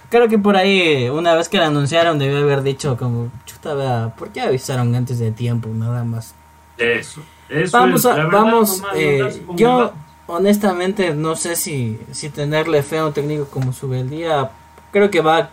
[0.10, 4.14] Creo que por ahí, una vez que lo anunciaron, debió haber dicho como, chuta, vea,
[4.18, 5.70] ¿por qué avisaron antes de tiempo?
[5.70, 6.36] Nada más.
[6.78, 9.94] Eso, eso Vamos, a, vamos, eh, yo
[10.28, 14.52] honestamente no sé si, si tenerle fe a un técnico como Subeldía,
[14.92, 15.50] creo que va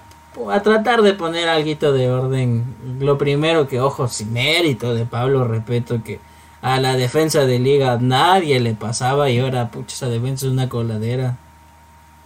[0.50, 2.64] a tratar de poner algo de orden.
[3.00, 6.20] Lo primero que, ojo, sin mérito de Pablo, respeto que
[6.60, 10.68] a la defensa de liga nadie le pasaba y ahora pucha esa defensa es una
[10.68, 11.36] coladera.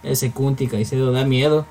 [0.03, 1.65] Ese Kunti Caicedo da miedo.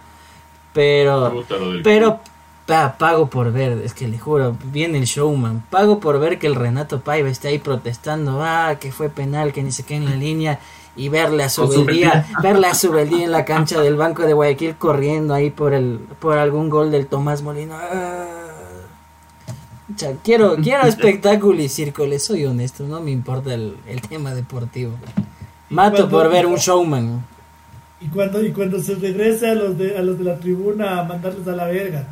[0.72, 1.44] Pero
[1.84, 2.20] pero
[2.66, 6.54] pago por ver es que le juro viene el showman pago por ver que el
[6.54, 10.16] Renato Paiva está ahí protestando ah que fue penal que ni se quede en la
[10.16, 10.60] línea
[10.94, 11.68] y verle a su
[12.42, 16.38] verle a Subeldía en la cancha del Banco de Guayaquil corriendo ahí por el por
[16.38, 18.42] algún gol del Tomás Molino ah
[20.22, 23.76] quiero, quiero espectáculo y circo, le soy honesto, no me importa el,
[24.08, 24.92] tema deportivo.
[25.70, 27.24] Mato por ver un showman.
[28.00, 31.04] Y cuando, y cuando se regrese a los de, a los de la tribuna a
[31.04, 32.08] mandarles a la verga.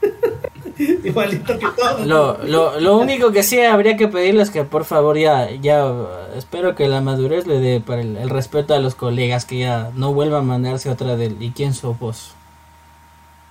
[0.78, 2.04] Igualito que todo.
[2.06, 5.92] Lo, lo, lo, único que sí habría que pedirles que por favor ya, ya
[6.36, 10.12] espero que la madurez le dé para el, respeto a los colegas, que ya no
[10.12, 12.34] vuelva a mandarse otra del ¿y quién sos vos?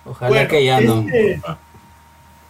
[0.05, 1.01] Ojalá que ya no.
[1.01, 1.41] Este,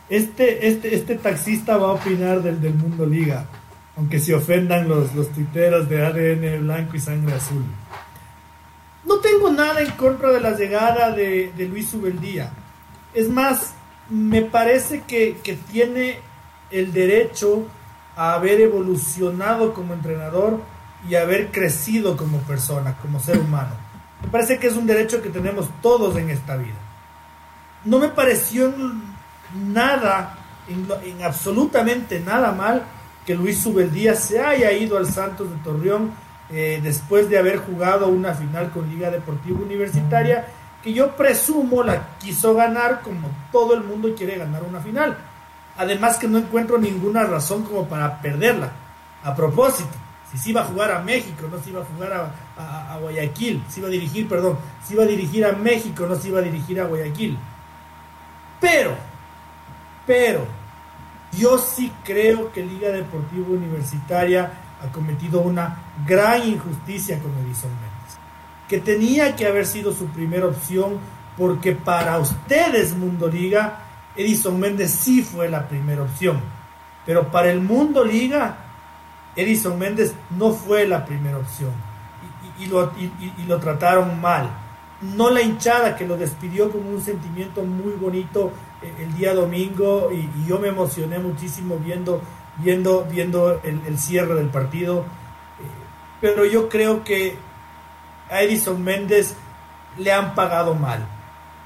[0.09, 3.45] este, este, este taxista va a opinar del, del Mundo Liga,
[3.97, 7.63] aunque se ofendan los, los tuiteros de ADN blanco y sangre azul.
[9.05, 12.51] No tengo nada en contra de la llegada de, de Luis Ubeldía.
[13.13, 13.73] Es más,
[14.09, 16.19] me parece que, que tiene
[16.71, 17.65] el derecho
[18.15, 20.61] a haber evolucionado como entrenador
[21.07, 23.75] y haber crecido como persona, como ser humano.
[24.21, 26.75] Me parece que es un derecho que tenemos todos en esta vida.
[27.85, 28.73] No me pareció
[29.53, 32.83] nada, en, absolutamente nada mal
[33.25, 36.11] que Luis Subeldía se haya ido al Santos de Torreón
[36.49, 40.47] eh, después de haber jugado una final con Liga Deportiva Universitaria,
[40.83, 45.17] que yo presumo la quiso ganar como todo el mundo quiere ganar una final.
[45.77, 48.71] Además que no encuentro ninguna razón como para perderla.
[49.23, 49.89] A propósito,
[50.31, 53.63] si se iba a jugar a México, no se iba a jugar a, a Guayaquil,
[53.67, 56.43] se iba a dirigir, perdón, se iba a dirigir a México, no se iba a
[56.43, 57.37] dirigir a Guayaquil.
[58.59, 58.95] Pero
[60.07, 60.47] pero
[61.37, 64.49] yo sí creo que Liga Deportiva Universitaria
[64.81, 65.77] ha cometido una
[66.07, 67.71] gran injusticia con Edison
[68.67, 70.99] que tenía que haber sido su primera opción
[71.37, 73.79] porque para ustedes, Mundo Liga,
[74.15, 76.41] Edison Méndez sí fue la primera opción,
[77.05, 78.57] pero para el Mundo Liga,
[79.35, 81.71] Edison Méndez no fue la primera opción
[82.59, 84.49] y, lo, y lo trataron mal.
[84.99, 90.29] No la hinchada que lo despidió con un sentimiento muy bonito el día domingo y,
[90.47, 92.21] yo me emocioné muchísimo viendo,
[92.57, 94.99] viendo, viendo el, cierre del partido.
[94.99, 95.03] Eh,
[96.21, 97.37] pero yo creo que
[98.29, 99.35] a Edison Méndez
[99.97, 101.05] le han pagado mal.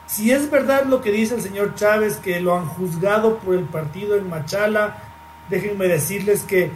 [0.08, 3.64] Si es verdad lo que dice el señor Chávez, que lo han juzgado por el
[3.64, 4.98] partido en Machala,
[5.50, 6.72] déjenme decirles que eh,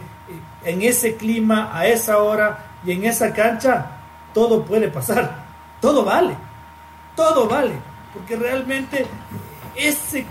[0.64, 3.86] en ese clima, a esa hora y en esa cancha,
[4.32, 5.44] todo puede pasar.
[5.80, 6.34] Todo vale.
[7.14, 7.74] Todo vale.
[8.12, 9.06] Porque realmente
[9.74, 10.24] ese,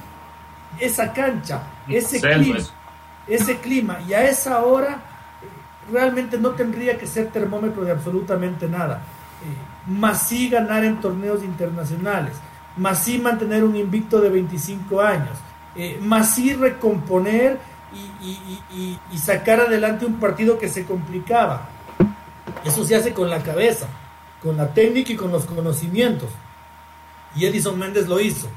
[0.79, 2.57] esa cancha, ese clima,
[3.27, 4.93] ese clima, y a esa hora
[5.41, 9.01] eh, realmente no tendría que ser termómetro de absolutamente nada.
[9.43, 12.33] Eh, más sí ganar en torneos internacionales,
[12.77, 15.37] más sí mantener un invicto de 25 años,
[15.75, 17.59] eh, más sí recomponer
[18.21, 21.69] y, sacar adelante un partido que se complicaba.
[22.63, 23.87] Eso se hace con la cabeza,
[24.41, 26.29] con la técnica y con los conocimientos.
[27.35, 28.47] Y Edison Méndez lo hizo.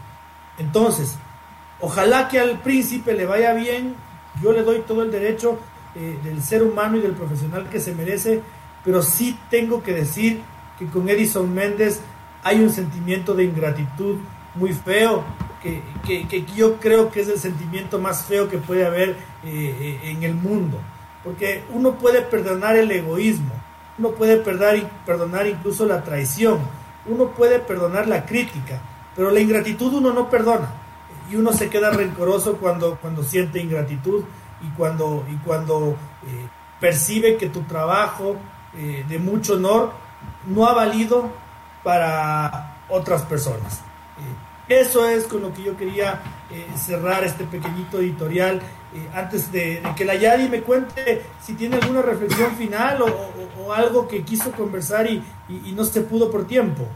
[0.59, 1.17] Entonces,
[1.81, 3.95] ojalá que al príncipe le vaya bien,
[4.43, 5.59] yo le doy todo el derecho
[5.95, 8.43] eh, del ser humano y del profesional que se merece,
[8.85, 10.43] pero sí tengo que decir
[10.79, 12.01] que con Edison Méndez
[12.43, 14.17] hay un sentimiento de ingratitud
[14.55, 15.25] muy feo,
[15.63, 15.83] que,
[16.29, 20.35] que, yo creo que es el sentimiento más feo que puede haber eh, en el
[20.35, 20.79] mundo.
[21.25, 23.53] Porque uno puede perdonar el egoísmo,
[23.99, 26.61] uno puede perdonar, perdonar incluso la traición,
[27.07, 28.81] uno puede perdonar la crítica,
[29.17, 30.69] pero la ingratitud uno no perdona.
[31.31, 34.23] Y uno se queda rencoroso cuando, cuando siente ingratitud
[34.63, 35.97] y cuando, y cuando
[36.27, 36.47] eh,
[36.81, 38.37] percibe que tu trabajo
[38.77, 39.93] eh, de mucho honor
[40.49, 41.31] no ha valido
[41.85, 43.81] para otras personas.
[44.69, 46.21] Eh, eso es con lo que yo quería
[46.77, 48.61] cerrar este pequeñito editorial.
[49.15, 54.23] antes de, que la Yadi me cuente si tiene alguna reflexión final o, algo que
[54.23, 55.23] quiso conversar y
[55.75, 56.87] no se pudo por tiempo.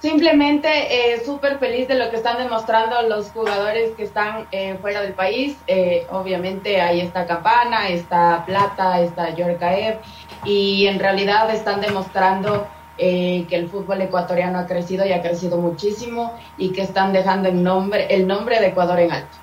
[0.00, 5.02] Simplemente eh, súper feliz de lo que están demostrando los jugadores que están eh, fuera
[5.02, 5.58] del país.
[5.66, 9.98] Eh, obviamente ahí está Campana, está Plata, está Yorkaev
[10.46, 12.66] y en realidad están demostrando
[12.98, 17.62] que el fútbol ecuatoriano ha crecido y ha crecido muchísimo y que están dejando el
[17.62, 19.38] nombre, el nombre de Ecuador en alto.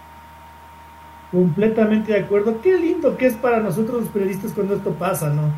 [1.32, 2.62] Completamente de acuerdo.
[2.62, 5.52] Qué lindo que es para nosotros los periodistas cuando esto pasa, ¿no?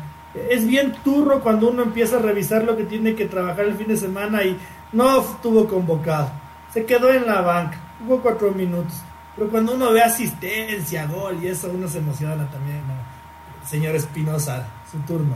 [0.48, 3.88] Es bien turro cuando uno empieza a revisar lo que tiene que trabajar el fin
[3.88, 4.56] de semana y
[4.92, 6.30] no estuvo convocado.
[6.72, 7.78] Se quedó en la banca.
[8.00, 8.94] Jugó cuatro minutos.
[9.36, 12.82] Pero cuando uno ve asistencia, gol y eso, uno se emociona también.
[13.64, 15.34] Señor Espinosa, su turno.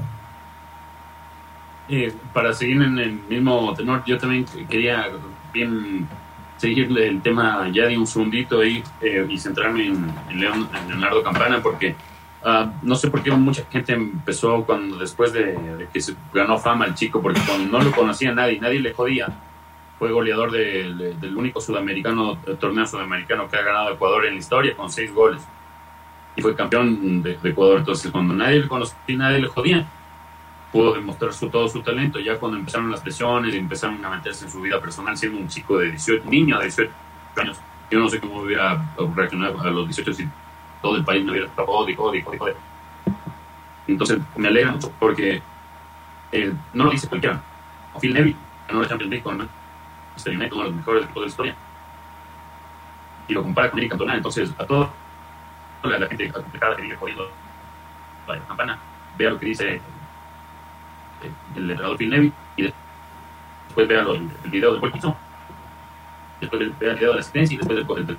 [2.33, 5.07] Para seguir en el mismo tenor, yo también quería
[5.53, 6.09] bien
[6.57, 11.61] seguir el tema ya de un segundito ahí eh, y centrarme en, en Leonardo Campana
[11.63, 11.95] porque
[12.47, 16.85] Ah, no sé por qué mucha gente empezó cuando después de, que se ganó fama
[16.85, 19.29] el chico, porque cuando no lo conocía nadie, nadie le jodía.
[19.99, 24.91] Fue goleador del único sudamericano, torneo sudamericano que ha ganado Ecuador en la historia, con
[24.91, 25.43] seis goles.
[26.37, 27.79] Y fue campeón de, Ecuador.
[27.79, 29.87] Entonces, cuando nadie le conocía, nadie le jodía,
[30.71, 32.19] pudo demostrar su, todo su talento.
[32.19, 35.79] Ya cuando empezaron las lesiones empezaron a meterse en su vida personal, siendo un chico
[35.79, 36.93] de 18, niño de 18
[37.37, 37.59] años,
[37.91, 38.85] yo no sé cómo hubiera
[39.15, 40.29] reaccionado a los 18 si
[40.85, 42.57] todo el país me hubiera estado y joder, joder.
[43.89, 45.41] Entonces me alegra mucho porque
[46.31, 47.43] eh, no lo dice cualquiera.
[47.99, 48.37] Phil Neville
[48.69, 51.57] ganó la Champions League con Manchester United, uno de los mejores equipos de la historia.
[53.29, 54.91] Y lo compara con Eric Cantona, entonces a todo
[55.85, 57.31] la, la gente complicada que vive jodiendo
[58.29, 58.79] la campana,
[59.17, 59.81] vea lo que dice eh,
[61.57, 64.93] el entrenador Phil Neville y después vea el, el video del gol
[66.41, 68.19] después vea el video de la asistencia y después del, del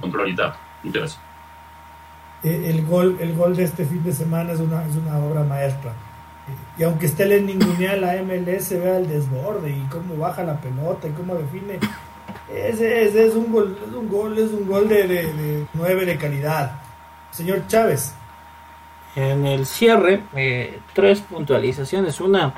[0.00, 0.54] control orientado.
[0.84, 1.29] Muchas gracias.
[2.42, 5.42] Eh, el, gol, el gol de este fin de semana es una, es una obra
[5.42, 5.92] maestra.
[6.78, 11.08] Y aunque esté le ningunea la MLS, vea el desborde y cómo baja la pelota
[11.08, 11.78] y cómo define.
[12.52, 16.80] Ese, es un gol, es un gol, es un gol de, de, 9 de calidad.
[17.30, 18.14] Señor Chávez.
[19.14, 22.20] En el cierre, eh, tres puntualizaciones.
[22.20, 22.54] Una,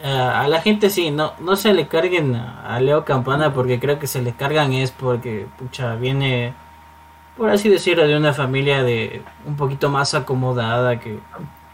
[0.00, 3.98] eh, a la gente sí, no, no se le carguen a Leo Campana porque creo
[3.98, 6.54] que se le cargan es porque, pucha, viene
[7.38, 11.20] por así decirlo, de una familia de un poquito más acomodada que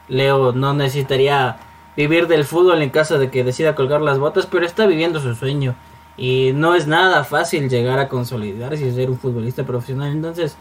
[0.09, 1.57] Leo no necesitaría
[1.97, 5.35] vivir del fútbol en caso de que decida colgar las botas, pero está viviendo su
[5.35, 5.75] sueño
[6.19, 10.13] y no es nada fácil llegar a consolidarse y ser un futbolista profesional.
[10.13, 10.57] Entonces,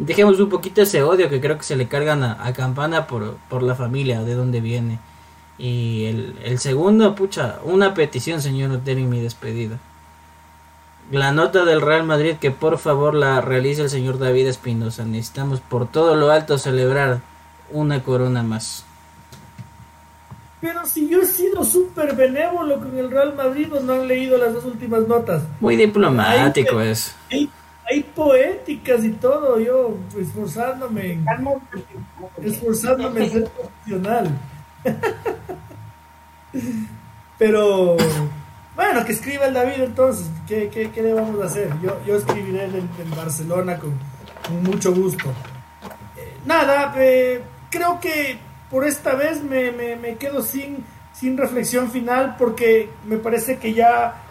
[0.00, 3.62] dejemos un poquito ese odio que creo que se le cargan a, Campana por, por,
[3.62, 4.98] la familia, de donde viene.
[5.56, 9.78] Y el, el segundo, pucha, una petición, señor Otero, en mi despedida
[11.10, 15.04] la nota del Real Madrid que por favor la realice el señor David Espinosa.
[15.04, 17.20] Necesitamos por todo lo alto celebrar
[17.70, 18.84] una corona más.
[20.60, 24.52] Pero si yo he sido súper benévolo con el Real Madrid, no han leído las
[24.52, 25.44] dos últimas notas.
[25.60, 27.14] Muy diplomático es.
[27.30, 31.20] Hay, poéticas y todo, yo esforzándome,
[32.42, 34.28] esforzándome en ser profesional.
[37.38, 37.96] Pero
[38.78, 40.30] bueno, que escriba el David entonces.
[40.46, 41.68] ¿Qué, qué, qué le hacer?
[41.82, 43.92] Yo, yo escribiré en, Barcelona con,
[44.62, 45.30] mucho gusto.
[46.16, 48.38] Eh, nada, eh, creo que
[48.70, 54.22] por esta vez me, me, quedo sin, sin reflexión final porque me parece que ya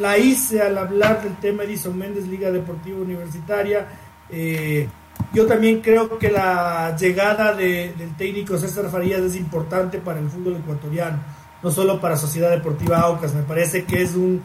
[0.00, 3.88] la hice al hablar del tema Edison Méndez, Liga Deportiva Universitaria.
[4.30, 4.88] Eh,
[5.34, 10.30] yo también creo que la llegada de, del técnico César Farías es importante para el
[10.30, 14.42] fútbol ecuatoriano no solo para Sociedad Deportiva Aucas, me parece que es un,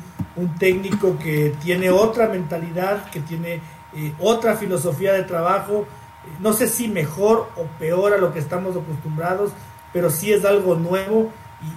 [0.59, 3.59] técnico que tiene otra mentalidad, que tiene
[3.95, 5.87] eh, otra filosofía de trabajo,
[6.25, 9.51] eh, no sé si mejor o peor a lo que estamos acostumbrados,
[9.91, 11.31] pero sí es algo nuevo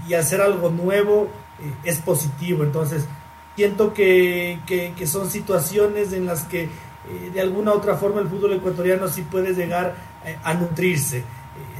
[0.07, 3.07] y, hacer algo nuevo eh, es positivo, entonces
[3.57, 6.69] siento que, que, son situaciones en las que
[7.33, 9.95] de alguna u otra forma el fútbol ecuatoriano sí puede llegar
[10.45, 11.25] a nutrirse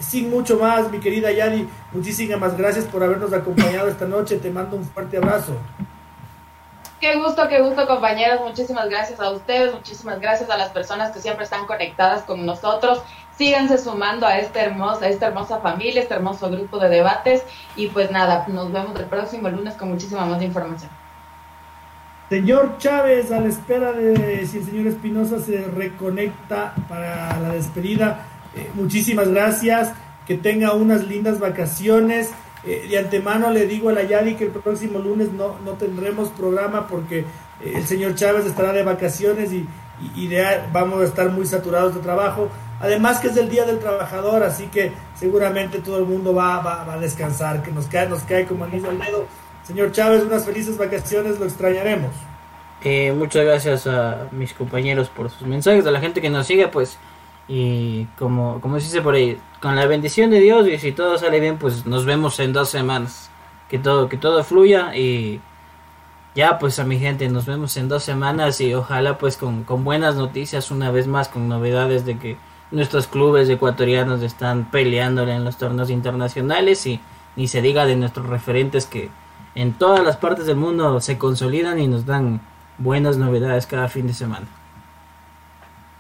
[0.01, 4.37] sin mucho más, mi querida Yadi, muchísimas gracias por habernos acompañado esta noche.
[4.37, 5.53] Te mando un fuerte abrazo.
[7.01, 8.41] Qué gusto, qué gusto compañeros.
[8.43, 13.03] Muchísimas gracias a ustedes, muchísimas gracias a las personas que siempre están conectadas con nosotros.
[13.39, 17.43] Síganse sumando a esta hermosa, a esta hermosa familia, este hermoso grupo de debates.
[17.75, 20.91] Y pues nada, nos vemos el próximo lunes con muchísima más información.
[22.29, 28.27] Señor Chávez, a la espera de si el señor Espinosa se reconecta para la despedida,
[28.55, 29.93] eh, muchísimas gracias,
[30.27, 32.31] que tenga unas lindas vacaciones.
[32.65, 36.29] Eh, de antemano le digo a la Yadi que el próximo lunes no, no tendremos
[36.29, 39.67] programa porque eh, el señor Chávez estará de vacaciones y,
[40.73, 42.49] vamos a estar muy saturados de trabajo.
[42.81, 46.91] Además que es el Día del Trabajador, así que seguramente todo el mundo va, va,
[46.91, 49.27] a descansar, que nos cae, nos cae como anillo al dedo
[49.71, 52.11] Señor Chávez, unas felices vacaciones, lo extrañaremos.
[52.83, 56.67] Eh, muchas gracias a mis compañeros por sus mensajes, a la gente que nos sigue,
[56.69, 56.99] pues,
[57.53, 61.19] y como, como se dice por ahí, con la bendición de Dios y si todo
[61.19, 63.29] sale bien, pues nos vemos en dos semanas.
[63.69, 65.41] Que todo, que todo fluya y
[66.37, 69.83] ya pues a mi gente, nos vemos en dos semanas y ojalá pues con, con
[69.83, 72.37] buenas noticias una vez más, con novedades de que
[72.71, 77.01] nuestros clubes ecuatorianos están peleándole en los torneos internacionales y
[77.35, 79.11] ni se diga de nuestros referentes que
[79.57, 82.43] en todas las partes del mundo se consolidan y nos dan
[82.79, 84.47] buenas novedades cada fin de semana.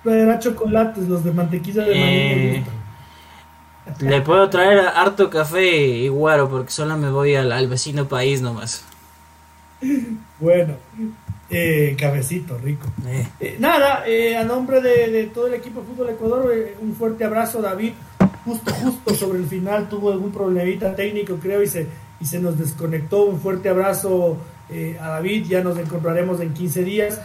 [0.02, 2.64] Pero chocolates, los de mantequilla de
[3.94, 4.08] maní.
[4.08, 8.84] le puedo traer harto café y guaro porque solo me voy al, vecino país nomás.
[10.38, 10.74] Bueno,
[11.50, 12.86] eh, cafecito rico.
[13.06, 13.26] Eh.
[13.40, 14.04] Eh, nada,
[14.38, 17.92] a nombre de, todo el equipo de Fútbol Ecuador, un fuerte abrazo, David.
[18.44, 21.86] Justo, justo sobre el final tuvo algún problemita técnico, creo, y se,
[22.20, 23.24] y se nos desconectó.
[23.24, 27.20] Un fuerte abrazo eh, a David, ya nos encontraremos en 15 días.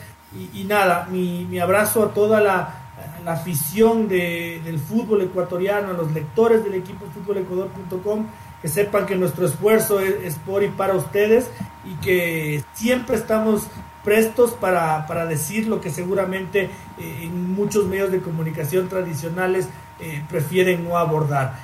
[0.53, 2.81] Y, nada, mi, abrazo a toda la,
[3.25, 8.27] afición de, del fútbol ecuatoriano, a los lectores del equipo futbolecuador.com,
[8.61, 11.49] que sepan que nuestro esfuerzo es, por y para ustedes
[11.85, 13.67] y que siempre estamos
[14.03, 16.69] prestos para, para decir lo que seguramente
[16.99, 19.67] eh, en muchos medios de comunicación tradicionales
[19.99, 21.55] eh, prefieren no abordar.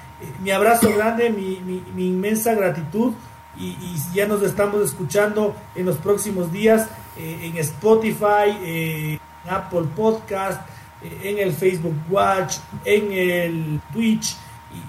[0.43, 1.59] Mi abrazo grande, mi,
[1.95, 3.13] mi, inmensa gratitud
[3.57, 3.75] y,
[4.13, 6.83] ya nos estamos escuchando en los próximos días.
[6.83, 9.19] eh, en Spotify, en
[9.49, 10.61] Apple Podcast,
[11.03, 14.35] eh, en el Facebook Watch, en el Twitch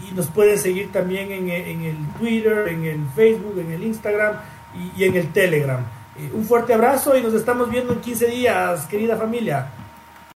[0.09, 4.37] y, nos pueden seguir también en, el Twitter, en el Facebook, en el Instagram
[4.97, 5.81] y, en el Telegram.
[6.19, 9.71] Eh, un fuerte abrazo y nos estamos viendo en 15 días, querida familia.